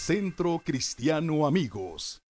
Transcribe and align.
Centro 0.00 0.62
Cristiano 0.64 1.46
Amigos. 1.46 2.22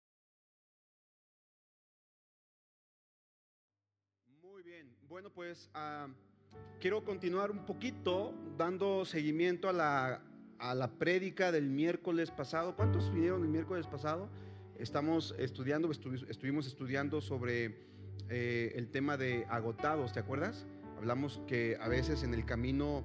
Muy 4.42 4.64
bien, 4.64 4.92
bueno 5.08 5.30
pues 5.30 5.70
ah, 5.72 6.08
quiero 6.80 7.04
continuar 7.04 7.52
un 7.52 7.64
poquito 7.64 8.34
dando 8.58 9.04
seguimiento 9.04 9.68
a 9.68 9.72
la, 9.72 10.20
a 10.58 10.74
la 10.74 10.90
prédica 10.98 11.52
del 11.52 11.70
miércoles 11.70 12.32
pasado. 12.32 12.74
¿Cuántos 12.74 13.14
vinieron 13.14 13.44
el 13.44 13.48
miércoles 13.48 13.86
pasado? 13.86 14.28
Estamos 14.76 15.36
estudiando, 15.38 15.88
estuvimos 15.92 16.66
estudiando 16.66 17.20
sobre 17.20 17.86
eh, 18.28 18.72
el 18.74 18.90
tema 18.90 19.16
de 19.16 19.46
agotados, 19.48 20.12
¿te 20.12 20.18
acuerdas? 20.18 20.66
Hablamos 20.98 21.40
que 21.46 21.78
a 21.80 21.86
veces 21.86 22.24
en 22.24 22.34
el 22.34 22.44
camino 22.44 23.04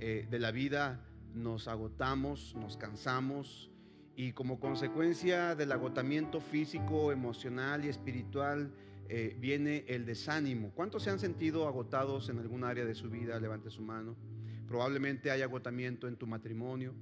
eh, 0.00 0.26
de 0.30 0.38
la 0.38 0.52
vida 0.52 1.06
nos 1.34 1.68
agotamos, 1.68 2.54
nos 2.56 2.78
cansamos 2.78 3.70
y 4.16 4.32
como 4.32 4.58
consecuencia 4.58 5.54
del 5.54 5.72
agotamiento 5.72 6.40
físico, 6.40 7.12
emocional 7.12 7.84
y 7.84 7.88
espiritual 7.88 8.72
eh, 9.08 9.36
viene 9.38 9.84
el 9.88 10.06
desánimo. 10.06 10.72
¿Cuántos 10.74 11.02
se 11.02 11.10
han 11.10 11.18
sentido 11.18 11.68
agotados 11.68 12.30
en 12.30 12.38
algún 12.38 12.64
área 12.64 12.86
de 12.86 12.94
su 12.94 13.10
vida? 13.10 13.38
Levante 13.38 13.70
su 13.70 13.82
mano. 13.82 14.16
Probablemente 14.66 15.30
hay 15.30 15.42
agotamiento 15.42 16.08
en 16.08 16.16
tu 16.16 16.26
matrimonio, 16.26 16.94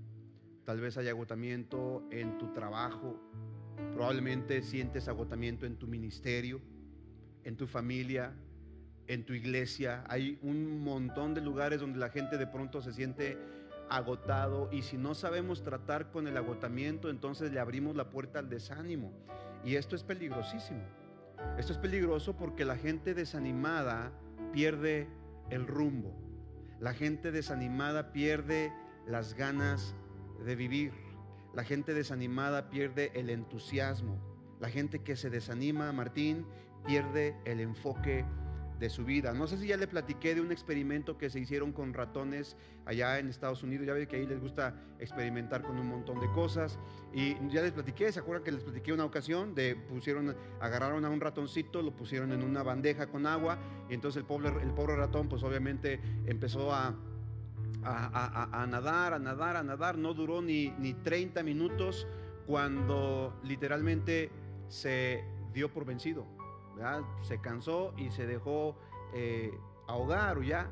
tal 0.65 0.81
vez 0.81 0.99
hay 0.99 1.09
agotamiento 1.09 2.07
en 2.11 2.37
tu 2.37 2.53
trabajo, 2.53 3.19
probablemente 3.95 4.61
sientes 4.63 5.09
agotamiento 5.09 5.65
en 5.67 5.77
tu 5.77 5.87
ministerio, 5.87 6.61
en 7.45 7.57
tu 7.57 7.69
familia, 7.69 8.35
en 9.07 9.25
tu 9.25 9.35
iglesia. 9.35 10.05
Hay 10.09 10.39
un 10.43 10.83
montón 10.83 11.33
de 11.33 11.41
lugares 11.41 11.81
donde 11.81 11.99
la 11.99 12.11
gente 12.11 12.37
de 12.37 12.47
pronto 12.47 12.83
se 12.83 12.93
siente 12.93 13.39
agotado 13.89 14.69
y 14.73 14.83
si 14.83 14.97
no 14.97 15.15
sabemos 15.15 15.63
tratar 15.63 16.11
con 16.11 16.27
el 16.27 16.37
agotamiento, 16.37 17.11
entonces 17.11 17.53
le 17.53 17.61
abrimos 17.61 17.97
la 17.97 18.11
puerta 18.11 18.39
al 18.39 18.49
desánimo. 18.49 19.13
Y 19.65 19.77
esto 19.77 19.97
es 19.97 20.03
peligrosísimo. 20.03 20.83
Esto 21.59 21.73
es 21.73 21.79
peligroso 21.79 22.37
porque 22.37 22.65
la 22.65 22.77
gente 22.77 23.15
desanimada 23.15 24.13
pierde 24.53 25.09
el 25.51 25.67
rumbo. 25.67 26.15
La 26.81 26.95
gente 26.95 27.33
desanimada 27.33 28.13
pierde 28.13 28.73
las 29.07 29.35
ganas 29.35 29.95
de 30.45 30.57
vivir. 30.57 30.93
La 31.55 31.65
gente 31.65 31.95
desanimada 31.95 32.71
pierde 32.71 33.13
el 33.15 33.31
entusiasmo. 33.31 34.19
La 34.61 34.69
gente 34.69 35.03
que 35.03 35.17
se 35.17 35.31
desanima, 35.31 35.93
Martín, 35.93 36.47
pierde 36.85 37.37
el 37.45 37.61
enfoque 37.61 38.25
de 38.79 38.91
su 38.91 39.05
vida. 39.05 39.33
No 39.33 39.47
sé 39.47 39.59
si 39.59 39.69
ya 39.69 39.77
le 39.77 39.87
platiqué 39.87 40.35
de 40.35 40.41
un 40.41 40.51
experimento 40.53 41.17
que 41.17 41.31
se 41.31 41.39
hicieron 41.41 41.73
con 41.73 41.95
ratones 41.95 42.57
allá 42.85 43.19
en 43.19 43.29
Estados 43.29 43.63
Unidos. 43.63 43.87
Ya 43.87 43.93
ve 43.93 44.07
que 44.07 44.17
ahí 44.17 44.27
les 44.27 44.41
gusta 44.41 44.75
experimentar 44.99 45.63
con 45.63 45.79
un 45.79 45.89
montón 45.89 46.21
de 46.21 46.31
cosas. 46.33 46.79
Y 47.13 47.35
ya 47.49 47.63
les 47.63 47.73
platiqué, 47.73 48.11
¿se 48.13 48.21
acuerdan 48.21 48.45
que 48.45 48.53
les 48.53 48.65
platiqué 48.65 48.93
una 48.93 49.05
ocasión? 49.05 49.55
De 49.55 49.77
pusieron, 49.77 50.37
agarraron 50.61 51.05
a 51.05 51.11
un 51.11 51.21
ratoncito, 51.21 51.83
lo 51.83 51.93
pusieron 51.93 52.33
en 52.33 52.43
una 52.43 52.63
bandeja 52.63 53.07
con 53.07 53.27
agua. 53.27 53.59
Y 53.89 53.95
entonces 53.95 54.21
el 54.21 54.27
pobre, 54.27 54.51
el 54.63 54.73
pobre 54.73 54.97
ratón, 54.97 55.29
pues 55.29 55.43
obviamente 55.43 56.01
empezó 56.27 56.73
a, 56.73 56.95
a, 57.85 58.67
nadar, 58.69 59.15
a 59.15 59.19
nadar, 59.19 59.57
a 59.57 59.63
nadar. 59.63 59.99
No 59.99 60.15
duró 60.15 60.43
ni, 60.43 60.71
ni 60.79 60.95
30 60.95 61.43
minutos 61.43 62.07
cuando 62.47 63.39
literalmente 63.45 64.31
se 64.69 65.25
dio 65.53 65.73
por 65.73 65.85
vencido 65.85 66.27
se 67.23 67.41
cansó 67.41 67.95
y 67.97 68.11
se 68.11 68.27
dejó 68.27 68.77
eh, 69.15 69.53
ahogar 69.87 70.39
o 70.39 70.43
ya 70.43 70.71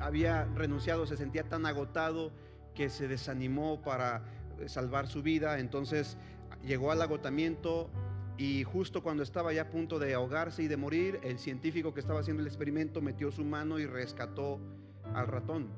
había 0.00 0.44
renunciado, 0.54 1.06
se 1.06 1.16
sentía 1.16 1.48
tan 1.48 1.66
agotado 1.66 2.32
que 2.74 2.88
se 2.88 3.08
desanimó 3.08 3.82
para 3.82 4.22
eh, 4.58 4.68
salvar 4.68 5.08
su 5.08 5.22
vida. 5.22 5.58
Entonces 5.58 6.16
llegó 6.62 6.92
al 6.92 7.02
agotamiento 7.02 7.90
y 8.36 8.62
justo 8.62 9.02
cuando 9.02 9.22
estaba 9.22 9.52
ya 9.52 9.62
a 9.62 9.70
punto 9.70 9.98
de 9.98 10.14
ahogarse 10.14 10.62
y 10.62 10.68
de 10.68 10.76
morir, 10.76 11.18
el 11.24 11.38
científico 11.38 11.92
que 11.92 12.00
estaba 12.00 12.20
haciendo 12.20 12.40
el 12.40 12.46
experimento 12.46 13.02
metió 13.02 13.32
su 13.32 13.44
mano 13.44 13.78
y 13.80 13.86
rescató 13.86 14.60
al 15.14 15.26
ratón, 15.26 15.68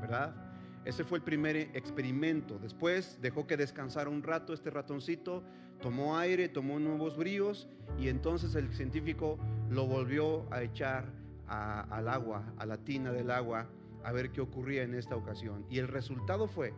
¿verdad? 0.00 0.34
Ese 0.84 1.02
fue 1.02 1.18
el 1.18 1.24
primer 1.24 1.56
experimento. 1.56 2.58
Después 2.58 3.18
dejó 3.20 3.46
que 3.46 3.56
descansara 3.56 4.10
un 4.10 4.22
rato 4.22 4.52
este 4.52 4.70
ratoncito, 4.70 5.42
tomó 5.80 6.16
aire, 6.16 6.48
tomó 6.48 6.78
nuevos 6.78 7.16
bríos 7.16 7.68
y 7.98 8.08
entonces 8.08 8.54
el 8.54 8.72
científico 8.72 9.38
lo 9.70 9.86
volvió 9.86 10.52
a 10.52 10.62
echar 10.62 11.12
al 11.46 12.08
agua, 12.08 12.52
a 12.56 12.66
la 12.66 12.78
tina 12.78 13.12
del 13.12 13.30
agua, 13.30 13.68
a 14.02 14.12
ver 14.12 14.32
qué 14.32 14.40
ocurría 14.40 14.82
en 14.82 14.94
esta 14.94 15.16
ocasión. 15.16 15.66
Y 15.68 15.78
el 15.78 15.88
resultado 15.88 16.46
fue 16.46 16.72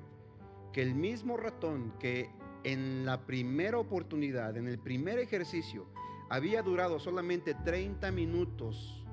que 0.72 0.82
el 0.82 0.94
mismo 0.94 1.36
ratón 1.36 1.92
que 1.98 2.30
en 2.64 3.06
la 3.06 3.26
primera 3.26 3.78
oportunidad, 3.78 4.56
en 4.56 4.66
el 4.66 4.78
primer 4.78 5.18
ejercicio, 5.18 5.86
había 6.28 6.62
durado 6.62 6.98
solamente 6.98 7.54
30 7.54 8.10
minutos 8.10 9.04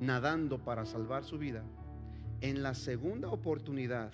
nadando 0.00 0.62
para 0.62 0.84
salvar 0.84 1.24
su 1.24 1.38
vida, 1.38 1.64
en 2.40 2.62
la 2.62 2.74
segunda 2.74 3.30
oportunidad 3.30 4.12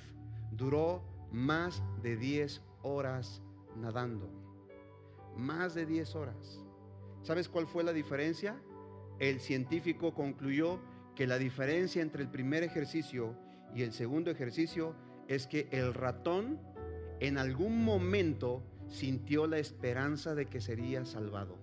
duró 0.52 1.02
más 1.32 1.82
de 2.02 2.16
10 2.16 2.62
horas 2.82 3.42
nadando. 3.76 4.39
Más 5.36 5.74
de 5.74 5.86
10 5.86 6.14
horas. 6.16 6.64
¿Sabes 7.22 7.48
cuál 7.48 7.66
fue 7.66 7.84
la 7.84 7.92
diferencia? 7.92 8.60
El 9.18 9.40
científico 9.40 10.14
concluyó 10.14 10.80
que 11.14 11.26
la 11.26 11.38
diferencia 11.38 12.02
entre 12.02 12.22
el 12.22 12.30
primer 12.30 12.62
ejercicio 12.62 13.36
y 13.74 13.82
el 13.82 13.92
segundo 13.92 14.30
ejercicio 14.30 14.94
es 15.28 15.46
que 15.46 15.68
el 15.70 15.94
ratón 15.94 16.58
en 17.20 17.38
algún 17.38 17.84
momento 17.84 18.62
sintió 18.88 19.46
la 19.46 19.58
esperanza 19.58 20.34
de 20.34 20.46
que 20.46 20.60
sería 20.60 21.04
salvado. 21.04 21.58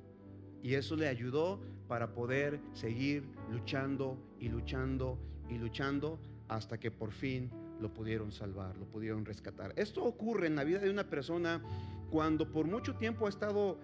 Y 0.62 0.76
eso 0.76 0.96
le 0.96 1.08
ayudó 1.08 1.60
para 1.88 2.14
poder 2.14 2.60
seguir 2.74 3.24
luchando 3.50 4.18
y 4.40 4.50
luchando 4.50 5.18
y 5.50 5.58
luchando 5.58 6.20
hasta 6.48 6.80
que 6.80 6.92
por 6.92 7.12
fin 7.12 7.50
lo 7.80 7.94
pudieron 7.94 8.32
salvar, 8.32 8.76
lo 8.78 8.86
pudieron 8.86 9.26
rescatar. 9.26 9.74
Esto 9.76 10.04
ocurre 10.04 10.48
en 10.48 10.56
la 10.56 10.64
vida 10.64 10.80
de 10.80 10.90
una 10.90 11.10
persona 11.10 11.62
cuando 12.10 12.52
por 12.52 12.66
mucho 12.68 12.96
tiempo 12.96 13.26
ha 13.26 13.30
estado 13.30 13.78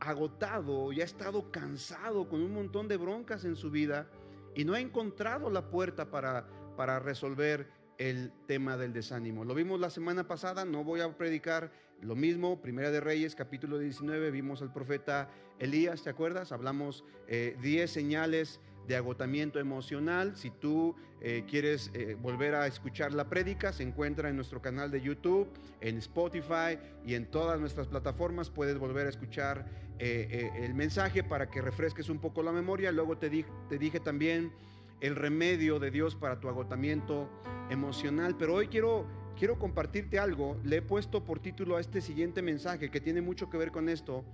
agotado 0.00 0.92
y 0.92 1.00
ha 1.00 1.04
estado 1.04 1.50
cansado 1.50 2.28
con 2.28 2.42
un 2.42 2.52
montón 2.52 2.88
de 2.88 2.96
broncas 2.96 3.44
en 3.44 3.56
su 3.56 3.70
vida 3.70 4.08
y 4.54 4.64
no 4.64 4.74
ha 4.74 4.80
encontrado 4.80 5.50
la 5.50 5.70
puerta 5.70 6.10
para, 6.10 6.46
para 6.76 6.98
resolver 6.98 7.68
el 7.98 8.32
tema 8.46 8.76
del 8.76 8.92
desánimo. 8.92 9.44
Lo 9.44 9.54
vimos 9.54 9.80
la 9.80 9.90
semana 9.90 10.26
pasada, 10.26 10.64
no 10.64 10.84
voy 10.84 11.00
a 11.00 11.16
predicar 11.16 11.70
lo 12.02 12.14
mismo. 12.14 12.60
Primera 12.60 12.90
de 12.90 13.00
Reyes, 13.00 13.34
capítulo 13.34 13.78
19, 13.78 14.30
vimos 14.30 14.62
al 14.62 14.72
profeta 14.72 15.30
Elías, 15.58 16.02
¿te 16.02 16.10
acuerdas? 16.10 16.52
Hablamos 16.52 17.04
10 17.28 17.64
eh, 17.64 17.88
señales 17.88 18.60
de 18.86 18.96
agotamiento 18.96 19.58
emocional. 19.58 20.36
Si 20.36 20.50
tú 20.50 20.94
eh, 21.20 21.44
quieres 21.48 21.90
eh, 21.94 22.16
volver 22.20 22.54
a 22.54 22.66
escuchar 22.66 23.12
la 23.12 23.28
prédica, 23.28 23.72
se 23.72 23.82
encuentra 23.82 24.28
en 24.28 24.36
nuestro 24.36 24.62
canal 24.62 24.90
de 24.90 25.00
YouTube, 25.00 25.48
en 25.80 25.98
Spotify 25.98 26.78
y 27.04 27.14
en 27.14 27.26
todas 27.26 27.60
nuestras 27.60 27.88
plataformas. 27.88 28.50
Puedes 28.50 28.78
volver 28.78 29.06
a 29.06 29.10
escuchar 29.10 29.66
eh, 29.98 30.50
el 30.56 30.74
mensaje 30.74 31.24
para 31.24 31.50
que 31.50 31.60
refresques 31.60 32.08
un 32.08 32.18
poco 32.18 32.42
la 32.42 32.52
memoria. 32.52 32.92
Luego 32.92 33.16
te, 33.18 33.44
te 33.68 33.78
dije 33.78 34.00
también 34.00 34.52
el 35.00 35.16
remedio 35.16 35.78
de 35.78 35.90
Dios 35.90 36.14
para 36.14 36.40
tu 36.40 36.48
agotamiento 36.48 37.28
emocional. 37.70 38.36
Pero 38.38 38.54
hoy 38.54 38.68
quiero, 38.68 39.06
quiero 39.38 39.58
compartirte 39.58 40.18
algo. 40.18 40.58
Le 40.64 40.76
he 40.76 40.82
puesto 40.82 41.24
por 41.24 41.40
título 41.40 41.76
a 41.76 41.80
este 41.80 42.00
siguiente 42.00 42.42
mensaje 42.42 42.90
que 42.90 43.00
tiene 43.00 43.20
mucho 43.20 43.50
que 43.50 43.58
ver 43.58 43.72
con 43.72 43.88
esto. 43.88 44.24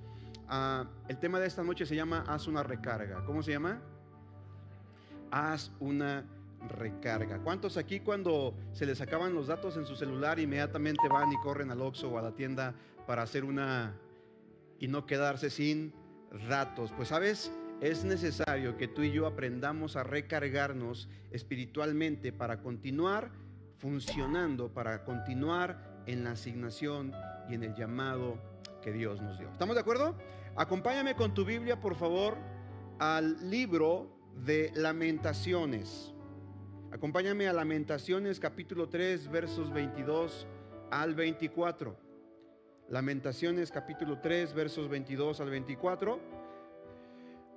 Ah, 0.49 0.87
el 1.09 1.19
tema 1.19 1.41
de 1.41 1.47
esta 1.47 1.63
noche 1.63 1.87
se 1.87 1.97
llama 1.97 2.25
Haz 2.27 2.47
una 2.47 2.63
recarga. 2.63 3.25
¿Cómo 3.25 3.43
se 3.43 3.53
llama? 3.53 3.81
Haz 5.33 5.73
una 5.81 6.25
recarga. 6.69 7.39
¿Cuántos 7.39 7.77
aquí 7.77 7.99
cuando 8.01 8.55
se 8.73 8.87
les 8.87 9.01
acaban 9.01 9.35
los 9.35 9.49
datos 9.49 9.77
en 9.77 9.87
su 9.87 9.97
celular 9.97 10.39
inmediatamente 10.39 11.09
van 11.09 11.33
y 11.33 11.37
corren 11.39 11.73
al 11.73 11.81
Oxxo 11.81 12.11
o 12.11 12.19
a 12.19 12.23
la 12.23 12.33
tienda 12.33 12.75
para 13.07 13.23
hacer 13.23 13.45
una 13.45 13.95
y 14.79 14.87
no 14.87 15.07
quedarse 15.07 15.51
sin 15.51 15.93
datos? 16.49 16.93
Pues 16.93 17.09
sabes, 17.09 17.51
es 17.81 18.05
necesario 18.05 18.77
que 18.77 18.87
tú 18.87 19.03
y 19.03 19.11
yo 19.11 19.27
aprendamos 19.27 19.97
a 19.97 20.05
recargarnos 20.05 21.09
espiritualmente 21.33 22.33
para 22.33 22.61
continuar 22.61 23.33
funcionando, 23.79 24.73
para 24.73 25.03
continuar 25.03 26.05
en 26.07 26.23
la 26.23 26.33
asignación 26.33 27.13
y 27.49 27.55
en 27.55 27.65
el 27.65 27.75
llamado 27.75 28.39
que 28.83 28.93
Dios 28.93 29.21
nos 29.21 29.39
dio. 29.39 29.51
¿Estamos 29.51 29.75
de 29.75 29.81
acuerdo? 29.81 30.15
Acompáñame 30.55 31.17
con 31.17 31.35
tu 31.35 31.45
Biblia, 31.45 31.81
por 31.81 31.97
favor, 31.97 32.37
al 32.99 33.51
libro 33.51 34.12
de 34.45 34.73
lamentaciones. 34.75 36.13
Acompáñame 36.91 37.49
a 37.49 37.53
Lamentaciones 37.53 38.39
capítulo 38.39 38.89
3 38.89 39.31
versos 39.31 39.73
22 39.73 40.47
al 40.91 41.15
24. 41.15 41.97
Lamentaciones 42.89 43.71
capítulo 43.71 44.21
3 44.21 44.53
versos 44.53 44.89
22 44.89 45.41
al 45.41 45.51
24. 45.51 46.21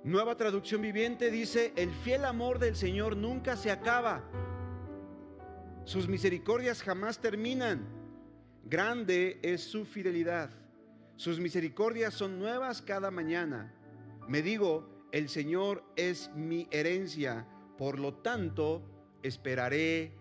Nueva 0.04 0.36
traducción 0.36 0.80
viviente 0.80 1.30
dice, 1.30 1.72
el 1.76 1.90
fiel 1.90 2.24
amor 2.24 2.58
del 2.58 2.76
Señor 2.76 3.16
nunca 3.16 3.56
se 3.56 3.70
acaba. 3.70 4.22
Sus 5.84 6.08
misericordias 6.08 6.82
jamás 6.82 7.18
terminan. 7.18 7.86
grande 8.64 9.38
es 9.42 9.62
su 9.62 9.84
fidelidad. 9.84 10.50
Sus 11.16 11.38
misericordias 11.38 12.14
son 12.14 12.38
nuevas 12.38 12.82
cada 12.82 13.10
mañana. 13.10 13.72
Me 14.28 14.42
digo, 14.42 14.95
el 15.16 15.30
Señor 15.30 15.82
es 15.96 16.30
mi 16.34 16.68
herencia, 16.70 17.46
por 17.78 17.98
lo 17.98 18.12
tanto 18.16 18.82
esperaré 19.22 20.12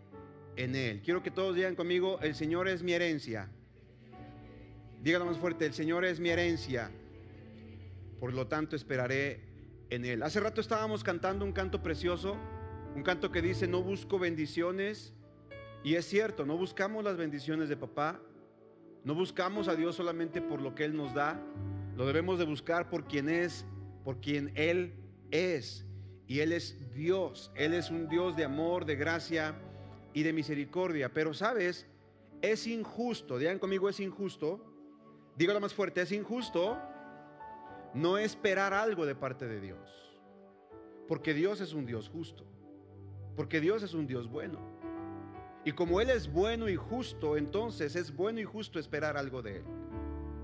en 0.56 0.74
Él. 0.74 1.01
Quiero 1.03 1.21
que 1.21 1.31
todos 1.31 1.53
digan 1.53 1.75
conmigo, 1.75 2.18
el 2.21 2.33
Señor 2.33 2.69
es 2.69 2.81
mi 2.81 2.94
herencia. 2.94 3.51
Díganlo 5.01 5.25
más 5.25 5.38
fuerte, 5.38 5.65
el 5.65 5.74
Señor 5.74 6.06
es 6.06 6.21
mi 6.21 6.30
herencia, 6.30 6.92
por 8.21 8.33
lo 8.33 8.47
tanto 8.47 8.77
esperaré 8.77 9.42
en 9.89 10.06
Él. 10.06 10.24
Hace 10.24 10.39
rato 10.39 10.62
estábamos 10.62 11.03
cantando 11.03 11.44
un 11.44 11.51
canto 11.51 11.83
precioso, 11.83 12.38
un 12.95 13.03
canto 13.03 13.33
que 13.33 13.41
dice, 13.41 13.68
no 13.68 13.83
busco 13.83 14.18
bendiciones. 14.18 15.13
Y 15.83 15.95
es 15.95 16.06
cierto, 16.06 16.45
no 16.45 16.57
buscamos 16.57 17.03
las 17.03 17.18
bendiciones 17.18 17.68
de 17.68 17.75
papá, 17.75 18.21
no 19.03 19.13
buscamos 19.13 19.68
a 19.68 19.75
Dios 19.75 19.98
solamente 19.98 20.41
por 20.41 20.62
lo 20.62 20.74
que 20.74 20.86
Él 20.86 20.95
nos 20.95 21.13
da, 21.13 21.38
lo 21.98 22.06
debemos 22.06 22.39
de 22.39 22.45
buscar 22.45 22.89
por 22.89 23.07
quien 23.07 23.27
es, 23.27 23.65
por 24.05 24.21
quien 24.21 24.53
Él 24.55 24.93
es. 25.31 25.85
Y 26.27 26.39
Él 26.39 26.53
es 26.53 26.93
Dios, 26.93 27.51
Él 27.55 27.73
es 27.73 27.91
un 27.91 28.07
Dios 28.07 28.37
de 28.37 28.45
amor, 28.45 28.85
de 28.85 28.95
gracia 28.95 29.55
y 30.13 30.23
de 30.23 30.31
misericordia. 30.31 31.13
Pero 31.13 31.33
sabes, 31.33 31.85
es 32.41 32.65
injusto, 32.65 33.37
digan 33.37 33.59
conmigo, 33.59 33.89
es 33.89 33.99
injusto. 33.99 34.63
Dígalo 35.35 35.59
más 35.59 35.73
fuerte, 35.73 36.01
es 36.01 36.13
injusto 36.13 36.77
no 37.95 38.17
esperar 38.17 38.73
algo 38.73 39.05
de 39.05 39.15
parte 39.15 39.47
de 39.47 39.61
Dios. 39.61 39.79
Porque 41.07 41.33
Dios 41.33 41.61
es 41.61 41.73
un 41.73 41.85
Dios 41.85 42.09
justo. 42.09 42.45
Porque 43.35 43.61
Dios 43.61 43.83
es 43.83 43.93
un 43.93 44.05
Dios 44.05 44.29
bueno. 44.29 44.59
Y 45.63 45.71
como 45.71 46.01
Él 46.01 46.09
es 46.09 46.31
bueno 46.31 46.69
y 46.69 46.75
justo, 46.75 47.37
entonces 47.37 47.95
es 47.95 48.15
bueno 48.15 48.39
y 48.39 48.43
justo 48.43 48.79
esperar 48.79 49.17
algo 49.17 49.41
de 49.41 49.57
Él. 49.57 49.63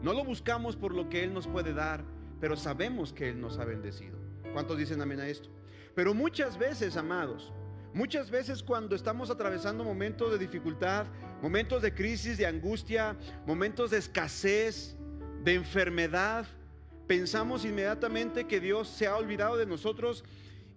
No 0.02 0.14
lo 0.14 0.24
buscamos 0.24 0.76
por 0.76 0.96
lo 0.96 1.10
que 1.10 1.24
Él 1.24 1.34
nos 1.34 1.48
puede 1.48 1.74
dar, 1.74 2.04
pero 2.42 2.58
sabemos 2.58 3.14
que 3.14 3.30
Él 3.30 3.40
nos 3.40 3.58
ha 3.60 3.64
bendecido. 3.64 4.18
¿Cuántos 4.52 4.78
dicen 4.78 5.02
amén 5.02 5.22
a 5.22 5.28
esto? 5.30 5.50
Pero 5.96 6.14
muchas 6.14 6.58
veces, 6.58 6.98
amados, 6.98 7.54
Muchas 7.94 8.32
veces 8.32 8.64
cuando 8.64 8.96
estamos 8.96 9.30
atravesando 9.30 9.84
momentos 9.84 10.32
de 10.32 10.38
dificultad, 10.38 11.08
momentos 11.42 11.82
de 11.82 11.94
crisis, 11.94 12.38
de 12.38 12.46
angustia, 12.46 13.18
momentos 13.46 13.92
de 13.92 13.98
escasez, 13.98 14.96
de 15.44 15.56
enfermedad, 15.56 16.46
pensamos 17.06 17.66
inmediatamente 17.66 18.48
que 18.48 18.62
Dios 18.62 18.88
se 18.88 19.08
ha 19.08 19.18
olvidado 19.18 19.58
de 19.58 19.66
nosotros 19.66 20.24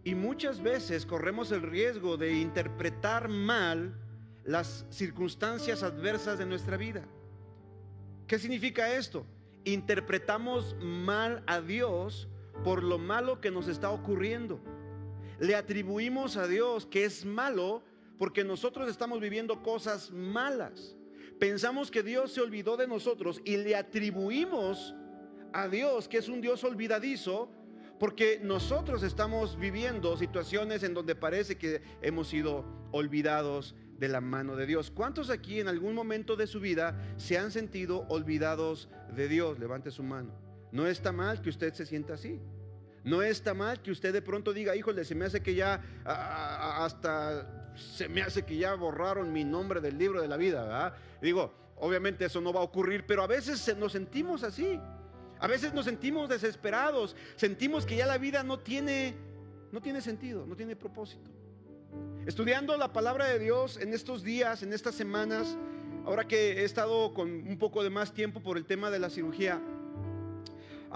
y 0.02 0.16
muchas 0.16 0.60
veces 0.60 1.06
corremos 1.06 1.52
el 1.52 1.62
riesgo 1.62 2.16
de 2.16 2.32
interpretar 2.32 3.28
mal 3.28 3.94
las 4.44 4.84
circunstancias 4.90 5.84
adversas 5.84 6.36
de 6.36 6.46
nuestra 6.46 6.76
vida. 6.76 7.04
¿Qué 8.26 8.40
significa 8.40 8.92
esto? 8.92 9.24
Interpretamos 9.64 10.76
mal 10.80 11.42
a 11.46 11.60
Dios 11.60 12.28
por 12.62 12.82
lo 12.82 12.98
malo 12.98 13.40
que 13.40 13.50
nos 13.50 13.68
está 13.68 13.90
ocurriendo 13.90 14.60
le 15.38 15.54
atribuimos 15.54 16.36
a 16.36 16.46
Dios 16.46 16.86
que 16.86 17.04
es 17.04 17.24
malo 17.24 17.82
porque 18.18 18.44
nosotros 18.44 18.88
estamos 18.88 19.20
viviendo 19.20 19.62
cosas 19.62 20.10
malas. 20.10 20.96
Pensamos 21.38 21.90
que 21.90 22.02
Dios 22.02 22.32
se 22.32 22.40
olvidó 22.40 22.76
de 22.76 22.86
nosotros 22.86 23.40
y 23.44 23.56
le 23.56 23.74
atribuimos 23.74 24.94
a 25.52 25.68
Dios 25.68 26.08
que 26.08 26.18
es 26.18 26.28
un 26.28 26.40
Dios 26.40 26.62
olvidadizo 26.64 27.50
porque 27.98 28.40
nosotros 28.42 29.02
estamos 29.02 29.58
viviendo 29.58 30.16
situaciones 30.16 30.82
en 30.82 30.94
donde 30.94 31.14
parece 31.14 31.56
que 31.56 31.82
hemos 32.02 32.28
sido 32.28 32.64
olvidados 32.92 33.74
de 33.98 34.08
la 34.08 34.20
mano 34.20 34.56
de 34.56 34.66
Dios. 34.66 34.90
¿Cuántos 34.90 35.30
aquí 35.30 35.60
en 35.60 35.68
algún 35.68 35.94
momento 35.94 36.36
de 36.36 36.46
su 36.46 36.60
vida 36.60 36.96
se 37.16 37.38
han 37.38 37.50
sentido 37.50 38.06
olvidados 38.08 38.88
de 39.14 39.28
Dios? 39.28 39.58
Levante 39.58 39.90
su 39.90 40.02
mano. 40.02 40.32
No 40.72 40.86
está 40.86 41.12
mal 41.12 41.40
que 41.40 41.50
usted 41.50 41.72
se 41.74 41.86
sienta 41.86 42.14
así. 42.14 42.40
No 43.04 43.22
está 43.22 43.52
mal 43.54 43.82
que 43.82 43.90
usted 43.90 44.12
de 44.12 44.22
pronto 44.22 44.52
diga, 44.52 44.74
híjole, 44.74 45.04
se 45.04 45.14
me 45.14 45.26
hace 45.26 45.42
que 45.42 45.54
ya 45.54 45.82
hasta 46.04 47.70
se 47.76 48.08
me 48.08 48.22
hace 48.22 48.44
que 48.44 48.56
ya 48.56 48.74
borraron 48.74 49.32
mi 49.32 49.44
nombre 49.44 49.80
del 49.80 49.98
libro 49.98 50.22
de 50.22 50.28
la 50.28 50.36
vida, 50.36 50.96
Digo, 51.20 51.52
obviamente 51.76 52.24
eso 52.24 52.40
no 52.40 52.52
va 52.52 52.60
a 52.60 52.62
ocurrir, 52.62 53.04
pero 53.06 53.22
a 53.22 53.26
veces 53.26 53.76
nos 53.76 53.92
sentimos 53.92 54.42
así. 54.42 54.80
A 55.40 55.46
veces 55.46 55.74
nos 55.74 55.84
sentimos 55.84 56.28
desesperados, 56.28 57.16
sentimos 57.36 57.84
que 57.84 57.96
ya 57.96 58.06
la 58.06 58.18
vida 58.18 58.42
no 58.42 58.60
tiene 58.60 59.14
no 59.72 59.82
tiene 59.82 60.00
sentido, 60.00 60.46
no 60.46 60.54
tiene 60.54 60.76
propósito. 60.76 61.30
Estudiando 62.26 62.76
la 62.76 62.92
palabra 62.92 63.26
de 63.28 63.38
Dios 63.38 63.76
en 63.76 63.92
estos 63.92 64.22
días, 64.22 64.62
en 64.62 64.72
estas 64.72 64.94
semanas, 64.94 65.56
ahora 66.04 66.26
que 66.26 66.60
he 66.60 66.64
estado 66.64 67.12
con 67.12 67.30
un 67.30 67.58
poco 67.58 67.82
de 67.82 67.90
más 67.90 68.12
tiempo 68.14 68.40
por 68.42 68.56
el 68.56 68.64
tema 68.64 68.90
de 68.90 68.98
la 68.98 69.10
cirugía, 69.10 69.60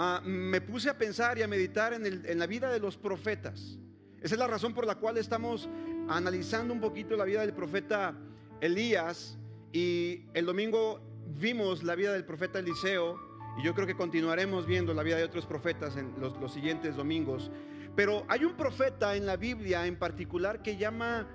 Ah, 0.01 0.23
me 0.25 0.61
puse 0.61 0.89
a 0.89 0.97
pensar 0.97 1.39
y 1.39 1.43
a 1.43 1.49
meditar 1.49 1.93
en, 1.93 2.39
la 2.39 2.47
vida 2.47 2.71
de 2.71 2.79
los 2.79 2.97
profetas. 2.97 3.81
Esa 4.23 4.35
es 4.37 4.39
la 4.39 4.47
razón 4.47 4.73
por 4.73 4.87
la 4.87 4.95
cual 4.95 5.19
estamos 5.19 5.69
analizando 6.09 6.73
un 6.73 6.81
poquito 6.81 7.17
la 7.17 7.25
vida 7.25 7.41
del 7.41 7.53
profeta 7.53 8.15
Elías 8.61 9.37
y 9.73 10.23
el 10.35 10.47
domingo 10.47 11.01
vimos 11.41 11.83
la 11.83 11.97
vida 11.97 12.13
del 12.13 12.25
profeta 12.25 12.61
Eliseo 12.61 13.19
y 13.59 13.65
yo 13.65 13.75
creo 13.75 13.89
que 13.89 13.97
continuaremos 13.97 14.67
viendo 14.67 14.95
la 14.95 15.03
vida 15.03 15.17
de 15.17 15.25
otros 15.25 15.47
profetas 15.47 15.97
en 15.97 16.15
los, 16.21 16.37
los 16.41 16.53
siguientes 16.53 16.95
domingos. 16.95 17.51
Pero 17.99 18.25
hay 18.29 18.45
un 18.45 18.55
profeta 18.55 19.17
en 19.17 19.27
la 19.27 19.37
Biblia 19.37 19.85
en 19.85 19.97
particular 19.97 20.63
que 20.63 20.77
llama 20.77 21.27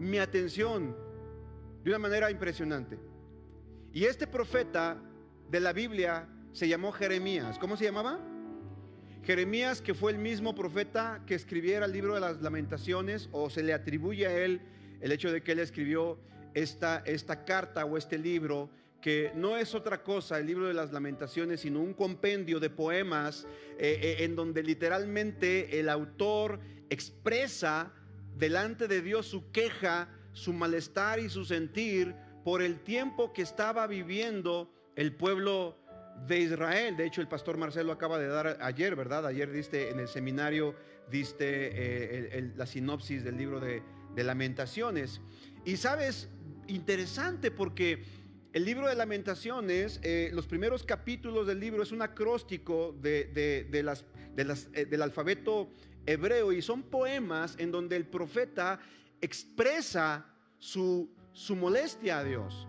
mi 0.00 0.18
atención 0.18 0.96
de 1.84 1.90
una 1.90 2.00
manera 2.00 2.32
impresionante. 2.32 2.98
Y 3.92 4.02
este 4.02 4.26
profeta 4.26 5.00
de 5.48 5.60
la 5.60 5.72
Biblia 5.72 6.26
se 6.50 6.66
llamó 6.66 6.90
Jeremías. 6.90 7.60
¿Cómo 7.60 7.76
se 7.76 7.84
llamaba? 7.84 8.18
Jeremías, 9.22 9.80
que 9.80 9.94
fue 9.94 10.10
el 10.10 10.18
mismo 10.18 10.52
profeta 10.56 11.22
que 11.28 11.36
escribiera 11.36 11.86
el 11.86 11.92
libro 11.92 12.14
de 12.14 12.22
las 12.22 12.42
lamentaciones, 12.42 13.28
o 13.30 13.48
se 13.48 13.62
le 13.62 13.72
atribuye 13.72 14.26
a 14.26 14.36
él 14.36 14.62
el 15.00 15.12
hecho 15.12 15.30
de 15.30 15.44
que 15.44 15.52
él 15.52 15.60
escribió 15.60 16.18
esta, 16.54 17.04
esta 17.06 17.44
carta 17.44 17.84
o 17.84 17.96
este 17.96 18.18
libro, 18.18 18.68
que 19.04 19.32
no 19.34 19.58
es 19.58 19.74
otra 19.74 20.02
cosa 20.02 20.38
el 20.38 20.46
libro 20.46 20.66
de 20.66 20.72
las 20.72 20.90
lamentaciones, 20.90 21.60
sino 21.60 21.80
un 21.80 21.92
compendio 21.92 22.58
de 22.58 22.70
poemas 22.70 23.46
eh, 23.78 24.00
eh, 24.00 24.24
en 24.24 24.34
donde 24.34 24.62
literalmente 24.62 25.78
el 25.78 25.90
autor 25.90 26.58
expresa 26.88 27.92
delante 28.34 28.88
de 28.88 29.02
Dios 29.02 29.26
su 29.26 29.52
queja, 29.52 30.08
su 30.32 30.54
malestar 30.54 31.18
y 31.20 31.28
su 31.28 31.44
sentir 31.44 32.14
por 32.46 32.62
el 32.62 32.80
tiempo 32.80 33.34
que 33.34 33.42
estaba 33.42 33.86
viviendo 33.86 34.72
el 34.96 35.14
pueblo 35.14 35.76
de 36.26 36.38
Israel. 36.38 36.96
De 36.96 37.04
hecho, 37.04 37.20
el 37.20 37.28
pastor 37.28 37.58
Marcelo 37.58 37.92
acaba 37.92 38.18
de 38.18 38.28
dar 38.28 38.56
ayer, 38.62 38.96
¿verdad? 38.96 39.26
Ayer 39.26 39.52
diste 39.52 39.90
en 39.90 40.00
el 40.00 40.08
seminario, 40.08 40.74
diste 41.10 41.44
eh, 42.38 42.52
la 42.56 42.64
sinopsis 42.64 43.22
del 43.22 43.36
libro 43.36 43.60
de, 43.60 43.82
lamentaciones. 44.16 45.20
Y 45.66 45.76
sabes, 45.76 46.30
interesante 46.68 47.50
porque 47.50 48.23
el 48.54 48.64
libro 48.64 48.86
de 48.86 48.94
lamentaciones, 48.94 49.98
eh, 50.04 50.30
los 50.32 50.46
primeros 50.46 50.84
capítulos 50.84 51.44
del 51.44 51.58
libro 51.58 51.82
es 51.82 51.90
un 51.90 52.02
acróstico 52.02 52.94
de, 53.02 53.32
eh, 53.34 54.86
del 54.88 55.02
alfabeto 55.02 55.70
hebreo 56.06 56.52
y 56.52 56.62
son 56.62 56.84
poemas 56.84 57.56
en 57.58 57.72
donde 57.72 57.96
el 57.96 58.06
profeta 58.06 58.78
expresa 59.20 60.24
su, 60.60 61.10
su 61.32 61.56
molestia 61.56 62.20
a 62.20 62.24
Dios. 62.24 62.68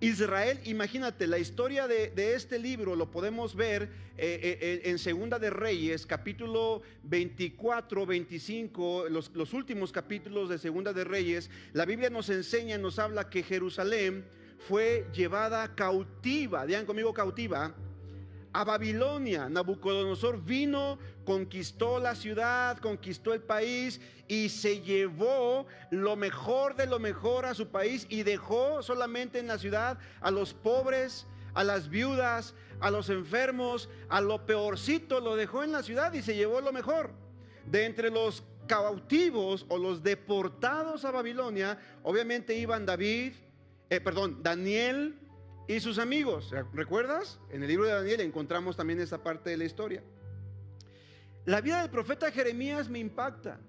Israel, 0.00 0.58
imagínate, 0.64 1.26
la 1.26 1.38
historia 1.38 1.86
de, 1.86 2.14
este 2.34 2.58
libro 2.58 2.96
lo 2.96 3.10
podemos 3.10 3.54
ver 3.54 3.90
eh, 4.16 4.80
en 4.84 4.98
Segunda 4.98 5.38
de 5.38 5.50
Reyes, 5.50 6.06
capítulo 6.06 6.80
24, 7.02 8.06
25, 8.06 9.10
los, 9.10 9.30
los 9.34 9.52
últimos 9.52 9.92
capítulos 9.92 10.48
de 10.48 10.56
Segunda 10.56 10.94
de 10.94 11.04
Reyes. 11.04 11.50
La 11.74 11.84
Biblia 11.84 12.08
nos 12.08 12.30
enseña, 12.30 12.78
nos 12.78 12.98
habla 12.98 13.28
que 13.28 13.42
Jerusalén 13.42 14.39
fue 14.68 15.06
llevada 15.12 15.74
cautiva, 15.74 16.66
digan 16.66 16.86
conmigo 16.86 17.12
cautiva, 17.14 17.74
a 18.52 18.64
Babilonia. 18.64 19.48
Nabucodonosor 19.48 20.42
vino, 20.42 20.98
conquistó 21.24 21.98
la 21.98 22.14
ciudad, 22.14 22.78
conquistó 22.78 23.32
el 23.32 23.42
país 23.42 24.00
y 24.28 24.48
se 24.48 24.80
llevó 24.80 25.66
lo 25.90 26.16
mejor 26.16 26.76
de 26.76 26.86
lo 26.86 26.98
mejor 26.98 27.46
a 27.46 27.54
su 27.54 27.68
país 27.68 28.06
y 28.08 28.22
dejó 28.22 28.82
solamente 28.82 29.38
en 29.38 29.46
la 29.46 29.58
ciudad 29.58 29.98
a 30.20 30.30
los 30.30 30.54
pobres, 30.54 31.26
a 31.54 31.64
las 31.64 31.88
viudas, 31.88 32.54
a 32.80 32.90
los 32.90 33.10
enfermos, 33.10 33.88
a 34.08 34.20
lo 34.20 34.46
peorcito 34.46 35.20
lo 35.20 35.36
dejó 35.36 35.62
en 35.62 35.72
la 35.72 35.82
ciudad 35.82 36.12
y 36.12 36.22
se 36.22 36.34
llevó 36.34 36.60
lo 36.60 36.72
mejor. 36.72 37.10
De 37.66 37.84
entre 37.84 38.10
los 38.10 38.42
cautivos 38.66 39.66
o 39.68 39.78
los 39.78 40.02
deportados 40.02 41.04
a 41.04 41.10
Babilonia, 41.10 41.78
obviamente 42.02 42.54
iban 42.54 42.86
David, 42.86 43.32
eh, 43.90 44.00
perdón, 44.00 44.42
Daniel, 44.42 45.18
y 45.66 45.80
sus 45.80 45.98
amigos. 45.98 46.52
¿Recuerdas? 46.72 47.38
En 47.50 47.62
el 47.62 47.68
libro 47.68 47.86
de 47.86 47.92
Daniel 47.92 48.20
encontramos 48.20 48.76
también 48.76 49.00
esa 49.00 49.22
parte 49.22 49.50
de 49.50 49.56
la 49.56 49.64
historia. 49.64 50.02
La 51.44 51.60
vida 51.60 51.80
del 51.80 51.90
profeta 51.90 52.30
Jeremías 52.30 52.88
me 52.88 52.98
impacta, 52.98 53.60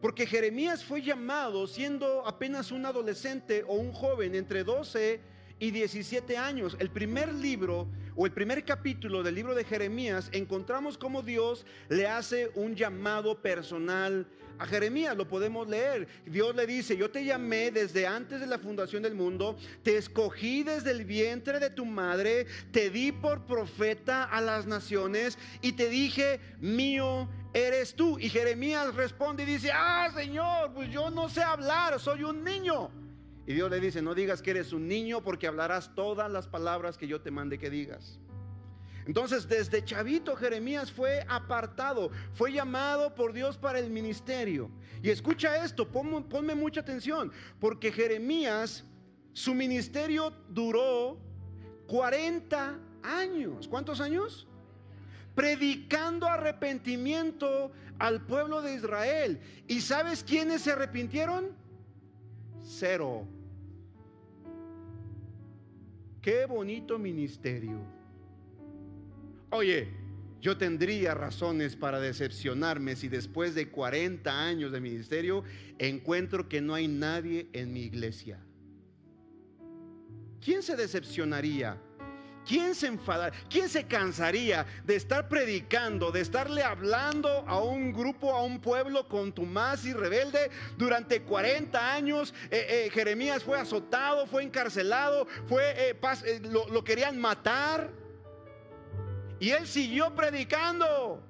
porque 0.00 0.26
Jeremías 0.26 0.84
fue 0.84 1.02
llamado 1.02 1.66
siendo 1.66 2.26
apenas 2.26 2.72
un 2.72 2.84
adolescente 2.86 3.64
o 3.66 3.74
un 3.74 3.92
joven 3.92 4.34
entre 4.34 4.64
12 4.64 5.20
y 5.60 5.70
17 5.70 6.36
años. 6.36 6.76
El 6.80 6.90
primer 6.90 7.32
libro 7.32 7.86
o 8.16 8.26
el 8.26 8.32
primer 8.32 8.64
capítulo 8.64 9.22
del 9.22 9.36
libro 9.36 9.54
de 9.54 9.64
Jeremías 9.64 10.28
encontramos 10.32 10.98
cómo 10.98 11.22
Dios 11.22 11.64
le 11.88 12.08
hace 12.08 12.50
un 12.56 12.74
llamado 12.74 13.40
personal 13.40 14.26
a 14.58 14.66
Jeremías, 14.66 15.16
lo 15.16 15.26
podemos 15.26 15.66
leer. 15.68 16.06
Dios 16.26 16.54
le 16.54 16.66
dice, 16.66 16.94
yo 16.94 17.10
te 17.10 17.24
llamé 17.24 17.70
desde 17.70 18.06
antes 18.06 18.40
de 18.40 18.46
la 18.46 18.58
fundación 18.58 19.02
del 19.02 19.14
mundo, 19.14 19.56
te 19.82 19.96
escogí 19.96 20.62
desde 20.62 20.90
el 20.90 21.06
vientre 21.06 21.58
de 21.58 21.70
tu 21.70 21.86
madre, 21.86 22.46
te 22.70 22.90
di 22.90 23.10
por 23.10 23.46
profeta 23.46 24.24
a 24.24 24.40
las 24.42 24.66
naciones 24.66 25.38
y 25.62 25.72
te 25.72 25.88
dije, 25.88 26.40
mío 26.60 27.26
eres 27.54 27.94
tú. 27.94 28.18
Y 28.18 28.28
Jeremías 28.28 28.94
responde 28.94 29.44
y 29.44 29.46
dice, 29.46 29.70
ah, 29.72 30.10
Señor, 30.14 30.74
pues 30.74 30.90
yo 30.90 31.10
no 31.10 31.30
sé 31.30 31.42
hablar, 31.42 31.98
soy 31.98 32.22
un 32.22 32.44
niño. 32.44 32.90
Y 33.46 33.54
Dios 33.54 33.70
le 33.70 33.80
dice, 33.80 34.02
no 34.02 34.14
digas 34.14 34.42
que 34.42 34.50
eres 34.50 34.72
un 34.72 34.86
niño 34.86 35.22
porque 35.22 35.46
hablarás 35.46 35.94
todas 35.94 36.30
las 36.30 36.46
palabras 36.46 36.96
que 36.96 37.08
yo 37.08 37.20
te 37.20 37.30
mande 37.30 37.58
que 37.58 37.70
digas. 37.70 38.18
Entonces, 39.06 39.48
desde 39.48 39.84
chavito 39.84 40.36
Jeremías 40.36 40.92
fue 40.92 41.24
apartado, 41.28 42.10
fue 42.34 42.52
llamado 42.52 43.14
por 43.14 43.32
Dios 43.32 43.56
para 43.56 43.78
el 43.78 43.90
ministerio. 43.90 44.70
Y 45.02 45.10
escucha 45.10 45.64
esto, 45.64 45.90
ponme, 45.90 46.54
mucha 46.54 46.80
atención, 46.80 47.32
porque 47.58 47.90
Jeremías, 47.90 48.84
su 49.32 49.54
ministerio 49.54 50.32
duró 50.48 51.18
40 51.86 52.78
años. 53.02 53.66
¿Cuántos 53.66 54.00
años? 54.00 54.46
Predicando 55.34 56.26
arrepentimiento 56.28 57.72
al 57.98 58.24
pueblo 58.26 58.60
de 58.60 58.74
Israel. 58.74 59.40
¿Y 59.66 59.80
sabes 59.80 60.22
quiénes 60.22 60.62
se 60.62 60.72
arrepintieron? 60.72 61.59
Cero. 62.70 63.26
Qué 66.22 66.46
bonito 66.46 67.00
ministerio. 67.00 67.80
Oye, 69.50 69.88
yo 70.40 70.56
tendría 70.56 71.14
razones 71.14 71.74
para 71.74 71.98
decepcionarme 71.98 72.94
si 72.94 73.08
después 73.08 73.56
de 73.56 73.70
40 73.70 74.46
años 74.46 74.70
de 74.70 74.80
ministerio 74.80 75.42
encuentro 75.78 76.48
que 76.48 76.60
no 76.60 76.74
hay 76.74 76.86
nadie 76.86 77.48
en 77.52 77.72
mi 77.72 77.80
iglesia. 77.80 78.38
¿Quién 80.40 80.62
se 80.62 80.76
decepcionaría? 80.76 81.76
¿Quién 82.46 82.74
se 82.74 82.86
enfadaría? 82.88 83.38
¿Quién 83.48 83.68
se 83.68 83.86
cansaría 83.86 84.66
de 84.84 84.96
estar 84.96 85.28
predicando, 85.28 86.10
de 86.10 86.20
estarle 86.20 86.62
hablando 86.62 87.28
a 87.46 87.60
un 87.60 87.92
grupo, 87.92 88.34
a 88.34 88.42
un 88.42 88.60
pueblo 88.60 89.06
contumaz 89.08 89.84
y 89.84 89.92
rebelde 89.92 90.50
durante 90.76 91.22
40 91.22 91.92
años? 91.92 92.34
Eh, 92.50 92.86
eh, 92.86 92.90
Jeremías 92.90 93.42
fue 93.42 93.58
azotado, 93.58 94.26
fue 94.26 94.42
encarcelado, 94.42 95.26
fue, 95.46 95.90
eh, 95.90 95.96
lo 96.70 96.84
querían 96.84 97.20
matar. 97.20 97.90
Y 99.38 99.50
él 99.50 99.66
siguió 99.66 100.14
predicando. 100.14 101.22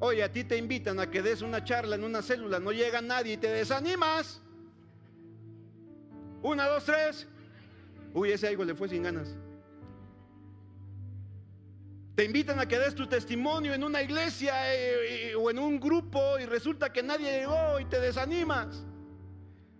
Oye, 0.00 0.22
a 0.22 0.32
ti 0.32 0.44
te 0.44 0.56
invitan 0.56 1.00
a 1.00 1.10
que 1.10 1.22
des 1.22 1.42
una 1.42 1.64
charla 1.64 1.96
en 1.96 2.04
una 2.04 2.22
célula, 2.22 2.60
no 2.60 2.70
llega 2.70 3.02
nadie 3.02 3.34
y 3.34 3.36
te 3.36 3.48
desanimas. 3.48 4.40
Una, 6.40 6.68
dos, 6.68 6.84
tres. 6.84 7.26
Uy, 8.14 8.32
ese 8.32 8.48
algo 8.48 8.64
le 8.64 8.74
fue 8.74 8.88
sin 8.88 9.02
ganas. 9.02 9.36
Te 12.14 12.24
invitan 12.24 12.58
a 12.58 12.66
que 12.66 12.78
des 12.78 12.94
tu 12.94 13.06
testimonio 13.06 13.72
en 13.74 13.84
una 13.84 14.02
iglesia 14.02 14.52
eh, 14.74 15.34
o 15.36 15.50
en 15.50 15.58
un 15.58 15.78
grupo 15.78 16.38
y 16.38 16.46
resulta 16.46 16.92
que 16.92 17.02
nadie 17.02 17.30
llegó 17.40 17.78
y 17.78 17.84
te 17.84 18.00
desanimas. 18.00 18.84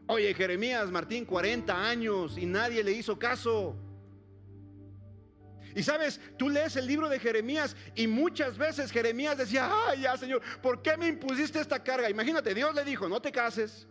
Oye, 0.06 0.32
Jeremías 0.34 0.90
Martín, 0.90 1.24
40 1.24 1.88
años 1.88 2.38
y 2.38 2.46
nadie 2.46 2.82
le 2.82 2.92
hizo 2.92 3.18
caso. 3.18 3.76
Y 5.74 5.82
sabes, 5.82 6.20
tú 6.36 6.48
lees 6.48 6.76
el 6.76 6.86
libro 6.86 7.08
de 7.08 7.18
Jeremías 7.18 7.76
y 7.94 8.06
muchas 8.06 8.56
veces 8.56 8.90
Jeremías 8.90 9.38
decía, 9.38 9.70
ay 9.70 10.00
ya 10.00 10.16
Señor, 10.16 10.40
¿por 10.62 10.82
qué 10.82 10.96
me 10.96 11.08
impusiste 11.08 11.60
esta 11.60 11.82
carga? 11.82 12.08
Imagínate, 12.08 12.54
Dios 12.54 12.74
le 12.74 12.84
dijo, 12.84 13.08
no 13.08 13.20
te 13.20 13.30
cases. 13.30 13.86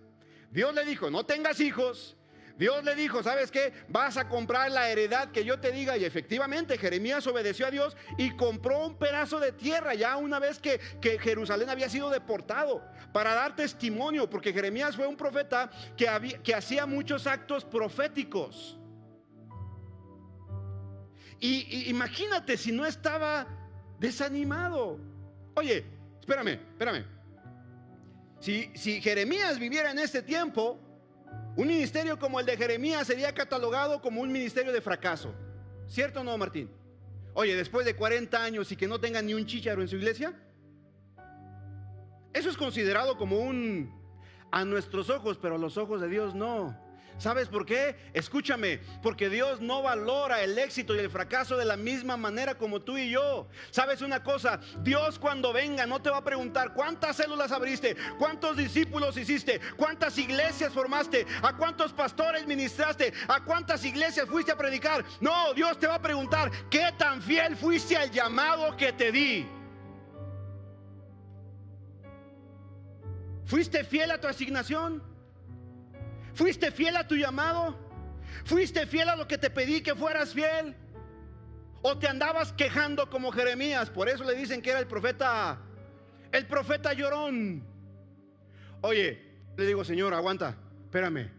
Dios 0.51 0.73
le 0.73 0.83
dijo, 0.85 1.09
no 1.11 1.25
tengas 1.25 1.59
hijos. 1.59 2.16
Dios 2.57 2.83
le 2.83 2.95
dijo, 2.95 3.21
¿sabes 3.21 3.51
qué? 3.51 3.71
Vas 3.87 4.17
a 4.17 4.27
comprar 4.27 4.71
la 4.71 4.89
heredad 4.89 5.31
que 5.31 5.45
yo 5.45 5.59
te 5.59 5.71
diga. 5.71 5.95
Y 5.97 6.05
efectivamente 6.05 6.77
Jeremías 6.77 7.27
obedeció 7.27 7.67
a 7.67 7.71
Dios 7.71 7.95
y 8.17 8.31
compró 8.35 8.87
un 8.87 8.97
pedazo 8.97 9.39
de 9.39 9.51
tierra 9.51 9.93
ya 9.93 10.17
una 10.17 10.39
vez 10.39 10.59
que, 10.59 10.79
que 10.99 11.19
Jerusalén 11.19 11.69
había 11.69 11.89
sido 11.89 12.09
deportado 12.09 12.83
para 13.13 13.33
dar 13.35 13.55
testimonio, 13.55 14.29
porque 14.29 14.53
Jeremías 14.53 14.95
fue 14.95 15.07
un 15.07 15.15
profeta 15.15 15.69
que, 15.95 16.07
había, 16.07 16.41
que 16.41 16.55
hacía 16.55 16.85
muchos 16.85 17.27
actos 17.27 17.63
proféticos. 17.63 18.77
Y, 21.39 21.89
imagínate 21.89 22.57
si 22.57 22.71
no 22.71 22.85
estaba 22.85 23.47
desanimado. 23.99 24.99
Oye, 25.55 25.85
espérame, 26.19 26.59
espérame. 26.71 27.05
Si, 28.39 28.71
si 28.75 29.01
Jeremías 29.01 29.59
viviera 29.59 29.91
en 29.91 29.99
este 29.99 30.21
tiempo, 30.21 30.79
un 31.57 31.67
ministerio 31.67 32.19
como 32.19 32.39
el 32.39 32.45
de 32.45 32.55
Jeremías 32.55 33.07
sería 33.07 33.33
catalogado 33.33 33.99
como 33.99 34.21
un 34.21 34.31
ministerio 34.31 34.71
de 34.71 34.79
fracaso. 34.79 35.33
¿Cierto 35.87 36.21
o 36.21 36.23
no, 36.23 36.37
Martín? 36.37 36.69
Oye, 37.33 37.55
después 37.55 37.83
de 37.83 37.95
40 37.95 38.41
años 38.41 38.71
y 38.71 38.75
que 38.75 38.87
no 38.87 38.99
tenga 38.99 39.23
ni 39.23 39.33
un 39.33 39.45
chicharo 39.45 39.81
en 39.81 39.87
su 39.87 39.95
iglesia, 39.95 40.33
eso 42.31 42.49
es 42.51 42.57
considerado 42.57 43.17
como 43.17 43.39
un 43.39 43.91
a 44.51 44.63
nuestros 44.65 45.09
ojos, 45.09 45.39
pero 45.41 45.55
a 45.55 45.57
los 45.57 45.77
ojos 45.77 45.99
de 45.99 46.07
Dios 46.07 46.35
no. 46.35 46.79
¿Sabes 47.17 47.47
por 47.47 47.65
qué? 47.65 47.95
Escúchame, 48.13 48.79
porque 49.01 49.29
Dios 49.29 49.59
no 49.59 49.81
valora 49.81 50.43
el 50.43 50.57
éxito 50.57 50.95
y 50.95 50.99
el 50.99 51.09
fracaso 51.09 51.57
de 51.57 51.65
la 51.65 51.75
misma 51.75 52.15
manera 52.15 52.55
como 52.55 52.81
tú 52.81 52.97
y 52.97 53.09
yo. 53.09 53.47
¿Sabes 53.71 54.01
una 54.01 54.21
cosa? 54.23 54.59
Dios 54.81 55.17
cuando 55.17 55.51
venga 55.51 55.87
no 55.87 55.99
te 55.99 56.11
va 56.11 56.17
a 56.17 56.23
preguntar 56.23 56.73
cuántas 56.73 57.17
células 57.17 57.51
abriste, 57.51 57.97
cuántos 58.19 58.57
discípulos 58.57 59.17
hiciste, 59.17 59.59
cuántas 59.75 60.17
iglesias 60.19 60.71
formaste, 60.71 61.25
a 61.41 61.57
cuántos 61.57 61.91
pastores 61.91 62.45
ministraste, 62.45 63.11
a 63.27 63.43
cuántas 63.43 63.83
iglesias 63.83 64.27
fuiste 64.27 64.51
a 64.51 64.57
predicar. 64.57 65.03
No, 65.19 65.53
Dios 65.55 65.79
te 65.79 65.87
va 65.87 65.95
a 65.95 66.01
preguntar 66.01 66.51
qué 66.69 66.93
tan 66.99 67.21
fiel 67.21 67.55
fuiste 67.55 67.97
al 67.97 68.11
llamado 68.11 68.77
que 68.77 68.93
te 68.93 69.11
di. 69.11 69.47
¿Fuiste 73.45 73.83
fiel 73.83 74.11
a 74.11 74.19
tu 74.19 74.27
asignación? 74.27 75.16
¿Fuiste 76.37 76.69
fiel 76.69 76.95
a 76.95 77.07
tu 77.07 77.15
llamado? 77.15 77.75
¿Fuiste 78.45 78.85
fiel 78.85 79.09
a 79.09 79.15
lo 79.15 79.27
que 79.27 79.39
te 79.39 79.49
pedí 79.49 79.81
que 79.81 79.95
fueras 79.95 80.35
fiel? 80.35 80.75
¿O 81.81 81.97
te 81.97 82.07
andabas 82.07 82.53
quejando 82.53 83.09
como 83.09 83.31
Jeremías? 83.31 83.89
Por 83.89 84.07
eso 84.07 84.23
le 84.23 84.35
dicen 84.35 84.61
que 84.61 84.69
era 84.69 84.79
el 84.79 84.85
profeta, 84.85 85.59
el 86.31 86.45
profeta 86.45 86.93
llorón. 86.93 87.63
Oye, 88.81 89.19
le 89.57 89.65
digo, 89.65 89.83
Señor, 89.83 90.13
aguanta, 90.13 90.55
espérame. 90.83 91.31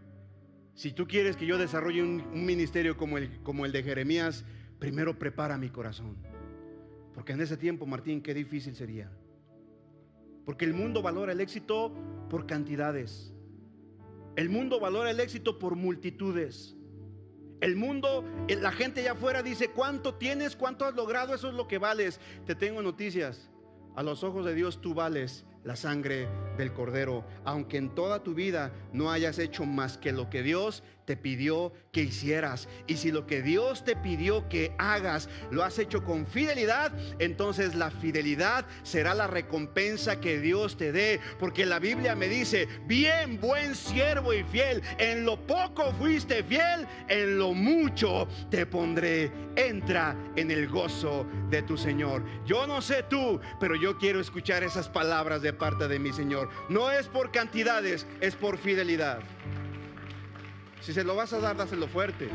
Si 0.75 0.91
tú 0.91 1.07
quieres 1.07 1.37
que 1.37 1.47
yo 1.47 1.59
desarrolle 1.59 2.03
un, 2.03 2.45
ministerio 2.45 2.97
como 2.97 3.19
el, 3.19 3.41
como 3.45 3.67
el 3.67 3.71
de 3.71 3.85
Jeremías, 3.85 4.45
primero 4.81 5.17
prepara 5.17 5.57
mi 5.59 5.71
corazón. 5.71 6.17
Porque 7.15 7.35
en 7.35 7.41
ese 7.41 7.57
tiempo, 7.57 7.87
Martín, 7.87 8.21
qué 8.21 8.35
difícil 8.35 8.75
sería. 8.75 9.13
Porque 10.45 10.65
el 10.65 10.75
mundo 10.75 11.03
valora 11.03 11.31
el 11.31 11.41
éxito 11.41 11.95
por 12.29 12.47
cantidades. 12.47 13.33
El 14.39 14.51
mundo 14.51 14.79
valora 14.79 15.11
el 15.11 15.19
éxito 15.19 15.59
por 15.59 15.75
multitudes. 15.75 16.77
El 17.61 17.75
mundo, 17.75 18.25
eh, 18.47 18.55
la 18.55 18.71
gente 18.71 19.01
allá 19.01 19.11
afuera 19.11 19.43
dice, 19.43 19.71
¿cuánto 19.71 20.15
tienes? 20.15 20.55
¿Cuánto 20.55 20.85
has 20.85 20.95
logrado? 20.95 21.35
Eso 21.35 21.49
es 21.49 21.55
lo 21.55 21.67
que 21.67 21.79
vales. 21.79 22.21
Te 22.47 22.55
tengo 22.55 22.81
noticias. 22.81 23.51
A 23.97 24.05
los 24.05 24.23
ojos 24.23 24.45
de 24.45 24.55
Dios 24.55 24.81
tú 24.81 24.95
vales 24.95 25.45
la 25.65 25.75
sangre 25.75 26.29
del 26.57 26.73
cordero, 26.73 27.25
aunque 27.45 27.79
en 27.79 27.93
toda 27.97 28.23
tu 28.23 28.33
vida 28.33 28.73
no 28.93 29.11
hayas 29.11 29.41
hecho 29.41 29.65
más 29.65 29.99
que 29.99 30.13
lo 30.13 30.31
que 30.31 30.45
Dios 30.45 30.85
te 31.09 31.17
pidió 31.17 31.73
que 31.91 32.03
hicieras. 32.03 32.69
Y 32.87 32.99
si 32.99 33.11
lo 33.11 33.27
que 33.27 33.41
Dios 33.41 33.83
te 33.83 33.97
pidió 33.97 34.47
que 34.51 34.75
hagas 34.77 35.31
lo 35.51 35.65
has 35.65 35.79
hecho 35.79 36.05
con 36.05 36.27
fidelidad, 36.27 36.93
entonces 37.19 37.75
la 37.75 37.91
fidelidad 37.91 38.67
será 38.83 39.15
la 39.15 39.27
recompensa 39.27 40.21
que 40.21 40.39
Dios 40.39 40.77
te 40.77 40.93
dé. 40.93 41.19
Porque 41.39 41.65
la 41.65 41.79
Biblia 41.79 42.15
me 42.15 42.29
dice, 42.29 42.69
bien 42.85 43.41
buen 43.41 43.75
siervo 43.75 44.35
y 44.35 44.45
fiel, 44.45 44.83
en 44.99 45.25
lo 45.25 45.47
poco 45.47 45.95
fuiste 45.95 46.43
fiel, 46.43 46.87
en 47.09 47.39
lo 47.39 47.55
mucho 47.55 48.29
te 48.51 48.67
pondré. 48.67 49.33
Entra 49.57 50.15
en 50.37 50.51
el 50.51 50.69
gozo 50.69 51.27
de 51.49 51.63
tu 51.63 51.79
Señor. 51.79 52.23
Yo 52.45 52.67
no 52.67 52.83
sé 52.83 53.03
tú, 53.09 53.41
pero 53.59 53.77
yo 53.77 53.97
quiero 53.97 54.21
escuchar 54.21 54.63
esas 54.63 54.91
palabras 54.91 55.41
de 55.41 55.55
parte 55.55 55.89
de 55.89 55.99
mi 55.99 56.13
Señor. 56.13 56.51
No 56.69 56.91
es 56.91 57.09
por 57.09 57.33
cantidades, 57.33 58.07
es 58.21 58.37
por 58.37 58.59
fidelidad. 58.59 59.21
Si 60.81 60.93
se 60.93 61.05
lo 61.05 61.15
vas 61.15 61.33
a 61.33 61.41
dar, 61.41 61.57
dáselo 61.57 61.89
fuerte. 61.89 62.29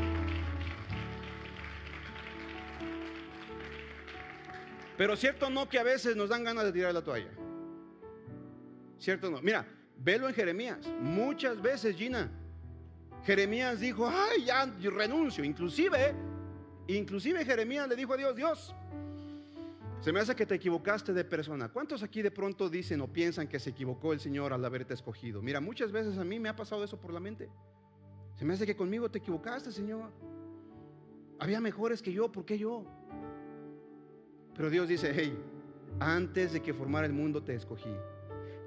Pero 4.96 5.16
cierto 5.16 5.50
no 5.50 5.68
que 5.68 5.78
a 5.78 5.82
veces 5.82 6.16
nos 6.16 6.28
dan 6.28 6.44
ganas 6.44 6.64
de 6.64 6.72
tirar 6.72 6.94
la 6.94 7.02
toalla. 7.02 7.30
Cierto 8.98 9.30
no. 9.30 9.42
Mira, 9.42 9.66
velo 9.98 10.28
en 10.28 10.34
Jeremías. 10.34 10.86
Muchas 11.00 11.60
veces, 11.60 11.96
Gina, 11.96 12.30
Jeremías 13.24 13.80
dijo, 13.80 14.08
ay, 14.08 14.44
ya 14.44 14.66
renuncio. 14.90 15.44
Inclusive, 15.44 16.14
inclusive 16.86 17.44
Jeremías 17.44 17.88
le 17.88 17.96
dijo 17.96 18.12
a 18.12 18.16
Dios, 18.16 18.36
Dios, 18.36 18.74
se 20.00 20.12
me 20.12 20.20
hace 20.20 20.36
que 20.36 20.46
te 20.46 20.54
equivocaste 20.54 21.12
de 21.12 21.24
persona. 21.24 21.70
¿Cuántos 21.70 22.02
aquí 22.02 22.20
de 22.22 22.30
pronto 22.30 22.68
dicen 22.68 23.00
o 23.00 23.12
piensan 23.12 23.48
que 23.48 23.58
se 23.58 23.70
equivocó 23.70 24.12
el 24.12 24.20
Señor 24.20 24.52
al 24.52 24.64
haberte 24.64 24.94
escogido? 24.94 25.40
Mira, 25.40 25.60
muchas 25.60 25.90
veces 25.90 26.18
a 26.18 26.24
mí 26.24 26.38
me 26.38 26.50
ha 26.50 26.56
pasado 26.56 26.84
eso 26.84 27.00
por 27.00 27.12
la 27.12 27.20
mente. 27.20 27.48
Se 28.34 28.44
me 28.44 28.54
hace 28.54 28.66
que 28.66 28.76
conmigo 28.76 29.10
te 29.10 29.18
equivocaste, 29.18 29.72
Señor. 29.72 30.10
Había 31.38 31.60
mejores 31.60 32.02
que 32.02 32.12
yo, 32.12 32.30
¿por 32.30 32.44
qué 32.44 32.58
yo? 32.58 32.84
Pero 34.54 34.70
Dios 34.70 34.88
dice, 34.88 35.12
hey, 35.14 35.36
antes 36.00 36.52
de 36.52 36.62
que 36.62 36.74
formara 36.74 37.06
el 37.06 37.12
mundo 37.12 37.42
te 37.42 37.54
escogí. 37.54 37.94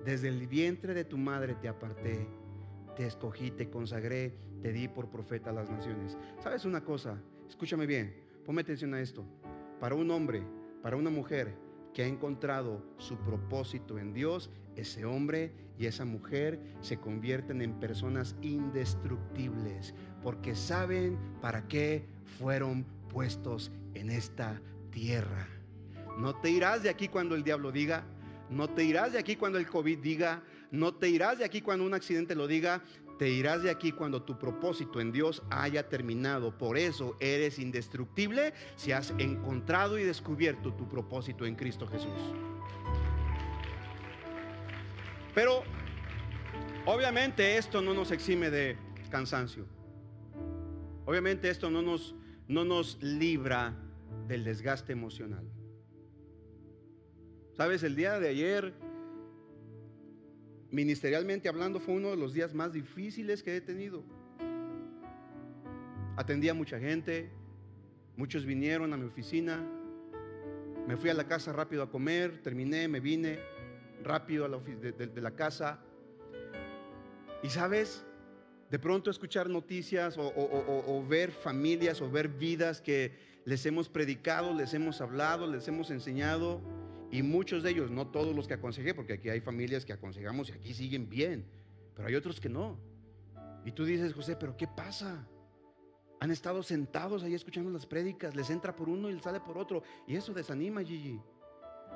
Desde 0.04 0.30
el 0.30 0.48
vientre 0.48 0.94
de 0.94 1.04
tu 1.04 1.18
madre 1.18 1.56
te 1.56 1.68
aparté, 1.68 2.28
te 2.96 3.06
escogí, 3.06 3.52
te 3.52 3.70
consagré, 3.70 4.38
te 4.62 4.72
di 4.72 4.88
por 4.88 5.10
profeta 5.10 5.50
a 5.50 5.54
las 5.54 5.70
naciones. 5.70 6.18
¿Sabes 6.40 6.66
una 6.66 6.84
cosa? 6.84 7.22
Escúchame 7.48 7.86
bien, 7.86 8.16
ponme 8.46 8.62
atención 8.62 8.94
a 8.94 9.02
esto. 9.02 9.26
Para 9.80 9.96
un 9.96 10.10
hombre 10.12 10.44
para 10.82 10.96
una 10.96 11.10
mujer 11.10 11.54
que 11.98 12.04
ha 12.04 12.08
encontrado 12.08 12.84
su 13.00 13.18
propósito 13.18 13.98
en 13.98 14.14
Dios, 14.14 14.52
ese 14.76 15.04
hombre 15.04 15.52
y 15.80 15.88
esa 15.88 16.06
mujer 16.06 16.60
se 16.80 17.00
convierten 17.00 17.60
en 17.60 17.80
personas 17.80 18.36
indestructibles 18.44 19.96
porque 20.22 20.54
saben 20.54 21.18
para 21.42 21.68
qué 21.68 22.06
fueron 22.38 22.84
puestos 23.12 23.72
en 23.96 24.12
esta 24.12 24.62
tierra. 24.92 25.48
No 26.20 26.36
te 26.40 26.52
irás 26.52 26.84
de 26.84 26.92
aquí 26.92 27.08
cuando 27.08 27.34
el 27.34 27.44
diablo 27.44 27.72
diga, 27.72 28.04
no 28.52 28.70
te 28.70 28.84
irás 28.84 29.14
de 29.14 29.18
aquí 29.18 29.36
cuando 29.36 29.58
el 29.58 29.66
COVID 29.66 29.98
diga, 29.98 30.44
no 30.70 30.94
te 30.94 31.10
irás 31.10 31.40
de 31.40 31.46
aquí 31.46 31.62
cuando 31.62 31.84
un 31.84 31.96
accidente 31.96 32.36
lo 32.36 32.46
diga, 32.46 32.84
te 33.18 33.30
irás 33.30 33.64
de 33.64 33.70
aquí 33.70 33.92
cuando 33.92 34.22
tu 34.22 34.38
propósito 34.38 35.02
en 35.02 35.12
Dios 35.12 35.44
haya 35.50 35.90
terminado. 35.90 36.58
Por 36.58 36.78
eso 36.78 37.18
eres 37.20 37.60
indestructible 37.60 38.54
si 38.76 38.92
has 38.92 39.12
encontrado 39.18 39.98
y 39.98 40.04
descubierto 40.04 40.74
tu 40.74 40.88
propósito 40.88 41.46
en 41.46 41.56
Cristo 41.56 41.88
Jesús. 41.88 42.12
Pero 45.34 45.64
obviamente 46.86 47.58
esto 47.58 47.82
no 47.82 47.94
nos 47.94 48.12
exime 48.12 48.50
de 48.50 48.78
cansancio. 49.10 49.66
Obviamente 51.06 51.50
esto 51.50 51.70
no 51.70 51.82
nos, 51.82 52.16
no 52.48 52.66
nos 52.66 53.02
libra 53.02 53.74
del 54.28 54.44
desgaste 54.44 54.94
emocional. 54.94 55.48
Sabes, 57.56 57.82
el 57.84 57.96
día 57.96 58.20
de 58.20 58.30
ayer 58.30 58.74
ministerialmente 60.72 61.50
hablando, 61.50 61.80
fue 61.80 61.96
uno 61.96 62.10
de 62.10 62.18
los 62.18 62.34
días 62.34 62.54
más 62.54 62.74
difíciles 62.74 63.44
que 63.44 63.56
he 63.56 63.62
tenido. 63.62 64.04
Atendí 66.16 66.50
a 66.50 66.54
mucha 66.54 66.80
gente, 66.80 67.30
muchos 68.16 68.46
vinieron 68.46 68.94
a 68.94 68.98
mi 68.98 69.06
oficina, 69.06 69.64
me 70.88 70.98
fui 70.98 71.10
a 71.10 71.14
la 71.14 71.28
casa 71.28 71.54
rápido 71.54 71.84
a 71.84 71.92
comer, 71.92 72.42
terminé, 72.42 72.88
me 72.88 73.00
vine 73.00 73.40
rápido 74.04 74.46
a 74.46 74.48
la 74.48 74.60
de, 74.60 75.22
la 75.22 75.32
casa. 75.32 75.80
Y 77.44 77.50
sabes, 77.50 78.06
de 78.72 78.80
pronto 78.80 79.12
escuchar 79.12 79.50
noticias 79.50 80.18
o 80.18 81.06
ver 81.08 81.32
familias 81.32 82.02
o 82.02 82.10
ver 82.10 82.30
vidas 82.30 82.82
que 82.82 83.12
les 83.46 83.66
hemos 83.66 83.88
predicado, 83.88 84.54
les 84.54 84.74
hemos 84.74 85.00
hablado, 85.00 85.48
les 85.48 85.68
hemos 85.68 85.90
enseñado 85.92 86.62
y 87.12 87.24
muchos 87.24 87.64
de 87.64 87.72
ellos, 87.72 87.90
no 87.90 88.08
todos 88.08 88.36
los 88.36 88.48
que 88.48 88.56
aconsejé, 88.56 88.94
porque 88.94 89.14
aquí 89.14 89.30
hay 89.30 89.40
familias 89.40 89.86
que 89.86 89.94
aconsejamos 89.94 90.50
y 90.50 90.54
aquí 90.54 90.74
siguen 90.74 91.10
bien, 91.10 91.46
pero 91.96 92.08
hay 92.08 92.16
otros 92.16 92.40
que 92.40 92.50
no. 92.50 92.78
Y 93.66 93.72
tú 93.72 93.86
dices, 93.86 94.14
José, 94.14 94.36
pero 94.36 94.56
¿qué 94.58 94.68
pasa? 94.68 95.28
Han 96.20 96.32
estado 96.32 96.64
sentados 96.64 97.24
ahí 97.24 97.34
escuchando 97.34 97.70
las 97.70 97.86
prédicas, 97.86 98.36
les 98.36 98.50
entra 98.50 98.76
por 98.76 98.90
uno 98.90 99.10
y 99.10 99.14
les 99.14 99.24
sale 99.24 99.40
por 99.40 99.58
otro. 99.58 99.84
Y 100.08 100.16
eso 100.16 100.34
desanima, 100.34 100.82
Gigi. 100.82 101.20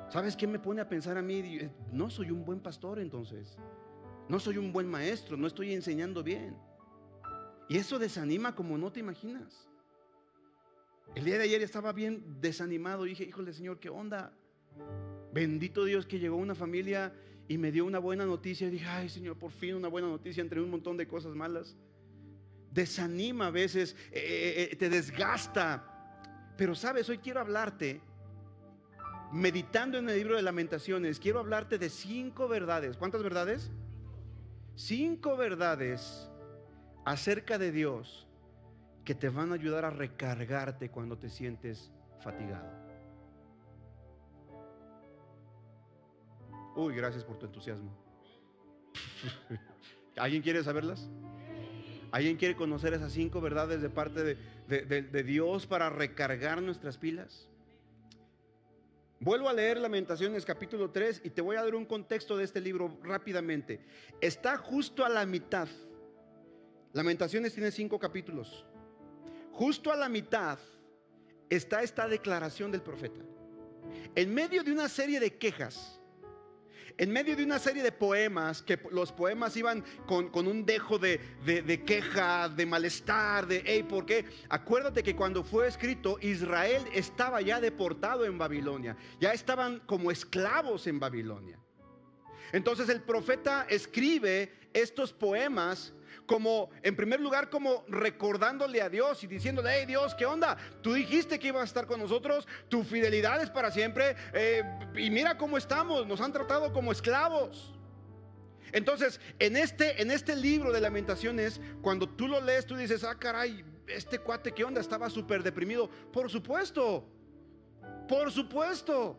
¿Sabes 0.08 0.36
qué 0.36 0.46
me 0.46 0.58
pone 0.58 0.80
a 0.80 0.88
pensar 0.88 1.16
a 1.16 1.22
mí? 1.22 1.38
Eh, 1.38 1.70
no 1.90 2.08
soy 2.10 2.30
un 2.30 2.44
buen 2.44 2.60
pastor 2.60 2.98
entonces. 2.98 3.56
No 4.28 4.38
soy 4.38 4.58
un 4.58 4.72
buen 4.72 4.88
maestro, 4.88 5.36
no 5.36 5.46
estoy 5.46 5.72
enseñando 5.72 6.22
bien. 6.22 6.56
Y 7.68 7.76
eso 7.76 7.98
desanima 7.98 8.54
como 8.54 8.78
no 8.78 8.92
te 8.92 9.00
imaginas. 9.00 9.68
El 11.14 11.24
día 11.24 11.36
de 11.36 11.44
ayer 11.44 11.62
estaba 11.62 11.92
bien 11.92 12.40
desanimado 12.40 13.06
y 13.06 13.10
dije, 13.10 13.24
híjole 13.24 13.52
Señor, 13.52 13.80
¿qué 13.80 13.90
onda? 13.90 14.32
Bendito 15.32 15.84
Dios 15.84 16.06
que 16.06 16.18
llegó 16.18 16.36
una 16.36 16.54
familia 16.54 17.12
y 17.48 17.58
me 17.58 17.72
dio 17.72 17.84
una 17.84 17.98
buena 17.98 18.26
noticia. 18.26 18.66
Y 18.66 18.70
dije, 18.70 18.86
ay 18.86 19.08
Señor, 19.08 19.38
por 19.38 19.50
fin 19.50 19.74
una 19.74 19.88
buena 19.88 20.08
noticia 20.08 20.40
entre 20.40 20.60
un 20.60 20.70
montón 20.70 20.96
de 20.96 21.06
cosas 21.06 21.34
malas. 21.34 21.76
Desanima 22.70 23.48
a 23.48 23.50
veces, 23.50 23.96
eh, 24.10 24.20
eh, 24.20 24.68
eh, 24.72 24.76
te 24.76 24.88
desgasta. 24.88 25.88
Pero 26.56 26.74
sabes, 26.74 27.08
hoy 27.08 27.18
quiero 27.18 27.40
hablarte, 27.40 28.00
meditando 29.32 29.98
en 29.98 30.08
el 30.08 30.16
libro 30.16 30.36
de 30.36 30.42
lamentaciones, 30.42 31.18
quiero 31.18 31.40
hablarte 31.40 31.78
de 31.78 31.88
cinco 31.88 32.48
verdades. 32.48 32.96
¿Cuántas 32.96 33.22
verdades? 33.22 33.70
Cinco 34.74 35.36
verdades 35.36 36.30
acerca 37.04 37.58
de 37.58 37.72
Dios 37.72 38.26
que 39.04 39.14
te 39.14 39.28
van 39.28 39.50
a 39.50 39.54
ayudar 39.54 39.84
a 39.84 39.90
recargarte 39.90 40.90
cuando 40.90 41.18
te 41.18 41.28
sientes 41.28 41.90
fatigado. 42.20 42.81
Uy, 46.74 46.94
gracias 46.94 47.24
por 47.24 47.38
tu 47.38 47.46
entusiasmo. 47.46 47.90
¿Alguien 50.16 50.42
quiere 50.42 50.62
saberlas? 50.62 51.08
¿Alguien 52.10 52.36
quiere 52.36 52.54
conocer 52.54 52.92
esas 52.92 53.12
cinco 53.12 53.40
verdades 53.40 53.80
de 53.80 53.88
parte 53.88 54.36
de, 54.68 55.22
Dios 55.22 55.66
para 55.66 55.88
recargar 55.88 56.60
nuestras 56.60 56.98
pilas? 56.98 57.48
Vuelvo 59.18 59.48
a 59.48 59.52
leer 59.52 59.78
Lamentaciones 59.78 60.44
capítulo 60.44 60.90
3 60.90 61.22
y 61.24 61.30
te 61.30 61.40
voy 61.40 61.56
a 61.56 61.62
dar 61.62 61.74
un 61.74 61.86
contexto 61.86 62.36
de 62.36 62.44
este 62.44 62.60
libro 62.60 62.98
rápidamente. 63.02 63.80
Está 64.20 64.58
justo 64.58 65.04
a 65.06 65.08
la 65.08 65.24
mitad. 65.24 65.68
Lamentaciones 66.92 67.54
tiene 67.54 67.70
cinco 67.70 67.98
capítulos. 67.98 68.66
Justo 69.52 69.90
a 69.90 69.96
la 69.96 70.08
mitad 70.08 70.58
está 71.48 71.82
esta 71.82 72.08
declaración 72.08 72.70
del 72.72 72.82
profeta. 72.82 73.20
En 74.14 74.34
medio 74.34 74.62
de 74.64 74.72
una 74.72 74.88
serie 74.88 75.20
de 75.20 75.36
quejas, 75.38 76.01
en 76.98 77.10
medio 77.10 77.36
de 77.36 77.44
una 77.44 77.58
serie 77.58 77.82
de 77.82 77.92
poemas, 77.92 78.62
que 78.62 78.78
los 78.90 79.12
poemas 79.12 79.56
iban 79.56 79.84
con, 80.06 80.46
un 80.46 80.64
dejo 80.64 80.98
de, 80.98 81.20
queja, 81.86 82.48
de 82.48 82.66
malestar, 82.66 83.46
de, 83.46 83.62
hey, 83.64 83.84
¿por 83.88 84.06
qué? 84.06 84.24
Acuérdate 84.48 85.02
que 85.02 85.16
cuando 85.16 85.42
fue 85.44 85.68
escrito, 85.68 86.18
Israel 86.20 86.82
estaba 86.92 87.40
ya 87.40 87.60
deportado 87.60 88.24
en 88.24 88.38
Babilonia, 88.38 88.96
ya 89.20 89.32
estaban 89.32 89.80
como 89.80 90.10
esclavos 90.10 90.86
en 90.86 91.00
Babilonia. 91.00 91.58
Entonces 92.52 92.88
el 92.88 93.00
profeta 93.00 93.66
escribe 93.68 94.52
estos 94.72 95.12
poemas 95.12 95.94
como, 96.32 96.70
en 96.82 96.96
primer 96.96 97.20
lugar, 97.20 97.50
como 97.50 97.84
recordándole 97.88 98.80
a 98.80 98.88
Dios 98.88 99.22
y 99.22 99.26
diciéndole, 99.26 99.70
hey 99.74 99.84
Dios, 99.86 100.14
¿qué 100.14 100.24
onda? 100.24 100.56
Tú 100.80 100.94
dijiste 100.94 101.38
que 101.38 101.48
ibas 101.48 101.60
a 101.60 101.64
estar 101.64 101.86
con 101.86 102.00
nosotros, 102.00 102.48
tu 102.70 102.84
fidelidad 102.84 103.42
es 103.42 103.50
para 103.50 103.70
siempre, 103.70 104.16
eh, 104.32 104.62
y 104.96 105.10
mira 105.10 105.36
cómo 105.36 105.58
estamos, 105.58 106.06
nos 106.06 106.22
han 106.22 106.32
tratado 106.32 106.72
como 106.72 106.90
esclavos. 106.90 107.74
Entonces, 108.72 109.20
en 109.38 109.58
este, 109.58 110.00
en 110.00 110.10
este 110.10 110.34
libro 110.34 110.72
de 110.72 110.80
lamentaciones, 110.80 111.60
cuando 111.82 112.08
tú 112.08 112.26
lo 112.28 112.40
lees, 112.40 112.64
tú 112.64 112.76
dices, 112.76 113.04
ah, 113.04 113.14
caray, 113.18 113.62
este 113.86 114.18
cuate, 114.18 114.52
¿qué 114.52 114.64
onda? 114.64 114.80
Estaba 114.80 115.10
súper 115.10 115.42
deprimido. 115.42 115.90
Por 116.10 116.30
supuesto, 116.30 117.06
por 118.08 118.32
supuesto. 118.32 119.18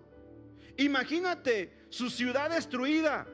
Imagínate 0.78 1.86
su 1.90 2.10
ciudad 2.10 2.50
destruida 2.50 3.28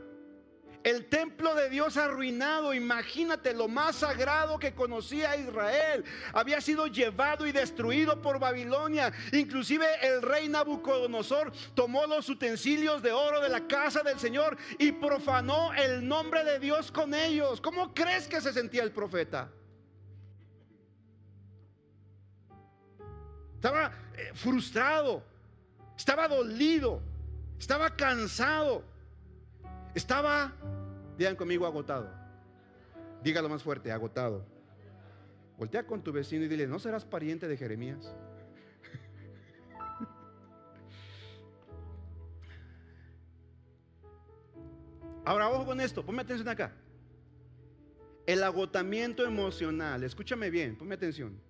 el 0.84 1.08
templo 1.08 1.56
de 1.56 1.70
Dios 1.70 1.98
arruinado, 1.98 2.74
imagínate 2.74 3.54
lo 3.54 3.68
más 3.68 3.98
sagrado 3.98 4.60
que 4.60 4.74
conocía 4.74 5.36
Israel, 5.36 6.04
había 6.34 6.62
sido 6.62 6.88
llevado 6.88 7.46
y 7.46 7.52
destruido 7.52 8.22
por 8.22 8.40
Babilonia. 8.40 9.12
Inclusive 9.32 9.86
el 10.02 10.22
rey 10.22 10.48
Nabucodonosor 10.48 11.52
tomó 11.74 12.06
los 12.08 12.30
utensilios 12.30 13.02
de 13.02 13.12
oro 13.12 13.42
de 13.42 13.50
la 13.50 13.68
casa 13.68 14.02
del 14.04 14.20
Señor 14.20 14.58
y 14.78 14.92
profanó 14.92 15.74
el 15.74 16.08
nombre 16.08 16.44
de 16.44 16.60
Dios 16.60 16.92
con 16.92 17.14
ellos. 17.14 17.62
¿Cómo 17.62 17.94
crees 17.94 18.28
que 18.28 18.42
se 18.42 18.54
sentía 18.54 18.84
el 18.84 18.92
profeta? 18.92 19.50
Estaba 23.56 23.92
eh, 24.16 24.32
frustrado, 24.34 25.22
estaba 25.98 26.30
dolido, 26.30 27.02
estaba 27.60 27.94
cansado. 27.94 28.89
Estaba, 29.96 30.54
digan 31.18 31.36
conmigo, 31.36 31.66
agotado. 31.66 32.14
Dígalo 33.24 33.50
más 33.50 33.64
fuerte, 33.64 33.92
agotado. 33.92 34.46
Voltea 35.58 35.84
con 35.86 36.02
tu 36.04 36.14
vecino 36.14 36.46
y 36.46 36.48
dile, 36.48 36.68
¿no 36.68 36.78
serás 36.80 37.06
pariente 37.06 37.48
de 37.48 37.58
Jeremías? 37.58 38.00
Ahora, 45.26 45.50
ojo 45.50 45.66
con 45.66 45.82
esto, 45.82 46.06
ponme 46.06 46.22
atención 46.22 46.48
acá. 46.48 46.72
El 48.26 48.42
agotamiento 48.44 49.26
emocional, 49.26 50.04
escúchame 50.04 50.50
bien, 50.50 50.78
ponme 50.78 50.96
atención. 50.96 51.42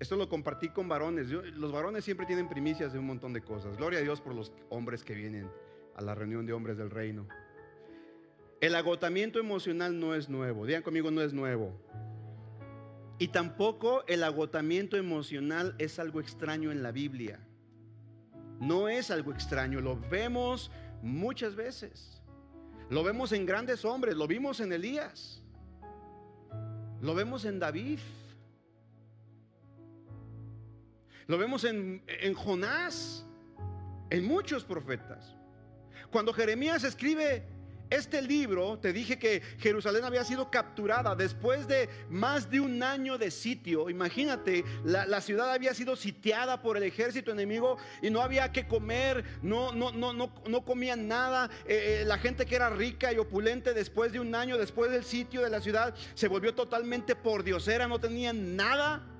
Esto 0.00 0.16
lo 0.16 0.28
compartí 0.28 0.70
con 0.70 0.88
varones. 0.88 1.28
los 1.28 1.70
varones 1.70 2.04
siempre 2.04 2.26
tienen 2.26 2.48
primicias 2.48 2.92
de 2.92 2.98
un 2.98 3.06
montón 3.06 3.32
de 3.32 3.42
cosas. 3.42 3.76
Gloria 3.76 4.00
a 4.00 4.02
Dios 4.02 4.20
por 4.20 4.34
los 4.34 4.52
hombres 4.68 5.04
que 5.04 5.14
vienen 5.14 5.48
a 5.96 6.02
la 6.02 6.14
reunión 6.14 6.46
de 6.46 6.52
hombres 6.52 6.76
del 6.76 6.90
reino. 6.90 7.26
El 8.60 8.74
agotamiento 8.74 9.38
emocional 9.38 9.98
no 9.98 10.14
es 10.14 10.28
nuevo. 10.28 10.66
Digan 10.66 10.82
conmigo, 10.82 11.10
no 11.10 11.22
es 11.22 11.32
nuevo. 11.32 11.72
Y 13.18 13.28
tampoco 13.28 14.04
el 14.06 14.22
agotamiento 14.22 14.96
emocional 14.96 15.74
es 15.78 15.98
algo 15.98 16.20
extraño 16.20 16.70
en 16.70 16.82
la 16.82 16.92
Biblia. 16.92 17.40
No 18.60 18.88
es 18.88 19.10
algo 19.10 19.32
extraño, 19.32 19.80
lo 19.80 19.98
vemos 20.10 20.70
muchas 21.02 21.54
veces. 21.54 22.22
Lo 22.90 23.02
vemos 23.02 23.32
en 23.32 23.46
grandes 23.46 23.84
hombres, 23.84 24.16
lo 24.16 24.26
vimos 24.26 24.60
en 24.60 24.72
Elías. 24.72 25.42
Lo 27.00 27.14
vemos 27.14 27.44
en 27.44 27.58
David. 27.58 27.98
Lo 31.26 31.38
vemos 31.38 31.64
en, 31.64 32.02
en 32.06 32.34
Jonás, 32.34 33.26
en 34.10 34.26
muchos 34.26 34.64
profetas. 34.64 35.36
Cuando 36.10 36.32
Jeremías 36.32 36.84
escribe 36.84 37.44
este 37.90 38.20
libro, 38.20 38.78
te 38.78 38.92
dije 38.92 39.18
que 39.18 39.40
Jerusalén 39.58 40.04
había 40.04 40.24
sido 40.24 40.50
capturada 40.50 41.14
después 41.14 41.68
de 41.68 41.88
más 42.08 42.50
de 42.50 42.60
un 42.60 42.82
año 42.82 43.16
de 43.16 43.30
sitio. 43.30 43.88
Imagínate, 43.88 44.64
la, 44.84 45.20
ciudad 45.20 45.52
había 45.52 45.72
sido 45.74 45.96
sitiada 45.96 46.62
por 46.62 46.76
el 46.76 46.82
ejército 46.82 47.30
enemigo 47.30 47.78
y 48.02 48.10
no 48.10 48.20
había 48.22 48.50
que 48.50 48.66
comer, 48.66 49.24
no, 49.42 49.72
no, 49.72 49.92
no, 49.92 50.12
no, 50.12 50.32
no 50.48 50.64
comían 50.64 51.06
nada. 51.06 51.48
Eh, 51.66 52.00
eh, 52.00 52.04
la 52.04 52.18
gente 52.18 52.44
que 52.44 52.56
era 52.56 52.70
rica 52.70 53.12
y 53.12 53.18
opulente 53.18 53.72
después 53.72 54.12
de 54.12 54.20
un 54.20 54.34
año, 54.34 54.58
después 54.58 54.90
del 54.90 55.04
sitio 55.04 55.42
de 55.42 55.50
la 55.50 55.60
ciudad, 55.60 55.94
se 56.14 56.28
volvió 56.28 56.54
totalmente 56.54 57.14
por 57.14 57.44
diosera, 57.44 57.86
no 57.86 58.00
tenían 58.00 58.56
nada. 58.56 59.15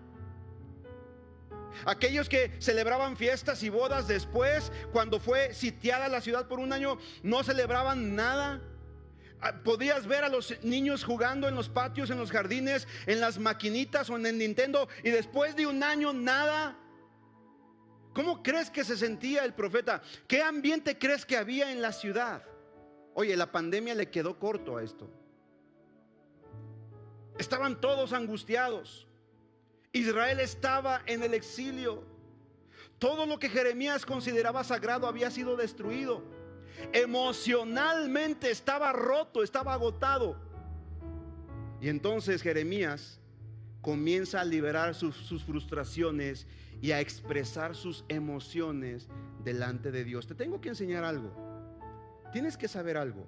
Aquellos 1.84 2.28
que 2.28 2.52
celebraban 2.60 3.16
fiestas 3.16 3.62
y 3.62 3.68
bodas 3.68 4.08
después, 4.08 4.72
cuando 4.92 5.20
fue 5.20 5.54
sitiada 5.54 6.08
la 6.08 6.20
ciudad 6.20 6.48
por 6.48 6.58
un 6.58 6.72
año, 6.72 6.98
no 7.22 7.42
celebraban 7.42 8.14
nada. 8.16 8.62
Ah, 9.40 9.52
podías 9.62 10.06
ver 10.06 10.24
a 10.24 10.28
los 10.28 10.54
niños 10.64 11.04
jugando 11.04 11.46
en 11.46 11.54
los 11.54 11.68
patios, 11.68 12.10
en 12.10 12.18
los 12.18 12.30
jardines, 12.30 12.88
en 13.06 13.20
las 13.20 13.38
maquinitas 13.38 14.08
o 14.08 14.16
en 14.16 14.26
el 14.26 14.38
Nintendo 14.38 14.88
y 15.04 15.10
después 15.10 15.54
de 15.56 15.66
un 15.66 15.82
año 15.82 16.12
nada. 16.12 16.78
¿Cómo 18.14 18.42
crees 18.42 18.70
que 18.70 18.82
se 18.82 18.96
sentía 18.96 19.44
el 19.44 19.52
profeta? 19.52 20.02
¿Qué 20.26 20.42
ambiente 20.42 20.96
crees 20.96 21.26
que 21.26 21.36
había 21.36 21.70
en 21.70 21.82
la 21.82 21.92
ciudad? 21.92 22.42
Oye, 23.12 23.36
la 23.36 23.52
pandemia 23.52 23.94
le 23.94 24.10
quedó 24.10 24.38
corto 24.38 24.78
a 24.78 24.82
esto. 24.82 25.10
Estaban 27.38 27.78
todos 27.78 28.14
angustiados. 28.14 29.06
Israel 29.96 30.40
estaba 30.40 31.02
en 31.06 31.22
el 31.22 31.34
exilio. 31.34 32.04
Todo 32.98 33.26
lo 33.26 33.38
que 33.38 33.48
Jeremías 33.48 34.06
consideraba 34.06 34.64
sagrado 34.64 35.06
había 35.06 35.30
sido 35.30 35.56
destruido. 35.56 36.22
Emocionalmente 36.92 38.50
estaba 38.50 38.92
roto, 38.92 39.42
estaba 39.42 39.74
agotado. 39.74 40.36
Y 41.80 41.88
entonces 41.88 42.42
Jeremías 42.42 43.20
comienza 43.82 44.40
a 44.40 44.44
liberar 44.44 44.94
sus, 44.94 45.44
frustraciones 45.44 46.46
y 46.80 46.92
a 46.92 47.00
expresar 47.00 47.74
sus 47.74 48.04
emociones 48.08 49.08
delante 49.44 49.90
de 49.90 50.04
Dios. 50.04 50.26
Te 50.26 50.34
tengo 50.34 50.60
que 50.60 50.70
enseñar 50.70 51.04
algo. 51.04 51.32
Tienes 52.32 52.56
que 52.56 52.68
saber 52.68 52.96
algo. 52.96 53.26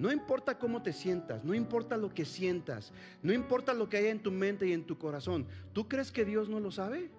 No 0.00 0.10
importa 0.10 0.58
cómo 0.58 0.80
te 0.80 0.94
sientas, 0.94 1.44
no 1.44 1.52
importa 1.52 1.98
lo 1.98 2.14
que 2.14 2.24
sientas, 2.24 2.90
no 3.22 3.34
importa 3.34 3.74
lo 3.74 3.90
que 3.90 3.98
haya 3.98 4.08
en 4.08 4.22
tu 4.22 4.30
mente 4.30 4.66
y 4.66 4.72
en 4.72 4.86
tu 4.86 4.96
corazón. 4.96 5.46
¿Tú 5.74 5.88
crees 5.88 6.10
que 6.10 6.24
Dios 6.24 6.48
no 6.48 6.58
lo 6.58 6.70
sabe? 6.70 7.10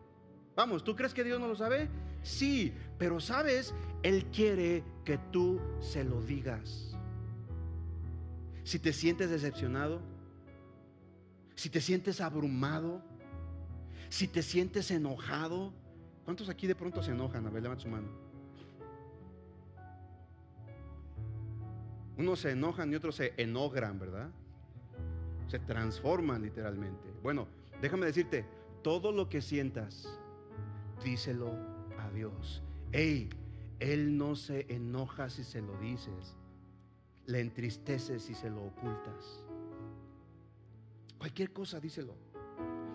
Vamos, 0.56 0.84
¿tú 0.84 0.96
crees 0.96 1.14
que 1.14 1.24
Dios 1.24 1.40
no 1.40 1.48
lo 1.48 1.56
sabe? 1.56 1.90
Sí, 2.24 2.74
pero 2.98 3.20
sabes, 3.20 3.76
Él 4.02 4.26
quiere 4.32 4.84
que 5.06 5.20
tú 5.32 5.62
se 5.80 6.04
lo 6.04 6.24
digas. 6.24 6.98
Si 8.64 8.80
te 8.80 8.94
sientes 8.94 9.30
decepcionado, 9.30 10.02
si 11.54 11.70
te 11.70 11.82
sientes 11.82 12.20
abrumado, 12.20 13.04
si 14.10 14.28
te 14.28 14.42
sientes 14.42 14.90
enojado, 14.90 15.72
¿cuántos 16.26 16.50
aquí 16.50 16.66
de 16.66 16.74
pronto 16.74 17.04
se 17.04 17.12
enojan? 17.12 17.46
A 17.46 17.52
ver, 17.52 17.62
levanta 17.62 17.84
su 17.84 17.90
mano. 17.90 18.31
Unos 22.22 22.42
se 22.42 22.52
enojan 22.52 22.92
y 22.92 22.96
otros 22.96 23.16
se 23.16 23.34
enogran, 23.38 23.98
¿verdad? 23.98 24.30
Se 25.48 25.58
transforman 25.58 26.44
literalmente. 26.44 27.12
Bueno, 27.24 27.48
déjame 27.82 28.06
decirte, 28.06 28.46
todo 28.84 29.12
lo 29.12 29.28
que 29.28 29.42
sientas, 29.42 30.08
díselo 31.04 31.52
a 31.98 32.12
Dios. 32.12 32.62
Ey, 32.92 33.28
Él 33.80 34.16
no 34.20 34.36
se 34.36 34.68
enoja 34.72 35.32
si 35.32 35.44
se 35.44 35.64
lo 35.64 35.76
dices. 35.80 36.38
Le 37.26 37.40
entristeces 37.40 38.22
si 38.22 38.36
se 38.36 38.52
lo 38.52 38.66
ocultas. 38.66 39.44
Cualquier 41.18 41.52
cosa, 41.52 41.80
díselo. 41.80 42.14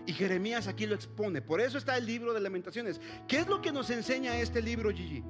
Y 0.07 0.13
Jeremías 0.13 0.69
aquí 0.69 0.87
lo 0.87 0.95
expone. 0.95 1.43
Por 1.43 1.61
eso 1.61 1.79
está 1.79 1.97
el 1.97 2.07
libro 2.07 2.33
de 2.33 2.39
lamentaciones. 2.39 3.01
¿Qué 3.27 3.41
es 3.41 3.49
lo 3.49 3.61
que 3.61 3.73
nos 3.73 3.91
enseña 3.91 4.39
este 4.39 4.63
libro, 4.63 4.93
Gigi? 4.93 5.25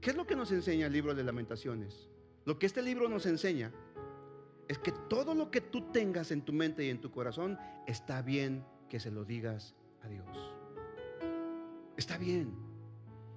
¿Qué 0.00 0.10
es 0.12 0.16
lo 0.16 0.26
que 0.26 0.34
nos 0.34 0.50
enseña 0.50 0.86
el 0.86 0.94
libro 0.94 1.14
de 1.14 1.24
lamentaciones? 1.24 2.08
Lo 2.44 2.58
que 2.58 2.66
este 2.66 2.82
libro 2.82 3.08
nos 3.08 3.26
enseña 3.26 3.72
es 4.68 4.78
que 4.78 4.92
todo 4.92 5.34
lo 5.34 5.50
que 5.50 5.60
tú 5.60 5.90
tengas 5.92 6.30
en 6.30 6.42
tu 6.42 6.52
mente 6.52 6.84
y 6.84 6.90
en 6.90 7.00
tu 7.00 7.10
corazón 7.10 7.58
está 7.86 8.22
bien 8.22 8.64
que 8.88 9.00
se 9.00 9.10
lo 9.10 9.24
digas 9.24 9.74
a 10.02 10.08
Dios. 10.08 10.26
Está 11.96 12.18
bien. 12.18 12.54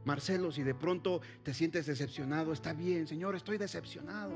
Marcelo, 0.03 0.51
si 0.51 0.63
de 0.63 0.75
pronto 0.75 1.21
te 1.43 1.53
sientes 1.53 1.85
decepcionado, 1.85 2.53
está 2.53 2.73
bien, 2.73 3.07
Señor, 3.07 3.35
estoy 3.35 3.57
decepcionado. 3.57 4.33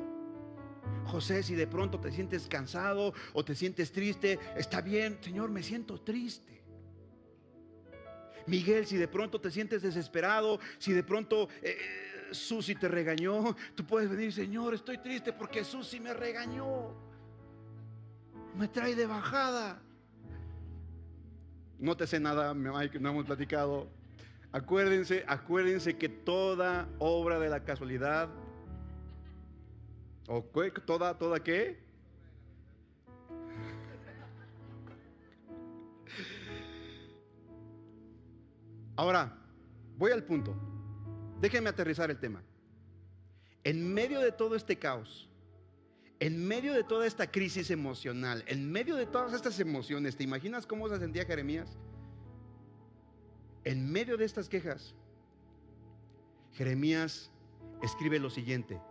José, 1.05 1.43
si 1.43 1.55
de 1.55 1.67
pronto 1.67 1.99
te 1.99 2.11
sientes 2.11 2.47
cansado 2.47 3.13
o 3.33 3.43
te 3.43 3.55
sientes 3.55 3.91
triste, 3.91 4.39
está 4.55 4.81
bien, 4.81 5.17
Señor, 5.21 5.49
me 5.49 5.63
siento 5.63 5.99
triste. 6.01 6.63
Miguel, 8.47 8.85
si 8.85 8.97
de 8.97 9.07
pronto 9.07 9.41
te 9.41 9.49
sientes 9.49 9.81
desesperado, 9.81 10.59
si 10.77 10.93
de 10.93 11.03
pronto 11.03 11.49
eh, 11.63 11.77
Susi 12.31 12.75
te 12.75 12.87
regañó, 12.87 13.55
tú 13.75 13.85
puedes 13.85 14.09
venir, 14.09 14.33
Señor, 14.33 14.73
estoy 14.73 14.97
triste 14.97 15.33
porque 15.33 15.63
Susi 15.63 15.99
me 15.99 16.13
regañó. 16.13 16.93
Me 18.57 18.67
trae 18.67 18.95
de 18.95 19.05
bajada. 19.05 19.81
No 21.79 21.97
te 21.97 22.07
sé 22.07 22.19
nada, 22.19 22.53
no 22.53 22.79
hemos 22.81 23.25
platicado. 23.25 23.87
Acuérdense, 24.51 25.25
acuérdense 25.27 25.97
que 25.97 26.07
toda 26.07 26.87
obra 26.99 27.39
de 27.39 27.49
la 27.49 27.63
casualidad, 27.65 28.29
o 30.27 30.43
toda, 30.85 31.17
toda 31.17 31.43
qué? 31.43 31.83
Ahora, 38.95 39.37
voy 39.97 40.11
al 40.11 40.23
punto. 40.23 40.55
Déjenme 41.45 41.69
aterrizar 41.69 42.09
el 42.09 42.17
tema. 42.17 42.41
En 43.63 43.93
medio 43.93 44.19
de 44.19 44.31
todo 44.31 44.55
este 44.55 44.79
caos, 44.79 45.29
en 46.19 46.43
medio 46.43 46.73
de 46.73 46.83
toda 46.83 47.05
esta 47.05 47.29
crisis 47.29 47.69
emocional, 47.69 48.43
en 48.47 48.71
medio 48.71 48.95
de 48.95 49.05
todas 49.05 49.31
estas 49.31 49.59
emociones, 49.59 50.15
¿te 50.15 50.23
imaginas 50.23 50.65
cómo 50.65 50.89
se 50.89 50.97
sentía 50.97 51.23
Jeremías? 51.23 51.77
En 53.63 53.91
medio 53.91 54.17
de 54.17 54.25
estas 54.25 54.49
quejas, 54.49 54.95
Jeremías 56.53 57.29
escribe 57.83 58.17
lo 58.17 58.31
siguiente. 58.31 58.81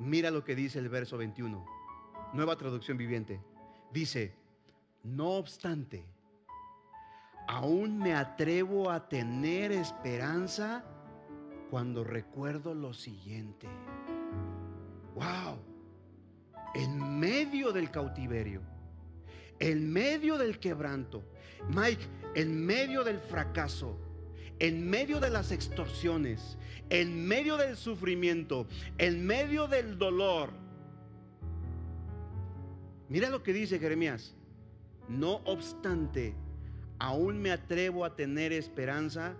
Mira 0.00 0.32
lo 0.32 0.42
que 0.42 0.56
dice 0.56 0.80
el 0.80 0.88
verso 0.88 1.16
21. 1.18 1.64
Nueva 2.32 2.56
traducción 2.56 2.98
viviente. 2.98 3.40
Dice, 3.92 4.34
no 5.04 5.34
obstante, 5.34 6.04
aún 7.46 7.96
me 7.96 8.12
atrevo 8.12 8.90
a 8.90 9.08
tener 9.08 9.70
esperanza 9.70 10.84
cuando 11.72 12.04
recuerdo 12.04 12.74
lo 12.74 12.92
siguiente. 12.92 13.66
¡Wow! 15.14 15.56
En 16.74 17.18
medio 17.18 17.72
del 17.72 17.90
cautiverio, 17.90 18.60
en 19.58 19.90
medio 19.90 20.36
del 20.36 20.58
quebranto, 20.58 21.24
Mike, 21.70 22.06
en 22.34 22.66
medio 22.66 23.04
del 23.04 23.20
fracaso, 23.20 23.98
en 24.58 24.86
medio 24.86 25.18
de 25.18 25.30
las 25.30 25.50
extorsiones, 25.50 26.58
en 26.90 27.26
medio 27.26 27.56
del 27.56 27.74
sufrimiento, 27.78 28.66
en 28.98 29.24
medio 29.24 29.66
del 29.66 29.96
dolor. 29.96 30.50
Mira 33.08 33.30
lo 33.30 33.42
que 33.42 33.54
dice 33.54 33.78
Jeremías. 33.78 34.36
No 35.08 35.36
obstante, 35.46 36.34
aún 36.98 37.40
me 37.40 37.50
atrevo 37.50 38.04
a 38.04 38.14
tener 38.14 38.52
esperanza 38.52 39.34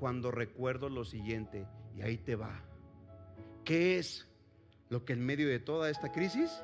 cuando 0.00 0.32
recuerdo 0.32 0.88
lo 0.88 1.04
siguiente. 1.04 1.64
Y 1.96 2.02
ahí 2.02 2.18
te 2.18 2.36
va. 2.36 2.62
¿Qué 3.64 3.98
es 3.98 4.26
lo 4.88 5.04
que 5.04 5.14
en 5.14 5.24
medio 5.24 5.48
de 5.48 5.58
toda 5.58 5.90
esta 5.90 6.12
crisis 6.12 6.62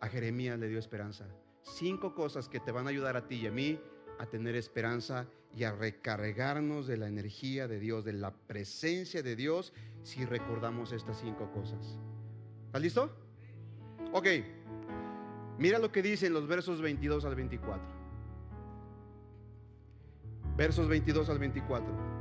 a 0.00 0.08
Jeremías 0.08 0.58
le 0.58 0.68
dio 0.68 0.78
esperanza. 0.78 1.26
Cinco 1.62 2.14
cosas 2.14 2.48
que 2.48 2.60
te 2.60 2.72
van 2.72 2.86
a 2.86 2.90
ayudar 2.90 3.16
a 3.16 3.26
ti 3.26 3.36
y 3.36 3.46
a 3.46 3.50
mí 3.50 3.80
a 4.18 4.26
tener 4.26 4.54
esperanza 4.54 5.26
y 5.56 5.64
a 5.64 5.72
recargarnos 5.72 6.86
de 6.86 6.98
la 6.98 7.08
energía 7.08 7.66
de 7.68 7.78
Dios, 7.78 8.04
de 8.04 8.12
la 8.12 8.32
presencia 8.32 9.22
de 9.22 9.34
Dios, 9.34 9.72
si 10.02 10.26
recordamos 10.26 10.92
estas 10.92 11.20
cinco 11.20 11.50
cosas. 11.52 11.98
¿Estás 12.66 12.82
listo? 12.82 13.16
Ok. 14.12 14.26
Mira 15.58 15.78
lo 15.78 15.90
que 15.90 16.02
dice 16.02 16.26
en 16.26 16.34
los 16.34 16.46
versos 16.46 16.82
22 16.82 17.24
al 17.24 17.34
24. 17.34 17.82
Versos 20.56 20.86
22 20.86 21.30
al 21.30 21.38
24. 21.38 22.13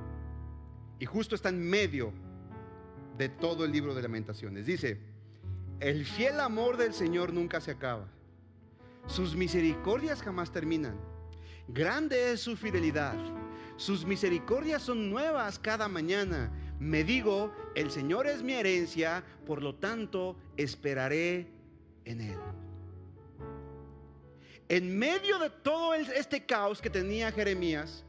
Y 1.04 1.06
justo 1.06 1.36
está 1.36 1.50
en 1.50 1.62
medio 1.62 2.14
de 3.18 3.28
todo 3.28 3.66
el 3.66 3.74
libro 3.74 3.94
de 3.94 4.02
lamentaciones. 4.02 4.66
Dice, 4.66 5.02
el 5.82 6.06
fiel 6.06 6.40
amor 6.40 6.78
del 6.78 6.94
Señor 6.94 7.34
nunca 7.34 7.60
se 7.60 7.72
acaba. 7.72 8.08
Sus 9.06 9.36
misericordias 9.36 10.22
jamás 10.22 10.54
terminan. 10.54 10.98
Grande 11.68 12.32
es 12.32 12.40
su 12.40 12.56
fidelidad. 12.56 13.18
Sus 13.76 14.06
misericordias 14.06 14.82
son 14.82 15.10
nuevas 15.10 15.60
cada 15.60 15.90
mañana. 15.90 16.50
Me 16.80 17.04
digo, 17.04 17.54
el 17.76 17.92
Señor 17.92 18.26
es 18.26 18.42
mi 18.42 18.54
herencia, 18.54 19.26
por 19.46 19.62
lo 19.62 19.76
tanto 19.76 20.38
esperaré 20.56 21.50
en 22.06 22.22
Él. 22.22 22.40
En 24.70 24.98
medio 24.98 25.38
de 25.38 25.50
todo 25.50 25.96
este 25.96 26.46
caos 26.46 26.82
que 26.82 26.90
tenía 26.90 27.30
Jeremías, 27.34 28.06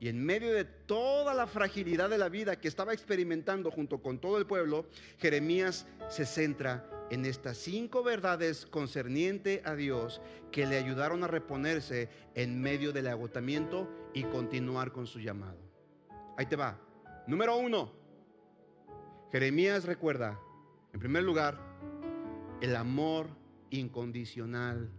y 0.00 0.08
en 0.08 0.24
medio 0.24 0.52
de 0.54 0.64
toda 0.64 1.34
la 1.34 1.46
fragilidad 1.46 2.08
de 2.08 2.16
la 2.16 2.30
vida 2.30 2.58
que 2.58 2.68
estaba 2.68 2.94
experimentando 2.94 3.70
junto 3.70 4.00
con 4.00 4.18
todo 4.18 4.38
el 4.38 4.46
pueblo, 4.46 4.86
Jeremías 5.18 5.86
se 6.08 6.24
centra 6.24 6.88
en 7.10 7.26
estas 7.26 7.58
cinco 7.58 8.02
verdades 8.02 8.64
concerniente 8.64 9.62
a 9.66 9.74
Dios 9.74 10.22
que 10.50 10.66
le 10.66 10.78
ayudaron 10.78 11.22
a 11.22 11.26
reponerse 11.26 12.08
en 12.34 12.62
medio 12.62 12.92
del 12.92 13.08
agotamiento 13.08 13.88
y 14.14 14.24
continuar 14.24 14.90
con 14.90 15.06
su 15.06 15.20
llamado. 15.20 15.58
Ahí 16.38 16.46
te 16.46 16.56
va. 16.56 16.80
Número 17.26 17.58
uno, 17.58 17.92
Jeremías 19.30 19.84
recuerda, 19.84 20.40
en 20.94 21.00
primer 21.00 21.24
lugar, 21.24 21.58
el 22.62 22.74
amor 22.74 23.28
incondicional 23.68 24.90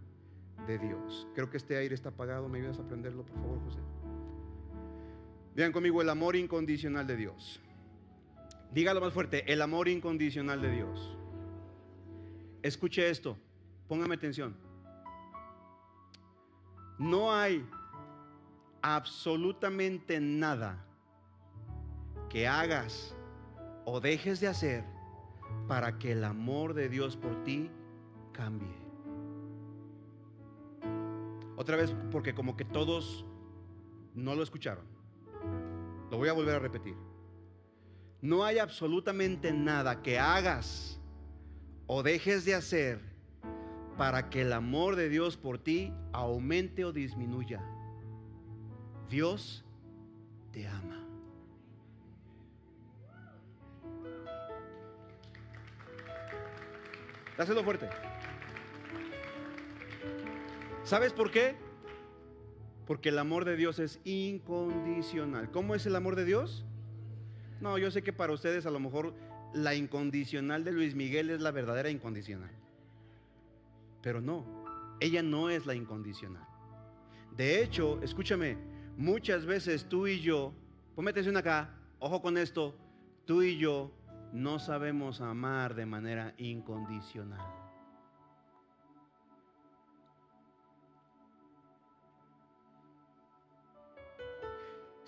de 0.66 0.78
Dios. 0.78 1.26
Creo 1.34 1.50
que 1.50 1.56
este 1.56 1.76
aire 1.76 1.94
está 1.94 2.10
apagado. 2.10 2.48
¿Me 2.48 2.58
ayudas 2.58 2.78
a 2.78 2.86
prenderlo, 2.86 3.24
por 3.24 3.36
favor, 3.36 3.60
José? 3.64 3.80
Vean 5.54 5.72
conmigo 5.72 6.00
el 6.00 6.08
amor 6.08 6.36
incondicional 6.36 7.06
de 7.06 7.16
Dios. 7.16 7.60
Dígalo 8.72 9.00
más 9.00 9.12
fuerte, 9.12 9.52
el 9.52 9.60
amor 9.60 9.88
incondicional 9.88 10.62
de 10.62 10.70
Dios. 10.70 11.16
Escuche 12.62 13.10
esto, 13.10 13.36
póngame 13.86 14.14
atención. 14.14 14.56
No 16.98 17.34
hay 17.34 17.66
absolutamente 18.80 20.20
nada 20.20 20.84
que 22.30 22.48
hagas 22.48 23.14
o 23.84 24.00
dejes 24.00 24.40
de 24.40 24.48
hacer 24.48 24.84
para 25.68 25.98
que 25.98 26.12
el 26.12 26.24
amor 26.24 26.72
de 26.72 26.88
Dios 26.88 27.16
por 27.16 27.44
ti 27.44 27.70
cambie. 28.32 28.74
Otra 31.56 31.76
vez, 31.76 31.94
porque 32.10 32.34
como 32.34 32.56
que 32.56 32.64
todos 32.64 33.26
no 34.14 34.34
lo 34.34 34.42
escucharon. 34.42 34.91
Lo 36.12 36.18
voy 36.18 36.28
a 36.28 36.34
volver 36.34 36.56
a 36.56 36.58
repetir. 36.58 36.94
No 38.20 38.44
hay 38.44 38.58
absolutamente 38.58 39.50
nada 39.50 40.02
que 40.02 40.18
hagas 40.18 41.00
o 41.86 42.02
dejes 42.02 42.44
de 42.44 42.54
hacer 42.54 43.00
para 43.96 44.28
que 44.28 44.42
el 44.42 44.52
amor 44.52 44.94
de 44.94 45.08
Dios 45.08 45.38
por 45.38 45.58
ti 45.58 45.90
aumente 46.12 46.84
o 46.84 46.92
disminuya. 46.92 47.64
Dios 49.08 49.64
te 50.52 50.66
ama. 50.66 51.02
Dáselo 57.38 57.64
fuerte. 57.64 57.88
¿Sabes 60.84 61.14
por 61.14 61.30
qué? 61.30 61.56
Porque 62.86 63.10
el 63.10 63.18
amor 63.18 63.44
de 63.44 63.56
Dios 63.56 63.78
es 63.78 64.00
incondicional. 64.04 65.50
¿Cómo 65.50 65.74
es 65.74 65.86
el 65.86 65.96
amor 65.96 66.16
de 66.16 66.24
Dios? 66.24 66.64
No, 67.60 67.78
yo 67.78 67.90
sé 67.90 68.02
que 68.02 68.12
para 68.12 68.32
ustedes 68.32 68.66
a 68.66 68.70
lo 68.70 68.80
mejor 68.80 69.14
la 69.54 69.74
incondicional 69.74 70.64
de 70.64 70.72
Luis 70.72 70.94
Miguel 70.94 71.30
es 71.30 71.40
la 71.40 71.50
verdadera 71.50 71.90
incondicional. 71.90 72.50
Pero 74.02 74.20
no, 74.20 74.44
ella 75.00 75.22
no 75.22 75.48
es 75.48 75.66
la 75.66 75.74
incondicional. 75.74 76.46
De 77.36 77.62
hecho, 77.62 78.00
escúchame, 78.02 78.58
muchas 78.96 79.46
veces 79.46 79.88
tú 79.88 80.06
y 80.06 80.20
yo, 80.20 80.52
ponme 80.94 81.12
atención 81.12 81.36
acá, 81.36 81.70
ojo 81.98 82.20
con 82.20 82.36
esto, 82.36 82.76
tú 83.24 83.42
y 83.42 83.58
yo 83.58 83.92
no 84.32 84.58
sabemos 84.58 85.20
amar 85.20 85.74
de 85.74 85.86
manera 85.86 86.34
incondicional. 86.38 87.61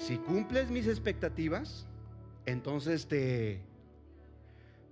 Si 0.07 0.19
cumples 0.19 0.69
mis 0.69 0.87
expectativas, 0.87 1.87
entonces 2.45 3.09
te... 3.09 3.63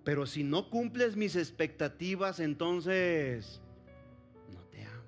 Pero 0.05 0.25
si 0.25 0.43
no 0.43 0.71
cumples 0.71 1.17
mis 1.17 1.37
expectativas, 1.37 2.41
entonces 2.41 3.61
no 4.49 4.65
te 4.71 4.87
amo. 4.87 5.05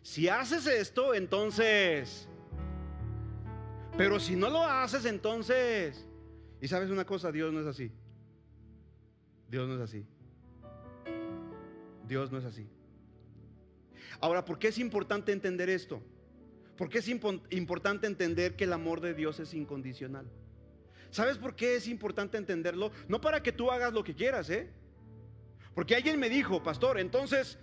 Si 0.00 0.26
haces 0.30 0.66
esto, 0.66 1.12
entonces... 1.12 2.26
Pero 3.98 4.18
si 4.20 4.36
no 4.36 4.48
lo 4.48 4.64
haces, 4.64 5.04
entonces... 5.04 6.06
Y 6.62 6.68
sabes 6.68 6.88
una 6.88 7.04
cosa, 7.04 7.30
Dios 7.30 7.52
no 7.52 7.60
es 7.60 7.66
así. 7.66 7.92
Dios 9.50 9.68
no 9.68 9.74
es 9.74 9.82
así. 9.82 10.06
Dios 12.08 12.32
no 12.32 12.38
es 12.38 12.46
así. 12.46 12.66
Ahora, 14.18 14.44
¿por 14.44 14.58
qué 14.58 14.68
es 14.68 14.78
importante 14.78 15.32
entender 15.32 15.68
esto? 15.68 16.02
¿Por 16.76 16.88
qué 16.88 16.98
es 16.98 17.08
importante 17.08 18.06
entender 18.06 18.56
que 18.56 18.64
el 18.64 18.72
amor 18.72 19.00
de 19.00 19.14
Dios 19.14 19.38
es 19.38 19.54
incondicional? 19.54 20.26
¿Sabes 21.10 21.38
por 21.38 21.54
qué 21.54 21.76
es 21.76 21.86
importante 21.86 22.38
entenderlo? 22.38 22.90
No 23.08 23.20
para 23.20 23.42
que 23.42 23.52
tú 23.52 23.70
hagas 23.70 23.92
lo 23.92 24.02
que 24.02 24.14
quieras, 24.14 24.48
¿eh? 24.50 24.70
Porque 25.74 25.94
alguien 25.94 26.18
me 26.18 26.28
dijo, 26.28 26.62
pastor, 26.62 26.98
entonces, 26.98 27.58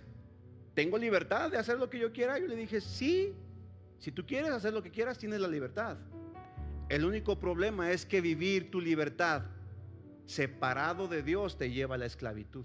¿tengo 0.74 0.98
libertad 0.98 1.50
de 1.50 1.58
hacer 1.58 1.78
lo 1.78 1.90
que 1.90 1.98
yo 1.98 2.12
quiera? 2.12 2.38
Yo 2.38 2.46
le 2.46 2.56
dije, 2.56 2.80
sí, 2.80 3.34
si 3.98 4.12
tú 4.12 4.24
quieres 4.24 4.50
hacer 4.50 4.72
lo 4.72 4.82
que 4.82 4.90
quieras, 4.90 5.18
tienes 5.18 5.40
la 5.40 5.48
libertad. 5.48 5.98
El 6.88 7.04
único 7.04 7.38
problema 7.38 7.90
es 7.90 8.06
que 8.06 8.20
vivir 8.20 8.70
tu 8.70 8.80
libertad 8.80 9.42
separado 10.26 11.08
de 11.08 11.22
Dios 11.22 11.58
te 11.58 11.70
lleva 11.70 11.96
a 11.96 11.98
la 11.98 12.06
esclavitud. 12.06 12.64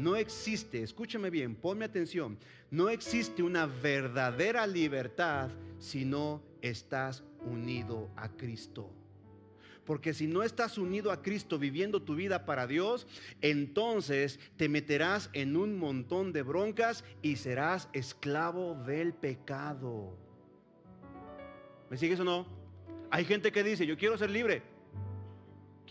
No 0.00 0.16
existe, 0.16 0.82
escúchame 0.82 1.28
bien, 1.28 1.54
ponme 1.54 1.84
atención, 1.84 2.38
no 2.70 2.88
existe 2.88 3.42
una 3.42 3.66
verdadera 3.66 4.66
libertad 4.66 5.50
si 5.78 6.06
no 6.06 6.42
estás 6.62 7.22
unido 7.44 8.08
a 8.16 8.30
Cristo. 8.30 8.90
Porque 9.84 10.14
si 10.14 10.26
no 10.26 10.42
estás 10.42 10.78
unido 10.78 11.12
a 11.12 11.20
Cristo 11.20 11.58
viviendo 11.58 12.00
tu 12.00 12.14
vida 12.14 12.46
para 12.46 12.66
Dios, 12.66 13.06
entonces 13.42 14.40
te 14.56 14.70
meterás 14.70 15.28
en 15.34 15.54
un 15.54 15.78
montón 15.78 16.32
de 16.32 16.44
broncas 16.44 17.04
y 17.20 17.36
serás 17.36 17.90
esclavo 17.92 18.76
del 18.86 19.12
pecado. 19.12 20.16
¿Me 21.90 21.98
sigues 21.98 22.20
o 22.20 22.24
no? 22.24 22.46
Hay 23.10 23.26
gente 23.26 23.52
que 23.52 23.62
dice, 23.62 23.84
yo 23.84 23.98
quiero 23.98 24.16
ser 24.16 24.30
libre. 24.30 24.62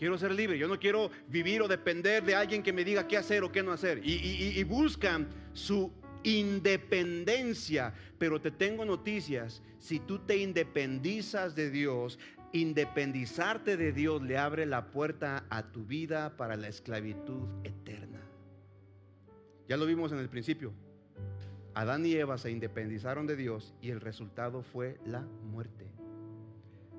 Quiero 0.00 0.16
ser 0.16 0.32
libre. 0.32 0.56
Yo 0.56 0.66
no 0.66 0.78
quiero 0.78 1.10
vivir 1.28 1.60
o 1.60 1.68
depender 1.68 2.24
de 2.24 2.34
alguien 2.34 2.62
que 2.62 2.72
me 2.72 2.86
diga 2.86 3.06
qué 3.06 3.18
hacer 3.18 3.44
o 3.44 3.52
qué 3.52 3.62
no 3.62 3.70
hacer. 3.70 4.00
Y, 4.02 4.64
buscan 4.64 5.28
su 5.52 5.92
independencia. 6.22 7.92
Pero 8.16 8.40
te 8.40 8.50
tengo 8.50 8.86
noticias. 8.86 9.62
Si 9.78 10.00
tú 10.00 10.20
te 10.20 10.38
independizas 10.38 11.54
de 11.54 11.70
Dios, 11.70 12.18
independizarte 12.54 13.76
de 13.76 13.92
Dios 13.92 14.22
le 14.22 14.38
abre 14.38 14.64
la 14.64 14.86
puerta 14.86 15.44
a 15.50 15.70
tu 15.70 15.84
vida 15.84 16.34
para 16.34 16.56
la 16.56 16.68
esclavitud 16.68 17.46
eterna. 17.62 18.22
Ya 19.68 19.76
lo 19.76 19.84
vimos 19.84 20.12
en 20.12 20.18
el 20.18 20.30
principio. 20.30 20.72
Adán 21.74 22.06
y 22.06 22.14
Eva 22.14 22.38
se 22.38 22.50
independizaron 22.50 23.26
de 23.26 23.36
Dios 23.36 23.74
y 23.82 23.90
el 23.90 24.00
resultado 24.00 24.62
fue 24.62 24.96
la 25.04 25.20
muerte. 25.20 25.90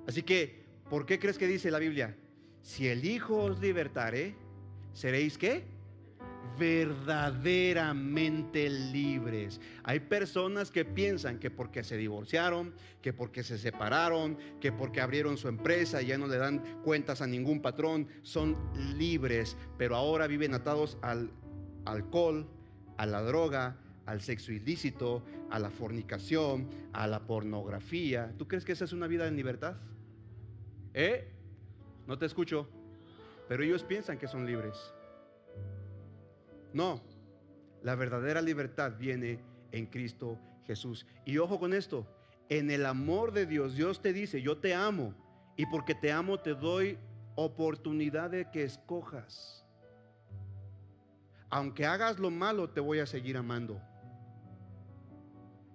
Así 0.07 0.21
que, 0.21 0.65
¿por 0.87 1.07
qué 1.07 1.17
crees 1.17 1.39
que 1.39 1.47
dice 1.47 1.71
la 1.71 1.79
Biblia? 1.79 2.15
Si 2.61 2.87
el 2.87 3.05
Hijo 3.05 3.37
os 3.37 3.59
libertare, 3.59 4.35
seréis 4.93 5.37
qué? 5.37 5.63
verdaderamente 6.57 8.69
libres. 8.69 9.59
Hay 9.83 9.99
personas 10.01 10.69
que 10.71 10.85
piensan 10.85 11.39
que 11.39 11.49
porque 11.49 11.83
se 11.83 11.97
divorciaron, 11.97 12.75
que 13.01 13.13
porque 13.13 13.41
se 13.43 13.57
separaron, 13.57 14.37
que 14.59 14.71
porque 14.71 15.01
abrieron 15.01 15.37
su 15.37 15.47
empresa 15.47 15.99
y 16.01 16.07
ya 16.07 16.17
no 16.17 16.25
le 16.27 16.37
dan 16.37 16.81
cuentas 16.83 17.21
a 17.21 17.27
ningún 17.27 17.61
patrón, 17.61 18.07
son 18.21 18.57
libres, 18.97 19.55
pero 19.77 19.95
ahora 19.95 20.27
viven 20.27 20.53
atados 20.53 20.97
al 21.01 21.31
alcohol, 21.85 22.47
a 22.97 23.05
la 23.05 23.21
droga, 23.21 23.77
al 24.05 24.19
sexo 24.21 24.51
ilícito, 24.51 25.23
a 25.49 25.57
la 25.57 25.71
fornicación, 25.71 26.69
a 26.93 27.07
la 27.07 27.21
pornografía. 27.21 28.33
¿Tú 28.37 28.47
crees 28.47 28.65
que 28.65 28.73
esa 28.73 28.85
es 28.85 28.93
una 28.93 29.07
vida 29.07 29.27
en 29.27 29.35
libertad? 29.35 29.77
¿Eh? 30.93 31.27
No 32.07 32.17
te 32.17 32.25
escucho. 32.25 32.67
Pero 33.47 33.63
ellos 33.63 33.83
piensan 33.83 34.17
que 34.17 34.27
son 34.27 34.45
libres. 34.45 34.93
No, 36.73 37.01
la 37.83 37.95
verdadera 37.95 38.41
libertad 38.41 38.93
viene 38.97 39.39
en 39.71 39.85
Cristo 39.87 40.37
Jesús. 40.65 41.05
Y 41.25 41.37
ojo 41.37 41.59
con 41.59 41.73
esto, 41.73 42.07
en 42.49 42.71
el 42.71 42.85
amor 42.85 43.33
de 43.33 43.45
Dios, 43.45 43.75
Dios 43.75 44.01
te 44.01 44.13
dice, 44.13 44.41
yo 44.41 44.57
te 44.57 44.73
amo. 44.73 45.13
Y 45.57 45.65
porque 45.65 45.95
te 45.95 46.11
amo 46.11 46.39
te 46.39 46.53
doy 46.53 46.97
oportunidad 47.35 48.29
de 48.29 48.49
que 48.51 48.63
escojas. 48.63 49.65
Aunque 51.49 51.85
hagas 51.85 52.19
lo 52.19 52.31
malo, 52.31 52.69
te 52.69 52.79
voy 52.79 52.99
a 52.99 53.05
seguir 53.05 53.35
amando. 53.35 53.81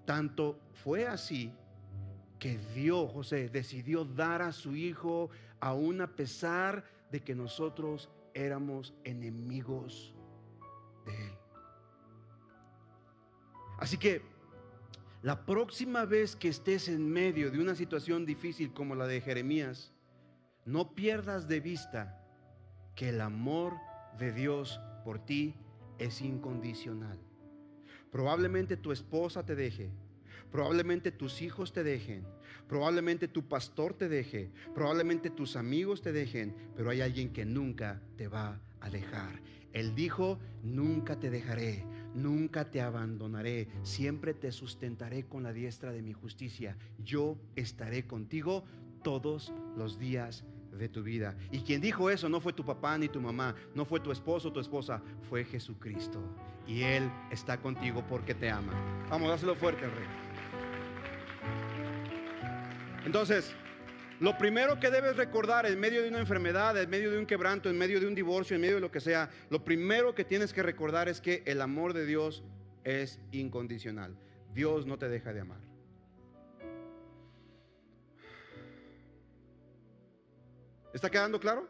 Tanto 0.07 0.59
fue 0.73 1.07
así 1.07 1.53
que 2.39 2.59
Dios, 2.75 3.11
José, 3.13 3.49
decidió 3.49 4.05
dar 4.05 4.41
a 4.41 4.53
su 4.53 4.77
hijo 4.77 5.31
aún 5.61 6.01
a 6.01 6.15
pesar 6.15 6.85
de 7.11 7.23
que 7.23 7.35
nosotros 7.35 8.09
éramos 8.35 8.95
enemigos 9.05 10.15
de 11.05 11.27
él. 11.27 11.33
Así 13.79 13.99
que 13.99 14.23
la 15.23 15.45
próxima 15.45 16.05
vez 16.05 16.37
que 16.37 16.49
estés 16.49 16.89
en 16.89 17.09
medio 17.09 17.51
de 17.51 17.61
una 17.61 17.75
situación 17.75 18.25
difícil 18.25 18.73
como 18.73 18.95
la 18.95 19.07
de 19.07 19.21
Jeremías, 19.21 19.93
no 20.65 20.95
pierdas 20.95 21.49
de 21.49 21.61
vista 21.61 22.23
que 22.95 23.11
el 23.11 23.21
amor 23.21 23.75
de 24.19 24.33
Dios 24.33 24.81
por 25.05 25.19
ti 25.19 25.55
es 25.99 26.21
incondicional. 26.21 27.19
Probablemente 28.11 28.77
tu 28.77 28.93
esposa 28.93 29.45
te 29.45 29.55
deje, 29.55 29.91
probablemente 30.51 31.13
tus 31.13 31.43
hijos 31.43 31.73
te 31.73 31.83
dejen, 31.83 32.27
probablemente 32.69 33.29
tu 33.29 33.49
pastor 33.49 33.95
te 33.95 34.09
deje, 34.09 34.51
probablemente 34.75 35.31
tus 35.31 35.57
amigos 35.57 36.03
te 36.03 36.13
dejen, 36.13 36.55
pero 36.77 36.91
hay 36.91 37.01
alguien 37.01 37.33
que 37.33 37.45
nunca 37.45 38.01
te 38.17 38.29
va 38.29 38.61
a 38.81 38.91
dejar. 38.91 39.41
Él 39.73 39.95
dijo, 39.95 40.39
nunca 40.63 41.21
te 41.21 41.31
dejaré, 41.31 41.85
nunca 42.15 42.71
te 42.71 42.81
abandonaré, 42.81 43.69
siempre 43.83 44.33
te 44.33 44.51
sustentaré 44.51 45.25
con 45.25 45.43
la 45.43 45.53
diestra 45.53 45.93
de 45.93 46.03
mi 46.03 46.13
justicia. 46.13 46.77
Yo 47.05 47.37
estaré 47.57 48.07
contigo 48.07 48.65
todos 49.03 49.53
los 49.77 49.99
días 49.99 50.45
de 50.73 50.89
tu 50.89 51.03
vida. 51.03 51.37
Y 51.51 51.61
quien 51.61 51.81
dijo 51.81 52.11
eso 52.11 52.29
no 52.29 52.41
fue 52.41 52.53
tu 52.53 52.65
papá 52.65 52.97
ni 52.99 53.09
tu 53.09 53.21
mamá, 53.21 53.55
no 53.75 53.85
fue 53.85 54.01
tu 54.01 54.13
esposo 54.13 54.49
o 54.49 54.53
tu 54.53 54.61
esposa, 54.61 55.03
fue 55.29 55.45
Jesucristo. 55.45 56.21
Y 56.67 56.83
Él 56.83 57.11
está 57.31 57.61
contigo 57.61 58.05
porque 58.09 58.35
te 58.35 58.51
ama. 58.51 58.73
Vamos, 59.09 59.29
dáselo 59.29 59.55
fuerte 59.55 59.87
rey. 59.87 60.26
Entonces, 63.07 63.53
lo 64.19 64.37
primero 64.37 64.81
que 64.81 64.91
debes 64.91 65.17
recordar 65.17 65.65
en 65.65 65.79
medio 65.79 66.03
de 66.03 66.09
una 66.09 66.19
enfermedad, 66.19 66.77
en 66.77 66.91
medio 66.91 67.13
de 67.13 67.19
un 67.19 67.25
quebranto, 67.25 67.71
en 67.71 67.79
medio 67.79 68.01
de 68.01 68.09
un 68.09 68.17
divorcio, 68.17 68.57
en 68.57 68.61
medio 68.61 68.75
de 68.75 68.81
lo 68.81 68.91
que 68.91 69.01
sea, 69.01 69.31
lo 69.49 69.65
primero 69.65 70.13
que 70.13 70.25
tienes 70.25 70.53
que 70.53 70.61
recordar 70.61 71.09
es 71.09 71.21
que 71.21 71.45
el 71.47 71.63
amor 71.63 71.93
de 71.93 72.05
Dios 72.05 72.43
es 72.83 73.21
incondicional. 73.31 74.17
Dios 74.53 74.87
no 74.87 74.99
te 74.99 75.09
deja 75.09 75.33
de 75.33 75.41
amar. 75.41 75.61
¿Está 80.93 81.09
quedando 81.09 81.39
claro? 81.39 81.69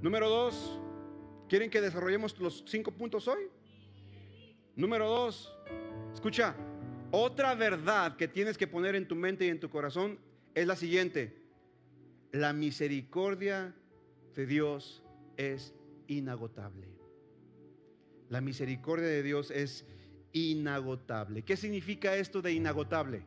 Número 0.00 0.28
dos, 0.28 0.80
¿quieren 1.48 1.70
que 1.70 1.80
desarrollemos 1.80 2.36
los 2.40 2.64
cinco 2.66 2.90
puntos 2.90 3.28
hoy? 3.28 3.44
Número 4.74 5.08
dos, 5.08 5.56
escucha, 6.12 6.56
otra 7.12 7.54
verdad 7.54 8.16
que 8.16 8.26
tienes 8.26 8.58
que 8.58 8.66
poner 8.66 8.96
en 8.96 9.06
tu 9.06 9.14
mente 9.14 9.44
y 9.44 9.48
en 9.48 9.60
tu 9.60 9.70
corazón 9.70 10.18
es 10.54 10.66
la 10.66 10.76
siguiente. 10.76 11.36
La 12.32 12.52
misericordia 12.52 13.74
de 14.34 14.46
Dios 14.46 15.02
es 15.36 15.74
inagotable. 16.06 16.88
La 18.28 18.40
misericordia 18.40 19.06
de 19.06 19.22
Dios 19.22 19.50
es 19.50 19.86
inagotable. 20.32 21.42
¿Qué 21.42 21.56
significa 21.56 22.16
esto 22.16 22.40
de 22.40 22.52
inagotable? 22.52 23.22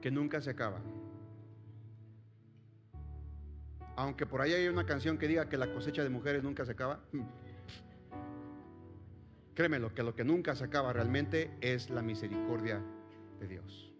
Que 0.00 0.10
nunca 0.10 0.40
se 0.40 0.50
acaba. 0.50 0.80
Aunque 3.96 4.26
por 4.26 4.40
ahí 4.40 4.52
hay 4.52 4.68
una 4.68 4.86
canción 4.86 5.18
que 5.18 5.28
diga 5.28 5.48
que 5.48 5.56
la 5.56 5.72
cosecha 5.72 6.02
de 6.02 6.08
mujeres 6.08 6.42
nunca 6.42 6.64
se 6.64 6.72
acaba. 6.72 7.00
Créemelo, 9.54 9.94
que 9.94 10.02
lo 10.02 10.14
que 10.14 10.24
nunca 10.24 10.54
se 10.54 10.64
acaba 10.64 10.92
realmente 10.92 11.50
es 11.60 11.90
la 11.90 12.00
misericordia 12.00 12.82
de 13.38 13.48
Dios. 13.48 13.91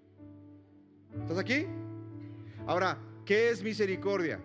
¿Estás 1.21 1.39
aquí? 1.39 1.67
Ahora, 2.67 2.99
¿qué 3.25 3.51
es 3.51 3.63
misericordia? 3.63 4.41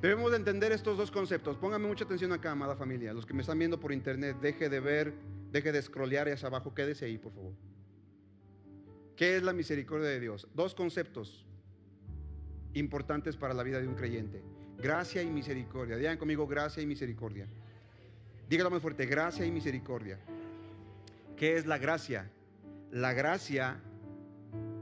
Debemos 0.00 0.30
de 0.30 0.36
entender 0.36 0.70
estos 0.70 0.96
dos 0.96 1.10
conceptos. 1.10 1.56
Póngame 1.56 1.88
mucha 1.88 2.04
atención 2.04 2.32
acá, 2.32 2.52
amada 2.52 2.76
familia. 2.76 3.12
Los 3.12 3.26
que 3.26 3.34
me 3.34 3.40
están 3.40 3.58
viendo 3.58 3.80
por 3.80 3.92
internet, 3.92 4.36
deje 4.40 4.68
de 4.68 4.78
ver, 4.78 5.12
deje 5.50 5.72
de 5.72 5.82
scrollear 5.82 6.28
hacia 6.28 6.46
abajo, 6.46 6.72
quédese 6.72 7.06
ahí, 7.06 7.18
por 7.18 7.32
favor. 7.32 7.52
¿Qué 9.16 9.36
es 9.36 9.42
la 9.42 9.52
misericordia 9.52 10.08
de 10.08 10.20
Dios? 10.20 10.46
Dos 10.54 10.74
conceptos 10.74 11.44
importantes 12.74 13.36
para 13.36 13.54
la 13.54 13.64
vida 13.64 13.80
de 13.80 13.88
un 13.88 13.96
creyente. 13.96 14.40
Gracia 14.76 15.22
y 15.22 15.26
misericordia. 15.26 15.96
Digan 15.96 16.16
conmigo 16.16 16.46
gracia 16.46 16.80
y 16.80 16.86
misericordia. 16.86 17.48
Dígalo 18.48 18.70
más 18.70 18.80
fuerte, 18.80 19.06
gracia 19.06 19.44
y 19.44 19.50
misericordia. 19.50 20.20
¿Qué 21.36 21.56
es 21.56 21.66
la 21.66 21.78
gracia? 21.78 22.30
La 22.92 23.12
gracia 23.12 23.80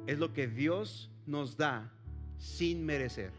es 0.06 0.18
lo 0.18 0.32
que 0.32 0.46
Dios 0.46 1.10
nos 1.26 1.56
da 1.56 1.92
sin 2.38 2.84
merecer. 2.84 3.32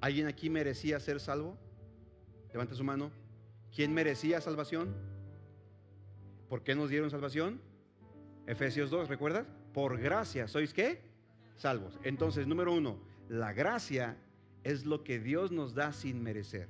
¿Alguien 0.00 0.26
aquí 0.26 0.50
merecía 0.50 0.98
ser 0.98 1.20
salvo? 1.20 1.56
Levanta 2.52 2.74
su 2.74 2.84
mano. 2.84 3.10
¿Quién 3.74 3.94
merecía 3.94 4.40
salvación? 4.40 4.94
¿Por 6.48 6.62
qué 6.64 6.74
nos 6.74 6.90
dieron 6.90 7.10
salvación? 7.10 7.60
Efesios 8.46 8.90
2, 8.90 9.08
¿recuerdas? 9.08 9.46
Por 9.72 9.98
gracia, 9.98 10.48
¿sois 10.48 10.74
qué? 10.74 11.00
Salvos. 11.56 11.98
Entonces, 12.02 12.46
número 12.46 12.74
uno, 12.74 12.98
la 13.28 13.52
gracia 13.52 14.16
es 14.64 14.84
lo 14.84 15.04
que 15.04 15.18
Dios 15.20 15.52
nos 15.52 15.74
da 15.74 15.92
sin 15.92 16.22
merecer. 16.22 16.68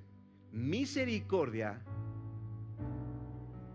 Misericordia 0.52 1.82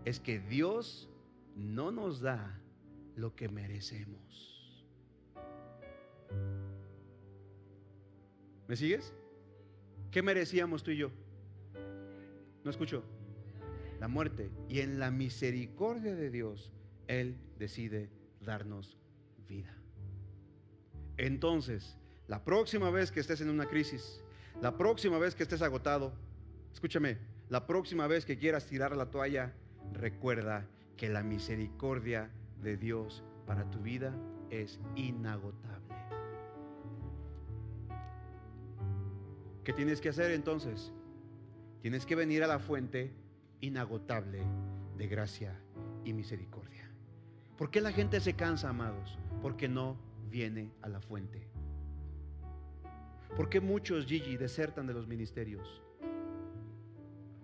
es 0.04 0.20
que 0.20 0.38
Dios 0.38 1.10
no 1.56 1.90
nos 1.90 2.20
da 2.20 2.60
lo 3.16 3.34
que 3.34 3.48
merecemos. 3.48 4.57
¿Me 8.68 8.76
sigues? 8.76 9.14
¿Qué 10.10 10.22
merecíamos 10.22 10.82
tú 10.82 10.90
y 10.90 10.98
yo? 10.98 11.10
No 12.62 12.70
escucho. 12.70 13.02
La 13.98 14.08
muerte. 14.08 14.50
Y 14.68 14.80
en 14.80 14.98
la 14.98 15.10
misericordia 15.10 16.14
de 16.14 16.30
Dios, 16.30 16.70
Él 17.06 17.38
decide 17.58 18.10
darnos 18.40 18.98
vida. 19.48 19.74
Entonces, 21.16 21.96
la 22.28 22.44
próxima 22.44 22.90
vez 22.90 23.10
que 23.10 23.20
estés 23.20 23.40
en 23.40 23.48
una 23.48 23.66
crisis, 23.66 24.22
la 24.60 24.76
próxima 24.76 25.18
vez 25.18 25.34
que 25.34 25.44
estés 25.44 25.62
agotado, 25.62 26.12
escúchame, 26.70 27.16
la 27.48 27.66
próxima 27.66 28.06
vez 28.06 28.26
que 28.26 28.38
quieras 28.38 28.66
tirar 28.66 28.94
la 28.94 29.10
toalla, 29.10 29.54
recuerda 29.94 30.68
que 30.98 31.08
la 31.08 31.22
misericordia 31.22 32.30
de 32.60 32.76
Dios 32.76 33.24
para 33.46 33.70
tu 33.70 33.80
vida 33.80 34.14
es 34.50 34.78
inagotable. 34.94 35.87
¿Qué 39.68 39.74
tienes 39.74 40.00
que 40.00 40.08
hacer 40.08 40.30
entonces? 40.30 40.94
Tienes 41.82 42.06
que 42.06 42.14
venir 42.14 42.42
a 42.42 42.46
la 42.46 42.58
fuente 42.58 43.12
inagotable 43.60 44.40
de 44.96 45.06
gracia 45.08 45.60
y 46.06 46.14
misericordia. 46.14 46.90
¿Por 47.58 47.70
qué 47.70 47.82
la 47.82 47.92
gente 47.92 48.18
se 48.20 48.32
cansa, 48.32 48.70
amados? 48.70 49.18
Porque 49.42 49.68
no 49.68 49.98
viene 50.30 50.72
a 50.80 50.88
la 50.88 51.02
fuente. 51.02 51.50
¿Por 53.36 53.50
qué 53.50 53.60
muchos, 53.60 54.06
Gigi, 54.06 54.38
desertan 54.38 54.86
de 54.86 54.94
los 54.94 55.06
ministerios? 55.06 55.82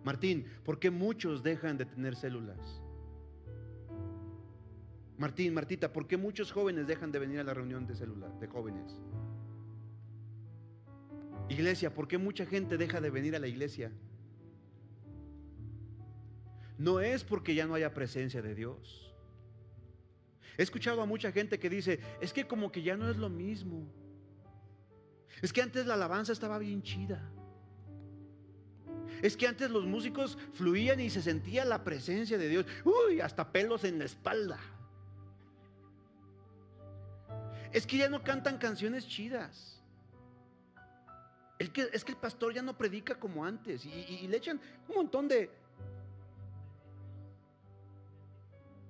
Martín, 0.03 0.47
¿por 0.65 0.79
qué 0.79 0.91
muchos 0.91 1.43
dejan 1.43 1.77
de 1.77 1.85
tener 1.85 2.17
células? 2.17 2.81
Martín, 5.19 5.53
Martita, 5.53 5.93
¿por 5.93 6.07
qué 6.07 6.17
muchos 6.17 6.53
jóvenes 6.53 6.87
dejan 6.87 7.13
de 7.13 7.19
venir 7.19 7.41
a 7.41 7.45
la 7.45 7.53
reunión 7.53 7.87
de 7.87 7.95
células 7.95 8.41
de 8.41 8.47
jóvenes? 8.47 8.99
Iglesia, 11.49 11.93
¿por 11.93 12.09
qué 12.09 12.19
mucha 12.19 12.47
gente 12.47 12.77
deja 12.77 13.01
de 13.01 13.11
venir 13.11 13.37
a 13.37 13.39
la 13.39 13.47
iglesia? 13.47 13.93
no 16.79 17.01
es 17.01 17.25
porque 17.25 17.55
ya 17.55 17.67
no 17.67 17.75
haya 17.75 17.95
presencia 17.95 18.43
de 18.43 18.55
Dios. 18.55 19.13
He 20.57 20.63
escuchado 20.63 21.03
a 21.03 21.07
mucha 21.07 21.33
gente 21.33 21.59
que 21.59 21.71
dice, 21.71 22.01
es 22.21 22.33
que 22.33 22.47
como 22.47 22.71
que 22.71 22.83
ya 22.83 22.97
no 22.97 23.11
es 23.11 23.17
lo 23.17 23.29
mismo. 23.29 23.87
Es 25.43 25.53
que 25.53 25.63
antes 25.63 25.87
la 25.87 25.95
alabanza 25.95 26.33
estaba 26.33 26.59
bien 26.59 26.83
chida. 26.83 27.31
Es 29.23 29.37
que 29.37 29.49
antes 29.49 29.71
los 29.71 29.85
músicos 29.85 30.39
fluían 30.53 31.01
y 31.01 31.11
se 31.11 31.23
sentía 31.23 31.65
la 31.65 31.83
presencia 31.83 32.39
de 32.39 32.49
Dios. 32.49 32.67
Uy, 32.85 33.21
hasta 33.21 33.51
pelos 33.51 33.85
en 33.85 33.99
la 33.99 34.05
espalda. 34.05 34.59
Es 37.73 37.87
que 37.87 37.97
ya 37.97 38.09
no 38.09 38.23
cantan 38.23 38.59
canciones 38.59 39.09
chidas. 39.09 39.83
Es 41.59 41.71
que, 41.71 41.83
el 42.13 42.17
pastor 42.17 42.53
ya 42.53 42.63
no 42.63 42.77
predica 42.77 43.15
como 43.15 43.45
antes. 43.45 43.85
y 43.85 44.27
le 44.29 44.37
echan 44.37 44.61
un 44.89 44.95
montón 44.95 45.29
de 45.29 45.51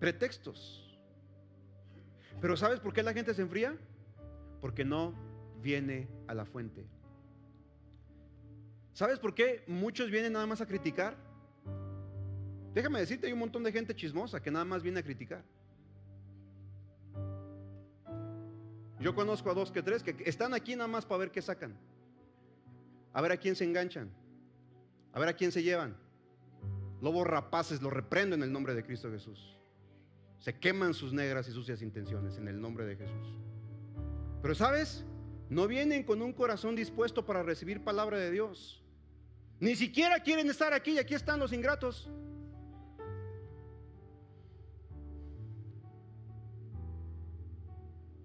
pretextos. 0.04 0.84
Pero 2.40 2.56
¿sabes 2.56 2.78
por 2.78 2.92
qué 2.92 3.02
la 3.02 3.14
gente 3.14 3.32
se 3.32 3.40
enfría? 3.40 3.74
Porque 4.60 4.84
no 4.84 5.14
viene 5.62 6.08
a 6.26 6.34
la 6.34 6.44
fuente. 6.44 6.84
¿Sabes 8.92 9.18
por 9.18 9.34
qué 9.34 9.64
muchos 9.66 10.10
vienen 10.10 10.34
nada 10.34 10.46
más 10.46 10.60
a 10.60 10.66
criticar? 10.66 11.16
Déjame 12.74 13.00
decirte, 13.00 13.26
hay 13.26 13.32
un 13.32 13.38
montón 13.38 13.62
de 13.62 13.72
gente 13.72 13.94
chismosa 13.94 14.42
que 14.42 14.50
nada 14.50 14.66
más 14.66 14.82
viene 14.82 15.00
a 15.00 15.02
criticar. 15.02 15.42
Yo 19.00 19.14
conozco 19.14 19.50
a 19.50 19.54
dos 19.54 19.72
que 19.72 19.82
tres 19.82 20.02
que 20.02 20.14
están 20.26 20.54
aquí 20.54 20.76
nada 20.76 20.88
más 20.88 21.06
para 21.06 21.20
ver 21.20 21.30
qué 21.30 21.40
sacan. 21.40 21.74
A 23.14 23.22
ver 23.22 23.32
a 23.32 23.36
quién 23.38 23.56
se 23.56 23.64
enganchan. 23.64 24.10
A 25.12 25.20
ver 25.20 25.28
a 25.28 25.32
quién 25.34 25.52
se 25.52 25.62
llevan. 25.62 25.96
Lobos 27.00 27.26
rapaces, 27.26 27.80
lo 27.80 27.88
reprendo 27.88 28.34
en 28.34 28.42
el 28.42 28.52
nombre 28.52 28.74
de 28.74 28.84
Cristo 28.84 29.10
Jesús. 29.10 29.56
Se 30.40 30.58
queman 30.58 30.92
sus 30.92 31.12
negras 31.12 31.48
y 31.48 31.52
sucias 31.52 31.80
intenciones 31.80 32.36
en 32.36 32.48
el 32.48 32.60
nombre 32.60 32.84
de 32.84 32.96
Jesús. 32.96 33.38
Pero 34.42 34.54
sabes, 34.54 35.04
no 35.48 35.68
vienen 35.68 36.02
con 36.02 36.20
un 36.22 36.32
corazón 36.32 36.74
dispuesto 36.74 37.24
para 37.24 37.42
recibir 37.42 37.84
palabra 37.84 38.18
de 38.18 38.30
Dios. 38.30 38.82
Ni 39.60 39.76
siquiera 39.76 40.18
quieren 40.20 40.50
estar 40.50 40.72
aquí 40.72 40.92
y 40.92 40.98
aquí 40.98 41.14
están 41.14 41.38
los 41.38 41.52
ingratos. 41.52 42.10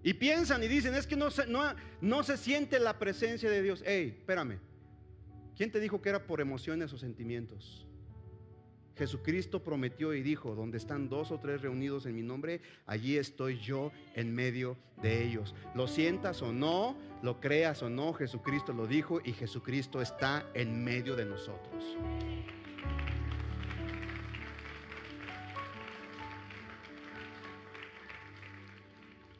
Y 0.02 0.14
piensan 0.14 0.62
y 0.64 0.68
dicen, 0.68 0.94
es 0.94 1.06
que 1.06 1.14
no 1.14 1.30
se, 1.30 1.46
no, 1.46 1.62
no 2.00 2.22
se 2.24 2.36
siente 2.36 2.80
la 2.80 2.98
presencia 2.98 3.48
de 3.48 3.62
Dios. 3.62 3.82
Hey, 3.86 4.16
espérame. 4.18 4.69
¿Quién 5.60 5.70
te 5.70 5.78
dijo 5.78 6.00
que 6.00 6.08
era 6.08 6.26
por 6.26 6.40
emociones 6.40 6.90
o 6.94 6.96
sentimientos? 6.96 7.86
Jesucristo 8.96 9.62
prometió 9.62 10.14
y 10.14 10.22
dijo, 10.22 10.54
donde 10.54 10.78
están 10.78 11.10
dos 11.10 11.30
o 11.32 11.38
tres 11.38 11.60
reunidos 11.60 12.06
en 12.06 12.14
mi 12.14 12.22
nombre, 12.22 12.62
allí 12.86 13.18
estoy 13.18 13.58
yo 13.58 13.92
en 14.14 14.34
medio 14.34 14.78
de 15.02 15.22
ellos. 15.22 15.54
Lo 15.74 15.86
sientas 15.86 16.40
o 16.40 16.50
no, 16.54 16.96
lo 17.22 17.40
creas 17.40 17.82
o 17.82 17.90
no, 17.90 18.14
Jesucristo 18.14 18.72
lo 18.72 18.86
dijo 18.86 19.20
y 19.22 19.34
Jesucristo 19.34 20.00
está 20.00 20.50
en 20.54 20.82
medio 20.82 21.14
de 21.14 21.26
nosotros. 21.26 21.84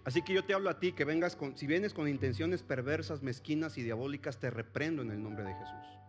Así 0.05 0.21
que 0.21 0.35
yo 0.35 0.45
te 0.45 0.53
hablo 0.53 0.69
a 0.69 0.79
ti 0.79 0.93
que 0.93 1.07
vengas 1.07 1.35
con, 1.35 1.57
si 1.57 1.67
vienes 1.67 1.95
con 1.95 2.09
intenciones 2.09 2.63
perversas, 2.63 3.23
mezquinas 3.23 3.79
y 3.79 3.83
diabólicas, 3.83 4.39
te 4.39 4.51
reprendo 4.51 5.01
en 5.01 5.13
el 5.13 5.23
nombre 5.23 5.45
de 5.45 5.55
Jesús. 5.55 6.00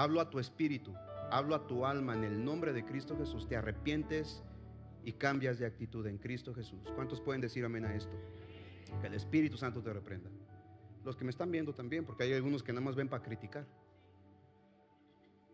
Hablo 0.00 0.22
a 0.22 0.30
tu 0.30 0.38
espíritu, 0.38 0.94
hablo 1.30 1.54
a 1.54 1.66
tu 1.66 1.84
alma 1.84 2.14
en 2.14 2.24
el 2.24 2.42
nombre 2.42 2.72
de 2.72 2.86
Cristo 2.86 3.18
Jesús. 3.18 3.46
Te 3.46 3.54
arrepientes 3.54 4.42
y 5.04 5.12
cambias 5.12 5.58
de 5.58 5.66
actitud 5.66 6.06
en 6.06 6.16
Cristo 6.16 6.54
Jesús. 6.54 6.90
¿Cuántos 6.94 7.20
pueden 7.20 7.42
decir 7.42 7.66
amén 7.66 7.84
a 7.84 7.94
esto? 7.94 8.16
Que 9.02 9.08
el 9.08 9.12
Espíritu 9.12 9.58
Santo 9.58 9.82
te 9.82 9.92
reprenda. 9.92 10.30
Los 11.04 11.16
que 11.16 11.24
me 11.24 11.28
están 11.28 11.50
viendo 11.50 11.74
también, 11.74 12.06
porque 12.06 12.22
hay 12.22 12.32
algunos 12.32 12.62
que 12.62 12.72
nada 12.72 12.82
más 12.82 12.96
ven 12.96 13.10
para 13.10 13.22
criticar. 13.22 13.66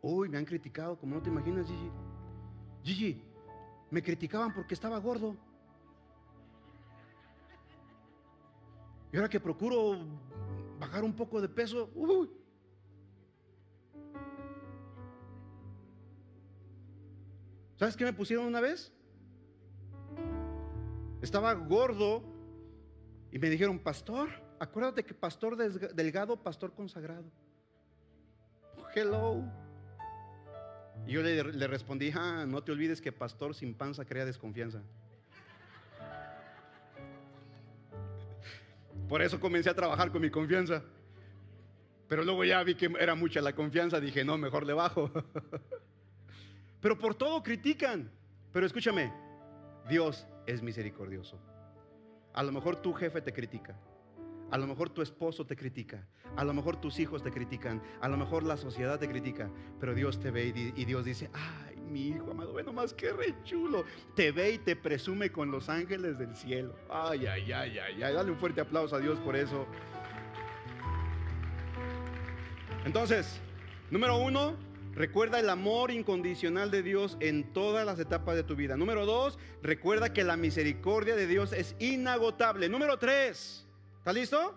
Uy, 0.01 0.28
me 0.28 0.38
han 0.38 0.44
criticado, 0.44 0.97
como 0.97 1.16
no 1.16 1.22
te 1.22 1.28
imaginas, 1.28 1.66
Gigi. 1.66 1.90
Gigi, 2.84 3.22
me 3.90 4.01
criticaban 4.01 4.55
porque 4.55 4.74
estaba 4.74 5.01
gordo. 5.01 5.34
Y 9.12 9.16
ahora 9.16 9.28
que 9.28 9.40
procuro 9.40 10.07
bajar 10.78 11.03
un 11.03 11.16
poco 11.16 11.40
de 11.40 11.49
peso, 11.49 11.90
uy, 11.97 12.30
¿Sabes 17.76 17.96
qué 17.96 18.04
me 18.04 18.12
pusieron 18.12 18.46
una 18.46 18.60
vez? 18.60 18.90
Estaba 21.20 21.52
gordo 21.52 22.22
y 23.30 23.38
me 23.38 23.50
dijeron, 23.50 23.78
pastor, 23.78 24.30
acuérdate 24.58 25.04
que 25.04 25.12
pastor 25.12 25.56
delgado, 25.56 26.42
pastor 26.42 26.72
consagrado. 26.72 27.24
Hello. 28.94 29.44
Y 31.06 31.12
yo 31.12 31.22
le, 31.22 31.66
respondí, 31.66 32.10
ah, 32.14 32.46
no 32.48 32.62
te 32.64 32.72
olvides 32.72 33.00
que 33.00 33.12
pastor 33.12 33.54
sin 33.54 33.74
panza 33.74 34.06
crea 34.06 34.24
desconfianza. 34.24 34.80
Por 39.06 39.20
eso 39.20 39.38
comencé 39.38 39.68
a 39.68 39.74
trabajar 39.74 40.10
con 40.10 40.22
mi 40.22 40.30
confianza. 40.30 40.82
Pero 42.08 42.24
luego 42.24 42.44
ya 42.44 42.62
vi 42.62 42.74
que 42.74 42.90
era 42.98 43.14
mucha 43.14 43.42
la 43.42 43.54
confianza, 43.54 44.00
dije, 44.00 44.24
no, 44.24 44.38
mejor 44.38 44.64
le 44.64 44.72
bajo. 44.72 45.10
Pero 46.87 46.97
por 46.97 47.16
todo 47.16 47.43
critican. 47.43 48.09
Pero 48.53 48.64
escúchame, 48.64 49.12
Dios 49.89 50.24
es 50.47 50.62
misericordioso. 50.62 51.37
A 52.32 52.45
lo 52.45 52.53
mejor 52.53 52.76
tu 52.76 52.93
jefe 52.93 53.20
te 53.20 53.32
critica. 53.32 53.76
A 54.53 54.57
lo 54.57 54.68
mejor 54.68 54.91
tu 54.91 55.03
esposo 55.03 55.45
te 55.45 55.57
critica. 55.57 56.07
A 56.37 56.45
lo 56.45 56.55
mejor 56.55 56.80
tus 56.80 57.01
hijos 57.01 57.24
te 57.24 57.32
critican. 57.32 57.82
A 58.01 58.09
lo 58.09 58.16
mejor 58.16 58.45
la 58.45 58.57
sociedad 58.57 59.01
te 59.01 59.09
critica. 59.09 59.51
Pero 59.80 59.97
Dios 59.97 60.20
te 60.20 60.30
ve 60.30 60.47
y, 60.76 60.84
Dios 60.84 61.05
dice, 61.05 61.28
ay, 61.32 61.74
mi 61.91 62.07
hijo 62.07 62.30
amado, 62.30 62.53
ve 62.53 62.62
nomás 62.62 62.95
que 62.95 63.12
re 63.12 63.34
chulo. 63.43 63.84
Te 64.14 64.30
ve 64.30 64.53
y 64.53 64.59
te 64.59 64.76
presume 64.76 65.32
con 65.32 65.51
los 65.51 65.68
ángeles 65.68 66.18
del 66.18 66.37
cielo. 66.37 66.76
Ay, 66.89 67.26
ay, 67.26 67.51
ay, 67.51 67.78
ay, 67.80 68.03
ay. 68.05 68.12
Dale 68.12 68.30
un 68.30 68.39
fuerte 68.39 68.61
aplauso 68.61 68.95
a 68.95 69.01
Dios 69.01 69.18
por 69.18 69.34
eso. 69.34 69.66
Entonces, 72.84 73.41
número 73.91 74.18
uno, 74.18 74.55
Recuerda 74.97 75.38
el 75.38 75.51
amor 75.51 75.90
incondicional 75.90 76.70
de 76.70 76.82
Dios 76.82 77.18
en 77.20 77.53
todas 77.53 77.84
las 77.84 77.99
etapas 77.99 78.34
de 78.34 78.42
tu 78.42 78.57
vida. 78.57 78.78
Número 78.78 79.05
dos, 79.05 79.38
recuerda 79.62 80.14
que 80.14 80.24
la 80.24 80.38
misericordia 80.38 81.14
de 81.14 81.26
Dios 81.26 81.53
es 81.53 81.76
inagotable. 81.78 82.70
Número 82.70 82.99
tres, 82.99 83.68
¿está 83.99 84.14
listo? 84.14 84.57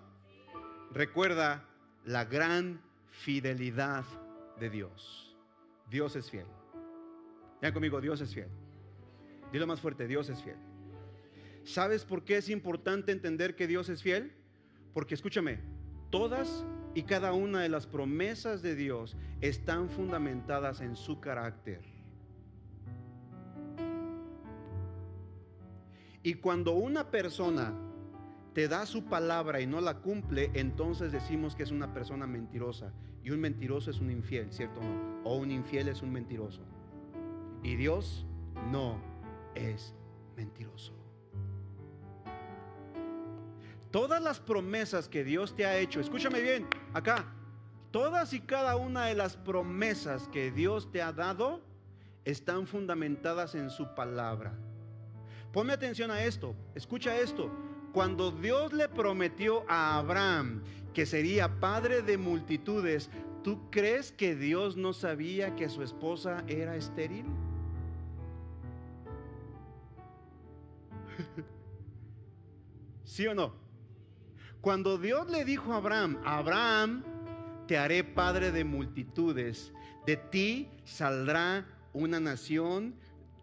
Recuerda 0.93 1.67
la 2.05 2.23
gran 2.23 2.81
fidelidad 3.11 4.05
de 4.57 4.69
Dios. 4.69 5.35
Dios 5.89 6.15
es 6.15 6.31
fiel. 6.31 6.45
Vean 7.61 7.73
conmigo, 7.73 7.99
Dios 7.99 8.21
es 8.21 8.33
fiel. 8.33 8.47
Dilo 9.51 9.67
más 9.67 9.81
fuerte, 9.81 10.07
Dios 10.07 10.29
es 10.29 10.41
fiel. 10.41 10.55
¿Sabes 11.65 12.05
por 12.05 12.23
qué 12.23 12.37
es 12.37 12.47
importante 12.47 13.11
entender 13.11 13.57
que 13.57 13.67
Dios 13.67 13.89
es 13.89 14.01
fiel? 14.01 14.31
Porque 14.93 15.15
escúchame, 15.15 15.59
todas 16.09 16.63
y 16.93 17.03
cada 17.03 17.33
una 17.33 17.61
de 17.61 17.69
las 17.69 17.85
promesas 17.87 18.61
de 18.61 18.75
Dios 18.75 19.15
están 19.41 19.89
fundamentadas 19.89 20.81
en 20.81 20.95
su 20.95 21.19
carácter. 21.19 21.81
Y 26.23 26.35
cuando 26.35 26.73
una 26.73 27.11
persona 27.11 27.73
te 28.53 28.67
da 28.67 28.85
su 28.85 29.05
palabra 29.05 29.61
y 29.61 29.67
no 29.67 29.79
la 29.79 29.99
cumple, 29.99 30.51
entonces 30.53 31.11
decimos 31.11 31.55
que 31.55 31.63
es 31.63 31.71
una 31.71 31.93
persona 31.93 32.27
mentirosa. 32.27 32.91
Y 33.23 33.31
un 33.31 33.39
mentiroso 33.39 33.91
es 33.91 33.99
un 33.99 34.11
infiel, 34.11 34.51
¿cierto 34.51 34.79
o 34.79 34.83
no? 34.83 35.21
O 35.23 35.37
un 35.37 35.51
infiel 35.51 35.87
es 35.87 36.01
un 36.01 36.11
mentiroso. 36.11 36.61
Y 37.63 37.75
Dios 37.75 38.25
no 38.71 38.99
es 39.55 39.93
mentiroso. 40.35 40.98
Todas 43.91 44.21
las 44.21 44.39
promesas 44.39 45.09
que 45.09 45.23
Dios 45.23 45.55
te 45.55 45.65
ha 45.65 45.77
hecho, 45.77 45.99
escúchame 45.99 46.41
bien, 46.41 46.67
acá, 46.93 47.25
todas 47.89 48.33
y 48.33 48.39
cada 48.39 48.75
una 48.75 49.07
de 49.07 49.15
las 49.15 49.35
promesas 49.35 50.27
que 50.27 50.51
Dios 50.51 50.91
te 50.91 51.01
ha 51.01 51.11
dado 51.11 51.61
están 52.23 52.67
fundamentadas 52.67 53.55
en 53.55 53.71
su 53.71 53.95
palabra. 53.95 54.53
Ponme 55.51 55.73
atención 55.73 56.11
a 56.11 56.23
esto, 56.23 56.53
escucha 56.75 57.17
esto. 57.17 57.51
Cuando 57.91 58.29
Dios 58.29 58.71
le 58.73 58.87
prometió 58.87 59.65
a 59.67 59.97
Abraham 59.97 60.61
que 60.93 61.07
sería 61.07 61.59
padre 61.59 62.03
de 62.03 62.19
multitudes, 62.19 63.09
¿tú 63.43 63.71
crees 63.71 64.11
que 64.11 64.35
Dios 64.35 64.77
no 64.77 64.93
sabía 64.93 65.55
que 65.55 65.67
su 65.67 65.81
esposa 65.81 66.43
era 66.47 66.75
estéril? 66.75 67.25
¿Sí 73.03 73.25
o 73.25 73.33
no? 73.33 73.68
Cuando 74.61 74.97
Dios 74.97 75.29
le 75.29 75.45
dijo 75.45 75.73
a 75.73 75.77
Abraham, 75.77 76.21
Abraham, 76.25 77.03
te 77.65 77.77
haré 77.77 78.03
padre 78.03 78.51
de 78.51 78.65
multitudes, 78.65 79.71
de 80.05 80.17
ti 80.17 80.69
saldrá 80.83 81.65
una 81.93 82.19
nación 82.19 82.95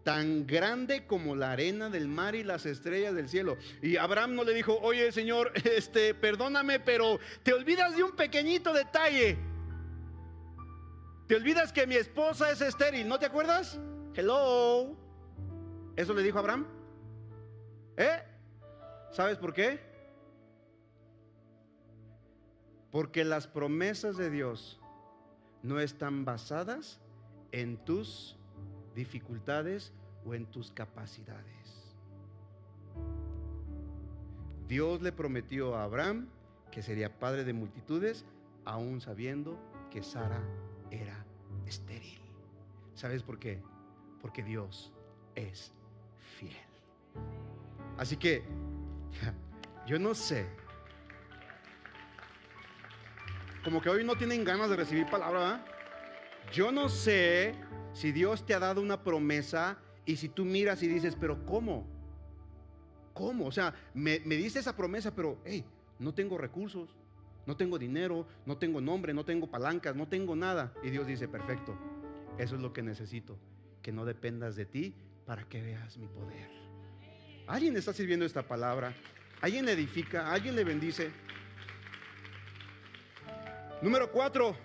tan 0.03 0.45
grande 0.45 1.07
como 1.07 1.35
la 1.35 1.51
arena 1.51 1.89
del 1.89 2.07
mar 2.07 2.35
y 2.35 2.43
las 2.43 2.65
estrellas 2.67 3.15
del 3.15 3.29
cielo. 3.29 3.57
Y 3.81 3.97
Abraham 3.97 4.35
no 4.35 4.43
le 4.43 4.53
dijo, 4.53 4.77
oye 4.81 5.11
Señor, 5.11 5.51
este, 5.65 6.13
perdóname, 6.13 6.79
pero 6.79 7.19
te 7.41 7.51
olvidas 7.51 7.95
de 7.95 8.03
un 8.03 8.11
pequeñito 8.11 8.71
detalle. 8.71 9.37
Te 11.27 11.35
olvidas 11.35 11.73
que 11.73 11.87
mi 11.87 11.95
esposa 11.95 12.51
es 12.51 12.61
estéril, 12.61 13.07
¿no 13.07 13.17
te 13.17 13.25
acuerdas? 13.25 13.79
Hello. 14.13 14.95
¿Eso 15.95 16.13
le 16.13 16.21
dijo 16.21 16.37
Abraham? 16.37 16.67
¿Eh? 17.97 18.21
¿Sabes 19.11 19.37
por 19.37 19.51
qué? 19.51 19.86
Porque 22.97 23.23
las 23.23 23.45
promesas 23.45 24.17
de 24.17 24.31
Dios 24.31 24.79
no 25.61 25.79
están 25.79 26.25
basadas 26.25 26.99
en 27.51 27.77
tus 27.77 28.35
dificultades 28.95 29.93
o 30.25 30.33
en 30.33 30.47
tus 30.47 30.71
capacidades. 30.71 31.93
Dios 34.67 35.03
le 35.03 35.11
prometió 35.11 35.75
a 35.75 35.83
Abraham 35.83 36.27
que 36.71 36.81
sería 36.81 37.19
padre 37.19 37.43
de 37.43 37.53
multitudes, 37.53 38.25
aún 38.65 38.99
sabiendo 38.99 39.59
que 39.91 40.01
Sara 40.01 40.41
era 40.89 41.23
estéril. 41.67 42.19
¿Sabes 42.95 43.21
por 43.21 43.37
qué? 43.37 43.61
Porque 44.23 44.41
Dios 44.41 44.91
es 45.35 45.71
fiel. 46.39 46.51
Así 47.99 48.17
que 48.17 48.41
yo 49.85 49.99
no 49.99 50.15
sé. 50.15 50.47
Como 53.67 53.81
que 53.81 53.89
hoy 53.89 54.05
no 54.05 54.15
tienen 54.15 54.45
ganas 54.45 54.69
de 54.69 54.77
recibir 54.77 55.07
palabra. 55.07 55.61
Yo 56.53 56.71
no 56.71 56.87
sé 56.87 57.53
si 57.91 58.13
Dios 58.13 58.45
te 58.45 58.53
ha 58.53 58.59
dado 58.59 58.79
una 58.81 59.03
promesa 59.03 59.77
y 60.05 60.15
si 60.15 60.29
tú 60.29 60.45
miras 60.45 60.81
y 60.83 60.87
dices, 60.87 61.17
pero 61.19 61.45
¿cómo? 61.45 61.85
¿Cómo? 63.13 63.45
O 63.45 63.51
sea, 63.51 63.73
me, 63.93 64.21
me 64.21 64.37
dice 64.37 64.59
esa 64.59 64.73
promesa, 64.73 65.13
pero, 65.13 65.41
hey, 65.43 65.65
no 65.99 66.13
tengo 66.13 66.37
recursos, 66.37 66.95
no 67.45 67.57
tengo 67.57 67.77
dinero, 67.77 68.25
no 68.45 68.57
tengo 68.57 68.79
nombre, 68.79 69.13
no 69.13 69.25
tengo 69.25 69.51
palancas, 69.51 69.97
no 69.97 70.07
tengo 70.07 70.33
nada. 70.33 70.73
Y 70.81 70.89
Dios 70.89 71.05
dice, 71.05 71.27
perfecto, 71.27 71.77
eso 72.37 72.55
es 72.55 72.61
lo 72.61 72.71
que 72.71 72.83
necesito, 72.83 73.37
que 73.81 73.91
no 73.91 74.05
dependas 74.05 74.55
de 74.55 74.65
ti 74.65 74.95
para 75.25 75.43
que 75.43 75.61
veas 75.61 75.97
mi 75.97 76.07
poder. 76.07 76.49
¿Alguien 77.47 77.75
está 77.75 77.91
sirviendo 77.91 78.25
esta 78.25 78.47
palabra? 78.47 78.95
¿Alguien 79.41 79.65
le 79.65 79.73
edifica? 79.73 80.31
¿Alguien 80.31 80.55
le 80.55 80.63
bendice? 80.63 81.11
Número 83.79 84.11
cuatro, 84.11 84.55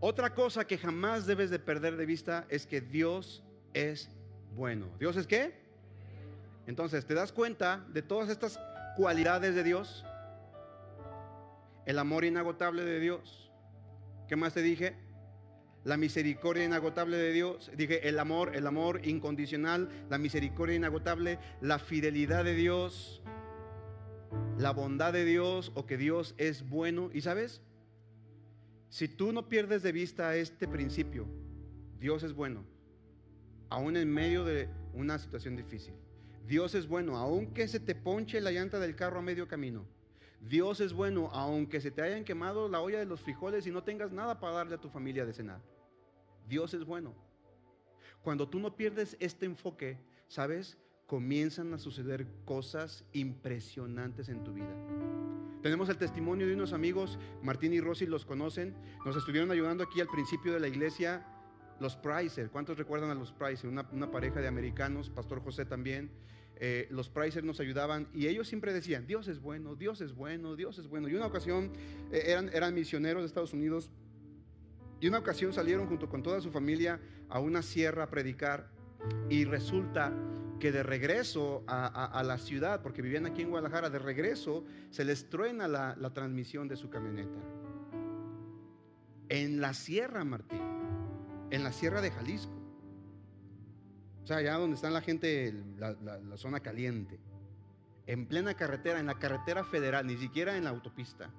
otra 0.00 0.34
cosa 0.34 0.66
que 0.66 0.76
jamás 0.76 1.26
debes 1.26 1.48
de 1.48 1.60
perder 1.60 1.96
de 1.96 2.04
vista 2.04 2.44
es 2.48 2.66
que 2.66 2.80
Dios 2.80 3.44
es 3.72 4.10
bueno. 4.56 4.88
¿Dios 4.98 5.16
es 5.16 5.28
qué? 5.28 5.54
Entonces, 6.66 7.06
¿te 7.06 7.14
das 7.14 7.30
cuenta 7.30 7.86
de 7.92 8.02
todas 8.02 8.28
estas 8.30 8.58
cualidades 8.96 9.54
de 9.54 9.62
Dios? 9.62 10.04
El 11.86 12.00
amor 12.00 12.24
inagotable 12.24 12.84
de 12.84 12.98
Dios. 12.98 13.52
¿Qué 14.26 14.34
más 14.34 14.54
te 14.54 14.62
dije? 14.62 14.96
La 15.84 15.96
misericordia 15.96 16.64
inagotable 16.64 17.18
de 17.18 17.32
Dios. 17.32 17.70
Dije 17.76 18.08
el 18.08 18.18
amor, 18.18 18.56
el 18.56 18.66
amor 18.66 19.06
incondicional, 19.06 19.88
la 20.10 20.18
misericordia 20.18 20.74
inagotable, 20.74 21.38
la 21.60 21.78
fidelidad 21.78 22.42
de 22.42 22.54
Dios, 22.54 23.22
la 24.58 24.72
bondad 24.72 25.12
de 25.12 25.24
Dios 25.24 25.70
o 25.76 25.86
que 25.86 25.96
Dios 25.96 26.34
es 26.38 26.68
bueno. 26.68 27.08
¿Y 27.12 27.20
sabes? 27.20 27.62
Si 28.92 29.08
tú 29.08 29.32
no 29.32 29.48
pierdes 29.48 29.82
de 29.82 29.90
vista 29.90 30.36
este 30.36 30.68
principio, 30.68 31.26
Dios 31.98 32.22
es 32.24 32.34
bueno, 32.34 32.62
aún 33.70 33.96
en 33.96 34.12
medio 34.12 34.44
de 34.44 34.68
una 34.92 35.18
situación 35.18 35.56
difícil. 35.56 35.94
Dios 36.46 36.74
es 36.74 36.86
bueno, 36.86 37.16
aunque 37.16 37.68
se 37.68 37.80
te 37.80 37.94
ponche 37.94 38.38
la 38.42 38.50
llanta 38.50 38.78
del 38.78 38.94
carro 38.94 39.20
a 39.20 39.22
medio 39.22 39.48
camino. 39.48 39.86
Dios 40.42 40.82
es 40.82 40.92
bueno, 40.92 41.30
aunque 41.32 41.80
se 41.80 41.90
te 41.90 42.02
hayan 42.02 42.22
quemado 42.22 42.68
la 42.68 42.82
olla 42.82 42.98
de 42.98 43.06
los 43.06 43.22
frijoles 43.22 43.66
y 43.66 43.70
no 43.70 43.82
tengas 43.82 44.12
nada 44.12 44.38
para 44.38 44.56
darle 44.56 44.74
a 44.74 44.80
tu 44.82 44.90
familia 44.90 45.24
de 45.24 45.32
cenar. 45.32 45.62
Dios 46.46 46.74
es 46.74 46.84
bueno. 46.84 47.14
Cuando 48.22 48.46
tú 48.46 48.60
no 48.60 48.76
pierdes 48.76 49.16
este 49.20 49.46
enfoque, 49.46 49.96
¿sabes? 50.28 50.76
Comienzan 51.12 51.74
a 51.74 51.78
suceder 51.78 52.26
cosas 52.46 53.04
impresionantes 53.12 54.30
en 54.30 54.42
tu 54.44 54.54
vida. 54.54 54.74
Tenemos 55.62 55.90
el 55.90 55.98
testimonio 55.98 56.46
de 56.46 56.54
unos 56.54 56.72
amigos, 56.72 57.18
Martín 57.42 57.74
y 57.74 57.82
Rosy 57.82 58.06
los 58.06 58.24
conocen, 58.24 58.74
nos 59.04 59.14
estuvieron 59.14 59.50
ayudando 59.50 59.84
aquí 59.84 60.00
al 60.00 60.06
principio 60.06 60.54
de 60.54 60.60
la 60.60 60.68
iglesia 60.68 61.22
los 61.80 61.96
Pricer, 61.96 62.48
¿cuántos 62.48 62.78
recuerdan 62.78 63.10
a 63.10 63.14
los 63.14 63.30
Pricer? 63.30 63.68
Una, 63.68 64.10
pareja 64.10 64.40
de 64.40 64.48
americanos, 64.48 65.10
Pastor 65.10 65.42
José 65.42 65.66
también. 65.66 66.10
Eh, 66.56 66.88
los 66.90 67.10
Pricer 67.10 67.44
nos 67.44 67.60
ayudaban 67.60 68.08
y 68.14 68.28
ellos 68.28 68.48
siempre 68.48 68.72
decían, 68.72 69.06
Dios 69.06 69.28
es 69.28 69.38
bueno, 69.38 69.74
Dios 69.76 70.00
es 70.00 70.14
bueno, 70.14 70.56
Dios 70.56 70.78
es 70.78 70.88
bueno. 70.88 71.10
Y 71.10 71.14
una 71.14 71.26
ocasión 71.26 71.72
eh, 72.10 72.22
eran, 72.28 72.48
eran 72.54 72.72
misioneros 72.72 73.20
de 73.20 73.26
Estados 73.26 73.52
Unidos 73.52 73.90
y 74.98 75.08
una 75.08 75.18
ocasión 75.18 75.52
salieron 75.52 75.88
junto 75.88 76.08
con 76.08 76.22
toda 76.22 76.40
su 76.40 76.50
familia 76.50 77.02
a 77.28 77.38
una 77.38 77.60
sierra 77.60 78.04
a 78.04 78.10
predicar 78.10 78.70
y 79.28 79.44
resulta 79.44 80.10
que 80.62 80.70
de 80.70 80.84
regreso 80.84 81.64
a, 81.66 82.22
la 82.24 82.38
ciudad, 82.38 82.82
porque 82.82 83.02
vivían 83.02 83.26
aquí 83.26 83.42
en 83.42 83.50
Guadalajara, 83.50 83.90
de 83.90 83.98
regreso 83.98 84.64
se 84.90 85.04
les 85.04 85.28
truena 85.28 85.66
la, 85.66 85.96
la 85.98 86.14
transmisión 86.14 86.68
de 86.68 86.76
su 86.76 86.88
camioneta. 86.88 87.40
En 89.28 89.60
la 89.60 89.74
sierra, 89.74 90.24
Martín 90.24 90.72
en 91.52 91.62
la 91.62 91.72
sierra 91.72 92.00
de 92.00 92.10
Jalisco. 92.10 92.52
O 94.24 94.26
sea, 94.26 94.38
allá 94.38 94.56
donde 94.56 94.76
está 94.76 94.88
la 94.88 95.02
gente, 95.02 95.54
la, 95.76 96.36
zona 96.36 96.60
caliente. 96.60 97.20
En 98.06 98.26
plena 98.26 98.54
carretera, 98.54 98.98
en 98.98 99.06
la 99.06 99.18
carretera 99.18 99.62
federal, 99.62 100.06
ni 100.06 100.16
siquiera 100.16 100.56
en 100.56 100.64
la 100.64 100.70
autopista. 100.70 101.30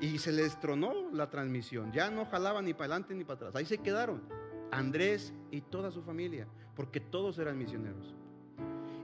Y 0.00 0.18
se 0.18 0.32
les 0.32 0.58
tronó 0.58 1.12
la 1.12 1.30
transmisión. 1.30 1.92
Ya 1.92 2.10
no 2.10 2.26
jalaban 2.26 2.64
ni 2.64 2.74
para 2.74 2.86
adelante 2.94 3.14
ni 3.14 3.22
para 3.22 3.36
atrás. 3.36 3.54
Ahí 3.54 3.66
se 3.66 3.78
quedaron. 3.78 4.22
Andrés 4.72 5.32
y 5.52 5.60
toda 5.60 5.92
su 5.92 6.02
familia. 6.02 6.48
Porque 6.76 7.00
todos 7.00 7.38
eran 7.38 7.58
misioneros. 7.58 8.14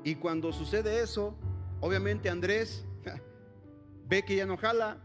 Y 0.05 0.17
cuando 0.17 0.53
sucede 0.53 1.03
eso, 1.03 1.37
obviamente 1.81 2.31
Andrés 2.31 2.85
ve 4.09 4.25
que 4.25 4.37
ya 4.37 4.47
no 4.47 4.57
jala. 4.57 4.99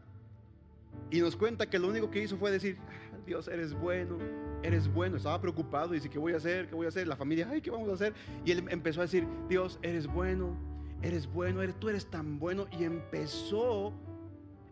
Y 1.12 1.20
nos 1.20 1.36
cuenta 1.36 1.70
que 1.70 1.78
lo 1.78 1.88
único 1.88 2.10
que 2.10 2.24
hizo 2.24 2.38
fue 2.38 2.52
decir, 2.52 2.78
ah, 2.88 3.18
Dios, 3.26 3.48
eres 3.48 3.74
bueno 3.74 4.18
eres 4.66 4.92
bueno. 4.92 5.18
Estaba 5.18 5.40
preocupado, 5.40 5.90
dice, 5.94 6.10
¿qué 6.10 6.20
voy 6.20 6.34
a 6.34 6.38
hacer? 6.38 6.68
¿Qué 6.68 6.76
voy 6.76 6.86
a 6.86 6.90
hacer? 6.90 7.08
La 7.08 7.16
familia, 7.16 7.48
ay, 7.52 7.62
¿qué 7.62 7.72
vamos 7.72 7.90
a 7.90 7.94
hacer? 7.94 8.14
Y 8.44 8.52
él 8.52 8.66
empezó 8.70 9.02
a 9.02 9.04
decir, 9.04 9.28
Dios, 9.48 9.80
eres 9.82 10.08
bueno, 10.08 10.58
eres 11.02 11.32
bueno, 11.32 11.62
tú 11.76 11.90
eres 11.90 12.10
tan 12.10 12.40
bueno. 12.40 12.68
Y 12.72 12.84
empezó, 12.84 13.94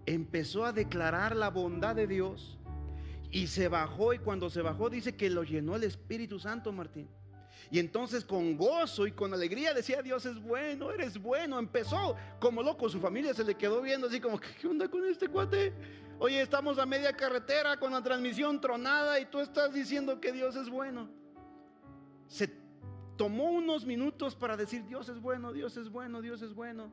empezó 0.05 0.65
a 0.65 0.73
declarar 0.73 1.35
la 1.35 1.49
bondad 1.49 1.95
de 1.95 2.07
Dios. 2.07 2.57
Y 3.31 3.47
se 3.47 3.67
bajó, 3.67 4.13
y 4.13 4.19
cuando 4.19 4.49
se 4.49 4.61
bajó 4.61 4.89
dice 4.89 5.15
que 5.15 5.29
lo 5.29 5.43
llenó 5.43 5.75
el 5.75 5.83
Espíritu 5.83 6.39
Santo, 6.39 6.71
Martín. 6.71 7.07
Y 7.71 7.79
entonces 7.79 8.23
con 8.25 8.57
gozo 8.57 9.07
y 9.07 9.11
con 9.11 9.33
alegría 9.33 9.73
decía, 9.73 10.01
Dios 10.01 10.25
es 10.25 10.41
bueno, 10.41 10.91
eres 10.91 11.17
bueno. 11.17 11.59
Empezó 11.59 12.15
como 12.39 12.61
loco, 12.63 12.89
su 12.89 12.99
familia 12.99 13.33
se 13.33 13.43
le 13.43 13.55
quedó 13.55 13.81
viendo 13.81 14.07
así 14.07 14.19
como, 14.19 14.39
¿qué 14.39 14.67
onda 14.67 14.87
con 14.87 15.05
este 15.05 15.27
cuate? 15.27 15.73
Oye, 16.19 16.41
estamos 16.41 16.77
a 16.77 16.85
media 16.85 17.13
carretera 17.13 17.77
con 17.77 17.91
la 17.91 18.01
transmisión 18.01 18.61
tronada 18.61 19.19
y 19.19 19.25
tú 19.25 19.39
estás 19.39 19.73
diciendo 19.73 20.19
que 20.21 20.31
Dios 20.31 20.55
es 20.55 20.69
bueno. 20.69 21.09
Se 22.27 22.49
tomó 23.17 23.51
unos 23.51 23.85
minutos 23.85 24.35
para 24.35 24.55
decir, 24.55 24.85
Dios 24.85 25.09
es 25.09 25.19
bueno, 25.19 25.51
Dios 25.53 25.77
es 25.77 25.89
bueno, 25.89 26.21
Dios 26.21 26.41
es 26.41 26.53
bueno. 26.53 26.91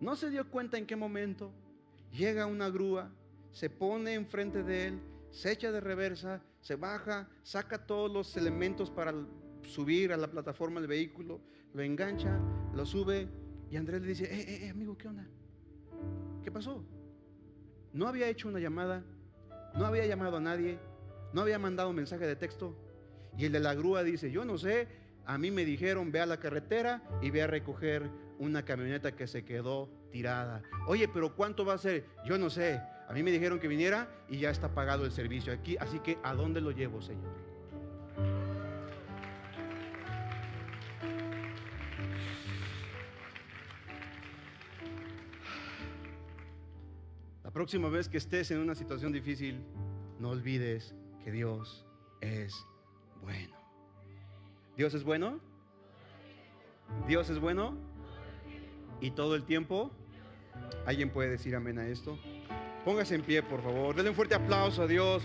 No 0.00 0.16
se 0.16 0.30
dio 0.30 0.48
cuenta 0.48 0.78
en 0.78 0.86
qué 0.86 0.96
momento 0.96 1.52
llega 2.12 2.46
una 2.46 2.68
grúa, 2.70 3.10
se 3.52 3.70
pone 3.70 4.14
enfrente 4.14 4.62
de 4.62 4.88
él, 4.88 5.00
se 5.30 5.52
echa 5.52 5.72
de 5.72 5.80
reversa, 5.80 6.42
se 6.60 6.76
baja, 6.76 7.28
saca 7.42 7.86
todos 7.86 8.10
los 8.10 8.36
elementos 8.36 8.90
para 8.90 9.12
subir 9.68 10.12
a 10.12 10.16
la 10.16 10.30
plataforma 10.30 10.80
del 10.80 10.88
vehículo, 10.88 11.40
lo 11.74 11.82
engancha, 11.82 12.38
lo 12.74 12.84
sube 12.84 13.28
y 13.70 13.76
Andrés 13.76 14.00
le 14.02 14.08
dice, 14.08 14.24
eh, 14.24 14.40
eh, 14.40 14.66
eh 14.66 14.70
amigo, 14.70 14.96
¿qué 14.96 15.08
onda? 15.08 15.26
¿Qué 16.42 16.50
pasó? 16.50 16.84
No 17.92 18.08
había 18.08 18.28
hecho 18.28 18.48
una 18.48 18.60
llamada, 18.60 19.04
no 19.74 19.84
había 19.84 20.06
llamado 20.06 20.38
a 20.38 20.40
nadie, 20.40 20.78
no 21.32 21.42
había 21.42 21.58
mandado 21.58 21.90
un 21.90 21.96
mensaje 21.96 22.26
de 22.26 22.36
texto. 22.36 22.76
Y 23.36 23.44
el 23.44 23.52
de 23.52 23.60
la 23.60 23.74
grúa 23.74 24.02
dice, 24.02 24.30
yo 24.30 24.44
no 24.44 24.58
sé, 24.58 24.88
a 25.26 25.38
mí 25.38 25.50
me 25.50 25.64
dijeron, 25.64 26.10
ve 26.10 26.20
a 26.20 26.26
la 26.26 26.38
carretera 26.38 27.02
y 27.20 27.30
ve 27.30 27.42
a 27.42 27.46
recoger 27.46 28.10
una 28.38 28.64
camioneta 28.64 29.14
que 29.14 29.26
se 29.26 29.44
quedó 29.44 29.90
tirada. 30.10 30.62
Oye, 30.86 31.08
pero 31.08 31.34
¿cuánto 31.36 31.64
va 31.64 31.74
a 31.74 31.78
ser? 31.78 32.06
Yo 32.24 32.38
no 32.38 32.50
sé. 32.50 32.80
A 33.08 33.12
mí 33.12 33.22
me 33.22 33.30
dijeron 33.30 33.58
que 33.58 33.68
viniera 33.68 34.08
y 34.28 34.38
ya 34.38 34.50
está 34.50 34.74
pagado 34.74 35.04
el 35.04 35.12
servicio 35.12 35.52
aquí. 35.52 35.76
Así 35.78 36.00
que, 36.00 36.18
¿a 36.22 36.34
dónde 36.34 36.60
lo 36.60 36.70
llevo, 36.70 37.00
Señor? 37.02 37.32
La 47.48 47.52
próxima 47.52 47.88
vez 47.88 48.10
que 48.10 48.18
estés 48.18 48.50
en 48.50 48.58
una 48.58 48.74
situación 48.74 49.10
difícil, 49.10 49.64
no 50.18 50.28
olvides 50.28 50.94
que 51.24 51.32
Dios 51.32 51.82
es 52.20 52.54
bueno. 53.22 53.56
¿Dios 54.76 54.92
es 54.92 55.02
bueno? 55.02 55.40
¿Dios 57.06 57.30
es 57.30 57.38
bueno? 57.38 57.74
¿Y 59.00 59.12
todo 59.12 59.34
el 59.34 59.44
tiempo? 59.44 59.90
¿Alguien 60.84 61.08
puede 61.08 61.30
decir 61.30 61.56
amén 61.56 61.78
a 61.78 61.88
esto? 61.88 62.18
Póngase 62.84 63.14
en 63.14 63.22
pie, 63.22 63.42
por 63.42 63.62
favor. 63.62 63.96
Denle 63.96 64.10
un 64.10 64.16
fuerte 64.16 64.34
aplauso 64.34 64.82
a 64.82 64.86
Dios. 64.86 65.22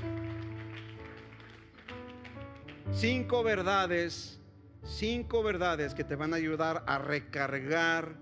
Cinco 2.93 3.43
verdades, 3.43 4.39
cinco 4.85 5.43
verdades 5.43 5.93
que 5.93 6.05
te 6.05 6.15
van 6.15 6.31
a 6.31 6.37
ayudar 6.37 6.85
a 6.87 6.99
recargar 6.99 8.15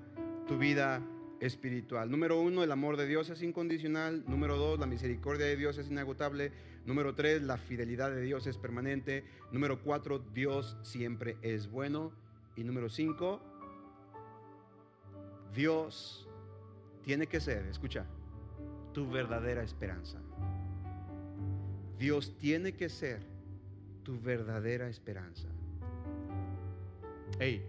tu 0.48 0.58
vida 0.58 1.04
espiritual. 1.42 2.10
Número 2.10 2.40
uno, 2.40 2.64
el 2.64 2.72
amor 2.72 2.96
de 2.96 3.08
Dios 3.08 3.30
es 3.30 3.42
incondicional. 3.42 4.24
Número 4.28 4.56
dos, 4.58 4.80
la 4.80 4.86
misericordia 4.86 5.48
de 5.48 5.58
Dios 5.58 5.78
es 5.78 5.90
inagotable. 5.90 6.52
Número 6.86 7.14
tres, 7.16 7.42
la 7.42 7.58
fidelidad 7.58 8.12
de 8.12 8.22
Dios 8.22 8.48
es 8.48 8.58
permanente. 8.58 9.26
Número 9.52 9.82
cuatro, 9.82 10.20
Dios 10.20 10.78
siempre 10.84 11.38
es 11.42 11.70
bueno. 11.70 12.12
Y 12.56 12.64
número 12.64 12.90
cinco, 12.90 13.42
Dios 15.54 16.30
tiene 17.04 17.28
que 17.28 17.40
ser, 17.40 17.66
escucha, 17.66 18.06
tu 18.94 19.10
verdadera 19.10 19.64
esperanza. 19.64 20.20
Dios 21.98 22.38
tiene 22.38 22.74
que 22.74 22.90
ser 22.90 23.22
tu 24.04 24.20
verdadera 24.20 24.88
esperanza. 24.90 25.48
Hey, 27.40 27.66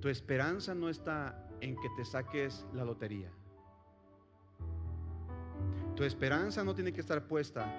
tu 0.00 0.08
esperanza 0.08 0.74
no 0.74 0.88
está 0.88 1.45
en 1.60 1.76
que 1.76 1.88
te 1.96 2.04
saques 2.04 2.66
la 2.72 2.84
lotería. 2.84 3.30
Tu 5.94 6.04
esperanza 6.04 6.62
no 6.62 6.74
tiene 6.74 6.92
que 6.92 7.00
estar 7.00 7.26
puesta 7.26 7.72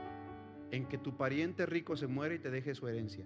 en 0.71 0.87
que 0.87 0.97
tu 0.97 1.15
pariente 1.15 1.65
rico 1.65 1.95
se 1.95 2.07
muere 2.07 2.35
y 2.35 2.39
te 2.39 2.49
deje 2.49 2.73
su 2.73 2.87
herencia. 2.87 3.25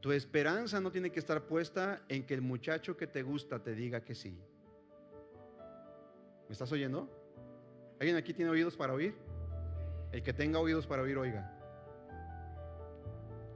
Tu 0.00 0.12
esperanza 0.12 0.80
no 0.80 0.90
tiene 0.90 1.10
que 1.10 1.18
estar 1.18 1.42
puesta 1.42 2.00
en 2.08 2.24
que 2.24 2.34
el 2.34 2.40
muchacho 2.40 2.96
que 2.96 3.06
te 3.06 3.22
gusta 3.22 3.62
te 3.62 3.74
diga 3.74 4.02
que 4.02 4.14
sí. 4.14 4.38
¿Me 6.48 6.52
estás 6.52 6.72
oyendo? 6.72 7.08
¿Alguien 7.98 8.16
aquí 8.16 8.32
tiene 8.32 8.50
oídos 8.50 8.76
para 8.76 8.94
oír? 8.94 9.14
El 10.10 10.22
que 10.22 10.32
tenga 10.32 10.58
oídos 10.58 10.86
para 10.86 11.02
oír, 11.02 11.18
oiga. 11.18 11.56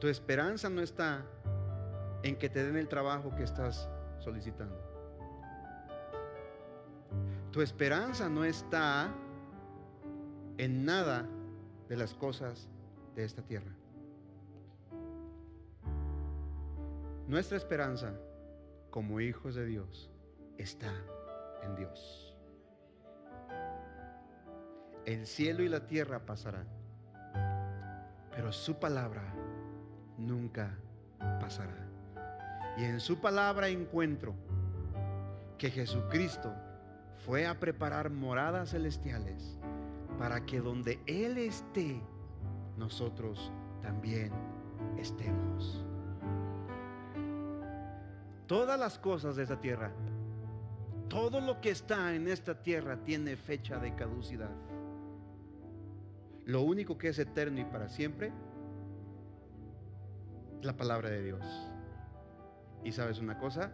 Tu 0.00 0.08
esperanza 0.08 0.68
no 0.68 0.82
está 0.82 1.24
en 2.22 2.36
que 2.36 2.48
te 2.48 2.62
den 2.62 2.76
el 2.76 2.88
trabajo 2.88 3.34
que 3.34 3.42
estás 3.42 3.88
solicitando. 4.24 4.76
Tu 7.52 7.60
esperanza 7.60 8.28
no 8.28 8.44
está 8.44 9.14
en 10.58 10.84
nada 10.84 11.28
de 11.88 11.96
las 11.96 12.14
cosas 12.14 12.68
de 13.14 13.24
esta 13.24 13.42
tierra. 13.42 13.72
Nuestra 17.28 17.56
esperanza 17.56 18.12
como 18.90 19.20
hijos 19.20 19.54
de 19.54 19.66
Dios 19.66 20.10
está 20.58 20.92
en 21.62 21.76
Dios. 21.76 22.36
El 25.04 25.26
cielo 25.26 25.62
y 25.62 25.68
la 25.68 25.86
tierra 25.86 26.24
pasarán, 26.24 26.66
pero 28.30 28.52
su 28.52 28.78
palabra 28.78 29.22
nunca 30.16 30.76
pasará. 31.40 31.93
Y 32.76 32.84
en 32.84 33.00
su 33.00 33.18
palabra 33.18 33.68
encuentro 33.68 34.34
que 35.58 35.70
Jesucristo 35.70 36.52
fue 37.24 37.46
a 37.46 37.58
preparar 37.58 38.10
moradas 38.10 38.70
celestiales 38.70 39.58
para 40.18 40.44
que 40.44 40.60
donde 40.60 41.00
Él 41.06 41.38
esté, 41.38 42.00
nosotros 42.76 43.52
también 43.80 44.32
estemos. 44.98 45.84
Todas 48.46 48.78
las 48.78 48.98
cosas 48.98 49.36
de 49.36 49.44
esta 49.44 49.60
tierra, 49.60 49.92
todo 51.08 51.40
lo 51.40 51.60
que 51.60 51.70
está 51.70 52.14
en 52.14 52.28
esta 52.28 52.62
tierra 52.62 52.96
tiene 53.04 53.36
fecha 53.36 53.78
de 53.78 53.94
caducidad. 53.94 54.50
Lo 56.44 56.62
único 56.62 56.98
que 56.98 57.08
es 57.08 57.18
eterno 57.18 57.60
y 57.60 57.64
para 57.64 57.88
siempre 57.88 58.32
es 60.58 60.66
la 60.66 60.76
palabra 60.76 61.08
de 61.08 61.22
Dios. 61.22 61.73
Y 62.84 62.92
sabes 62.92 63.18
una 63.18 63.38
cosa, 63.38 63.72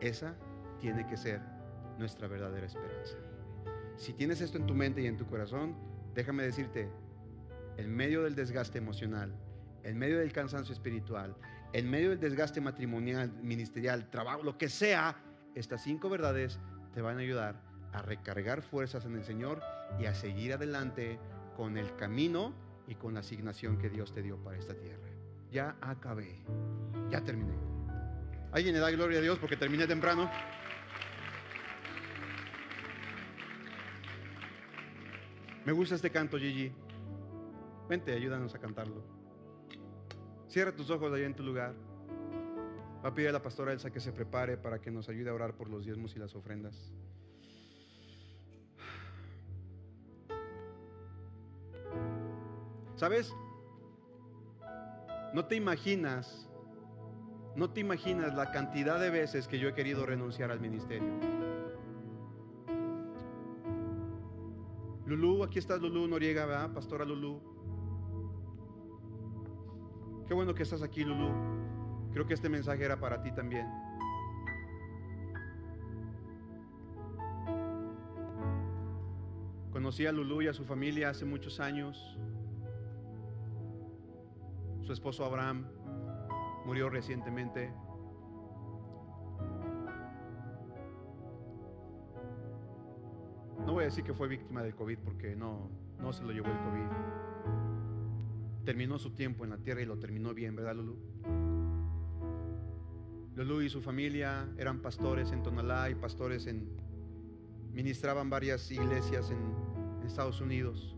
esa 0.00 0.34
tiene 0.80 1.06
que 1.06 1.16
ser 1.16 1.40
nuestra 1.98 2.26
verdadera 2.26 2.66
esperanza. 2.66 3.16
Si 3.96 4.12
tienes 4.12 4.40
esto 4.40 4.58
en 4.58 4.66
tu 4.66 4.74
mente 4.74 5.00
y 5.02 5.06
en 5.06 5.16
tu 5.16 5.26
corazón, 5.26 5.76
déjame 6.14 6.42
decirte, 6.42 6.88
en 7.76 7.94
medio 7.94 8.22
del 8.22 8.34
desgaste 8.34 8.78
emocional, 8.78 9.34
en 9.82 9.98
medio 9.98 10.18
del 10.18 10.32
cansancio 10.32 10.72
espiritual, 10.72 11.36
en 11.72 11.88
medio 11.88 12.10
del 12.10 12.20
desgaste 12.20 12.60
matrimonial, 12.60 13.32
ministerial, 13.42 14.10
trabajo, 14.10 14.42
lo 14.42 14.58
que 14.58 14.68
sea, 14.68 15.16
estas 15.54 15.82
cinco 15.82 16.08
verdades 16.08 16.58
te 16.94 17.00
van 17.00 17.18
a 17.18 17.20
ayudar 17.20 17.60
a 17.92 18.02
recargar 18.02 18.62
fuerzas 18.62 19.04
en 19.04 19.14
el 19.14 19.24
Señor 19.24 19.62
y 19.98 20.06
a 20.06 20.14
seguir 20.14 20.52
adelante 20.52 21.18
con 21.56 21.76
el 21.76 21.94
camino 21.96 22.54
y 22.86 22.94
con 22.94 23.14
la 23.14 23.20
asignación 23.20 23.78
que 23.78 23.88
Dios 23.88 24.12
te 24.12 24.22
dio 24.22 24.36
para 24.42 24.58
esta 24.58 24.74
tierra. 24.74 25.08
Ya 25.50 25.76
acabé, 25.80 26.42
ya 27.10 27.22
terminé. 27.22 27.75
¿Alguien 28.56 28.74
le 28.74 28.80
da 28.80 28.90
gloria 28.90 29.18
a 29.18 29.20
Dios 29.20 29.38
porque 29.38 29.54
terminé 29.54 29.86
temprano? 29.86 30.30
Me 35.66 35.72
gusta 35.72 35.96
este 35.96 36.08
canto, 36.10 36.38
Gigi. 36.38 36.72
Vente, 37.86 38.14
ayúdanos 38.14 38.54
a 38.54 38.58
cantarlo. 38.58 39.04
Cierra 40.48 40.74
tus 40.74 40.88
ojos 40.88 41.12
allá 41.12 41.26
en 41.26 41.34
tu 41.34 41.42
lugar. 41.42 41.74
Va 43.04 43.10
a 43.10 43.14
pedir 43.14 43.28
a 43.28 43.32
la 43.32 43.42
pastora 43.42 43.74
Elsa 43.74 43.90
que 43.90 44.00
se 44.00 44.10
prepare 44.10 44.56
para 44.56 44.80
que 44.80 44.90
nos 44.90 45.10
ayude 45.10 45.28
a 45.28 45.34
orar 45.34 45.52
por 45.52 45.68
los 45.68 45.84
diezmos 45.84 46.16
y 46.16 46.18
las 46.18 46.34
ofrendas. 46.34 46.94
¿Sabes? 52.94 53.34
No 55.34 55.44
te 55.44 55.56
imaginas, 55.56 56.48
no 57.56 57.70
te 57.70 57.80
imaginas 57.80 58.34
la 58.34 58.50
cantidad 58.50 59.00
de 59.00 59.08
veces 59.08 59.48
que 59.48 59.58
yo 59.58 59.68
he 59.68 59.74
querido 59.74 60.04
renunciar 60.04 60.50
al 60.50 60.60
ministerio. 60.60 61.08
Lulú, 65.06 65.42
aquí 65.42 65.58
está 65.58 65.78
Lulú 65.78 66.06
Noriega. 66.06 66.70
Pastora 66.74 67.04
Lulú. 67.04 67.40
Qué 70.28 70.34
bueno 70.34 70.54
que 70.54 70.64
estás 70.64 70.82
aquí, 70.82 71.02
Lulú. 71.02 71.30
Creo 72.12 72.26
que 72.26 72.34
este 72.34 72.50
mensaje 72.50 72.84
era 72.84 73.00
para 73.00 73.22
ti 73.22 73.32
también. 73.32 73.66
Conocí 79.72 80.04
a 80.04 80.12
Lulú 80.12 80.42
y 80.42 80.48
a 80.48 80.52
su 80.52 80.64
familia 80.64 81.10
hace 81.10 81.24
muchos 81.24 81.58
años. 81.60 82.18
Su 84.82 84.92
esposo 84.92 85.24
Abraham 85.24 85.75
murió 86.66 86.90
recientemente. 86.90 87.72
No 93.64 93.72
voy 93.72 93.82
a 93.82 93.86
decir 93.86 94.02
que 94.04 94.12
fue 94.12 94.26
víctima 94.26 94.62
del 94.62 94.74
COVID 94.74 94.98
porque 94.98 95.36
no, 95.36 95.70
no 96.00 96.12
se 96.12 96.24
lo 96.24 96.32
llevó 96.32 96.48
el 96.48 96.58
COVID. 96.58 96.86
Terminó 98.64 98.98
su 98.98 99.10
tiempo 99.14 99.44
en 99.44 99.50
la 99.50 99.58
tierra 99.58 99.80
y 99.80 99.86
lo 99.86 99.96
terminó 99.98 100.34
bien, 100.34 100.56
¿verdad, 100.56 100.74
Lulú? 100.74 100.96
Lulú 103.36 103.62
y 103.62 103.68
su 103.68 103.80
familia 103.80 104.48
eran 104.58 104.80
pastores 104.80 105.30
en 105.30 105.42
Tonalá 105.42 105.88
y 105.88 105.94
pastores 105.94 106.46
en... 106.46 106.68
Ministraban 107.72 108.28
varias 108.30 108.70
iglesias 108.72 109.30
en 109.30 110.04
Estados 110.04 110.40
Unidos. 110.40 110.95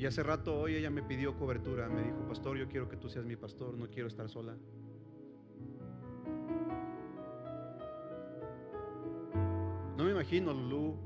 Y 0.00 0.06
hace 0.06 0.22
rato 0.22 0.58
hoy 0.58 0.76
ella 0.76 0.88
me 0.88 1.02
pidió 1.02 1.36
cobertura. 1.36 1.86
Me 1.90 2.02
dijo, 2.02 2.26
pastor, 2.26 2.56
yo 2.56 2.66
quiero 2.68 2.88
que 2.88 2.96
tú 2.96 3.10
seas 3.10 3.26
mi 3.26 3.36
pastor, 3.36 3.76
no 3.76 3.86
quiero 3.90 4.08
estar 4.08 4.30
sola. 4.30 4.56
No 9.98 10.04
me 10.04 10.12
imagino, 10.12 10.54
Lulú, 10.54 10.96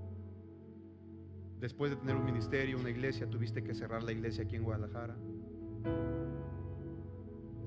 después 1.58 1.90
de 1.90 1.96
tener 1.96 2.14
un 2.14 2.24
ministerio, 2.24 2.78
una 2.78 2.90
iglesia, 2.90 3.28
tuviste 3.28 3.64
que 3.64 3.74
cerrar 3.74 4.04
la 4.04 4.12
iglesia 4.12 4.44
aquí 4.44 4.54
en 4.54 4.62
Guadalajara. 4.62 5.16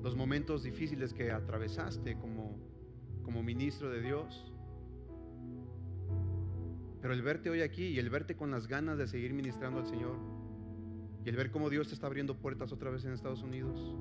Los 0.02 0.16
momentos 0.16 0.62
difíciles 0.62 1.12
que 1.12 1.30
atravesaste 1.30 2.16
como, 2.16 2.58
como 3.22 3.42
ministro 3.42 3.90
de 3.90 4.00
Dios. 4.00 4.50
Pero 7.02 7.12
el 7.12 7.20
verte 7.20 7.50
hoy 7.50 7.60
aquí 7.60 7.88
y 7.88 7.98
el 7.98 8.08
verte 8.08 8.34
con 8.34 8.50
las 8.50 8.66
ganas 8.66 8.96
de 8.96 9.06
seguir 9.06 9.34
ministrando 9.34 9.80
al 9.80 9.86
Señor 9.86 10.37
y 11.28 11.30
el 11.30 11.36
ver 11.36 11.50
cómo 11.50 11.68
Dios 11.68 11.92
está 11.92 12.06
abriendo 12.06 12.38
puertas 12.38 12.72
otra 12.72 12.88
vez 12.88 13.04
en 13.04 13.12
Estados 13.12 13.42
Unidos. 13.42 13.94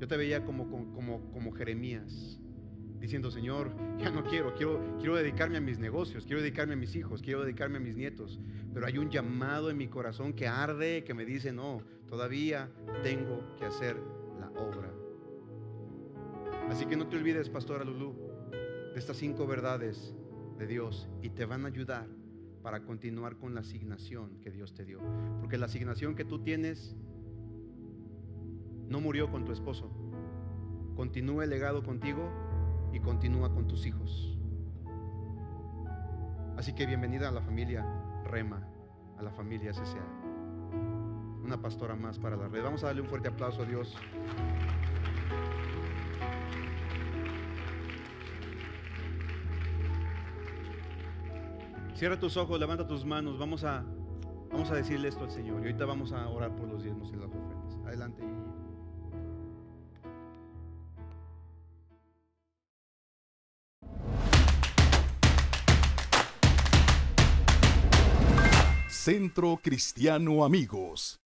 Yo 0.00 0.08
te 0.08 0.16
veía 0.16 0.44
como, 0.44 0.68
como, 0.68 1.30
como 1.30 1.52
Jeremías, 1.52 2.40
diciendo, 2.98 3.30
Señor, 3.30 3.70
ya 4.00 4.10
no 4.10 4.24
quiero, 4.24 4.52
quiero, 4.56 4.96
quiero 4.98 5.14
dedicarme 5.14 5.58
a 5.58 5.60
mis 5.60 5.78
negocios, 5.78 6.26
quiero 6.26 6.42
dedicarme 6.42 6.74
a 6.74 6.76
mis 6.76 6.96
hijos, 6.96 7.22
quiero 7.22 7.42
dedicarme 7.44 7.76
a 7.76 7.80
mis 7.80 7.94
nietos, 7.94 8.40
pero 8.74 8.84
hay 8.84 8.98
un 8.98 9.10
llamado 9.10 9.70
en 9.70 9.76
mi 9.76 9.86
corazón 9.86 10.32
que 10.32 10.48
arde, 10.48 11.04
que 11.04 11.14
me 11.14 11.24
dice, 11.24 11.52
no, 11.52 11.84
todavía 12.08 12.68
tengo 13.04 13.54
que 13.60 13.64
hacer 13.64 13.96
la 14.40 14.50
obra. 14.60 14.92
Así 16.68 16.84
que 16.86 16.96
no 16.96 17.06
te 17.06 17.16
olvides, 17.16 17.48
Pastora 17.48 17.84
Lulú, 17.84 18.12
de 18.92 18.98
estas 18.98 19.16
cinco 19.16 19.46
verdades 19.46 20.16
de 20.58 20.66
Dios 20.66 21.08
y 21.22 21.30
te 21.30 21.44
van 21.44 21.64
a 21.64 21.68
ayudar 21.68 22.17
para 22.62 22.84
continuar 22.84 23.36
con 23.36 23.54
la 23.54 23.60
asignación 23.60 24.38
que 24.40 24.50
Dios 24.50 24.74
te 24.74 24.84
dio. 24.84 25.00
Porque 25.40 25.58
la 25.58 25.66
asignación 25.66 26.14
que 26.14 26.24
tú 26.24 26.42
tienes 26.42 26.96
no 28.88 29.00
murió 29.00 29.30
con 29.30 29.44
tu 29.44 29.52
esposo. 29.52 29.90
Continúa 30.96 31.44
el 31.44 31.50
legado 31.50 31.82
contigo 31.82 32.28
y 32.92 33.00
continúa 33.00 33.52
con 33.52 33.66
tus 33.66 33.86
hijos. 33.86 34.36
Así 36.56 36.74
que 36.74 36.86
bienvenida 36.86 37.28
a 37.28 37.32
la 37.32 37.40
familia 37.40 37.86
Rema, 38.24 38.66
a 39.16 39.22
la 39.22 39.30
familia 39.30 39.72
CCA. 39.72 40.04
Una 41.44 41.60
pastora 41.62 41.94
más 41.94 42.18
para 42.18 42.36
la 42.36 42.48
red. 42.48 42.62
Vamos 42.62 42.82
a 42.82 42.88
darle 42.88 43.02
un 43.02 43.08
fuerte 43.08 43.28
aplauso 43.28 43.62
a 43.62 43.64
Dios. 43.64 43.96
Cierra 51.98 52.16
tus 52.16 52.36
ojos, 52.36 52.60
levanta 52.60 52.86
tus 52.86 53.04
manos. 53.04 53.40
Vamos 53.40 53.64
a, 53.64 53.84
vamos 54.52 54.70
a 54.70 54.76
decirle 54.76 55.08
esto 55.08 55.24
al 55.24 55.32
Señor. 55.32 55.56
Y 55.56 55.66
ahorita 55.66 55.84
vamos 55.84 56.12
a 56.12 56.28
orar 56.28 56.54
por 56.54 56.68
los 56.68 56.84
diezmos 56.84 57.10
y 57.12 57.16
las 57.16 57.24
ofrendas. 57.24 57.76
Adelante. 57.84 58.22
Centro 68.88 69.58
Cristiano 69.60 70.44
Amigos. 70.44 71.20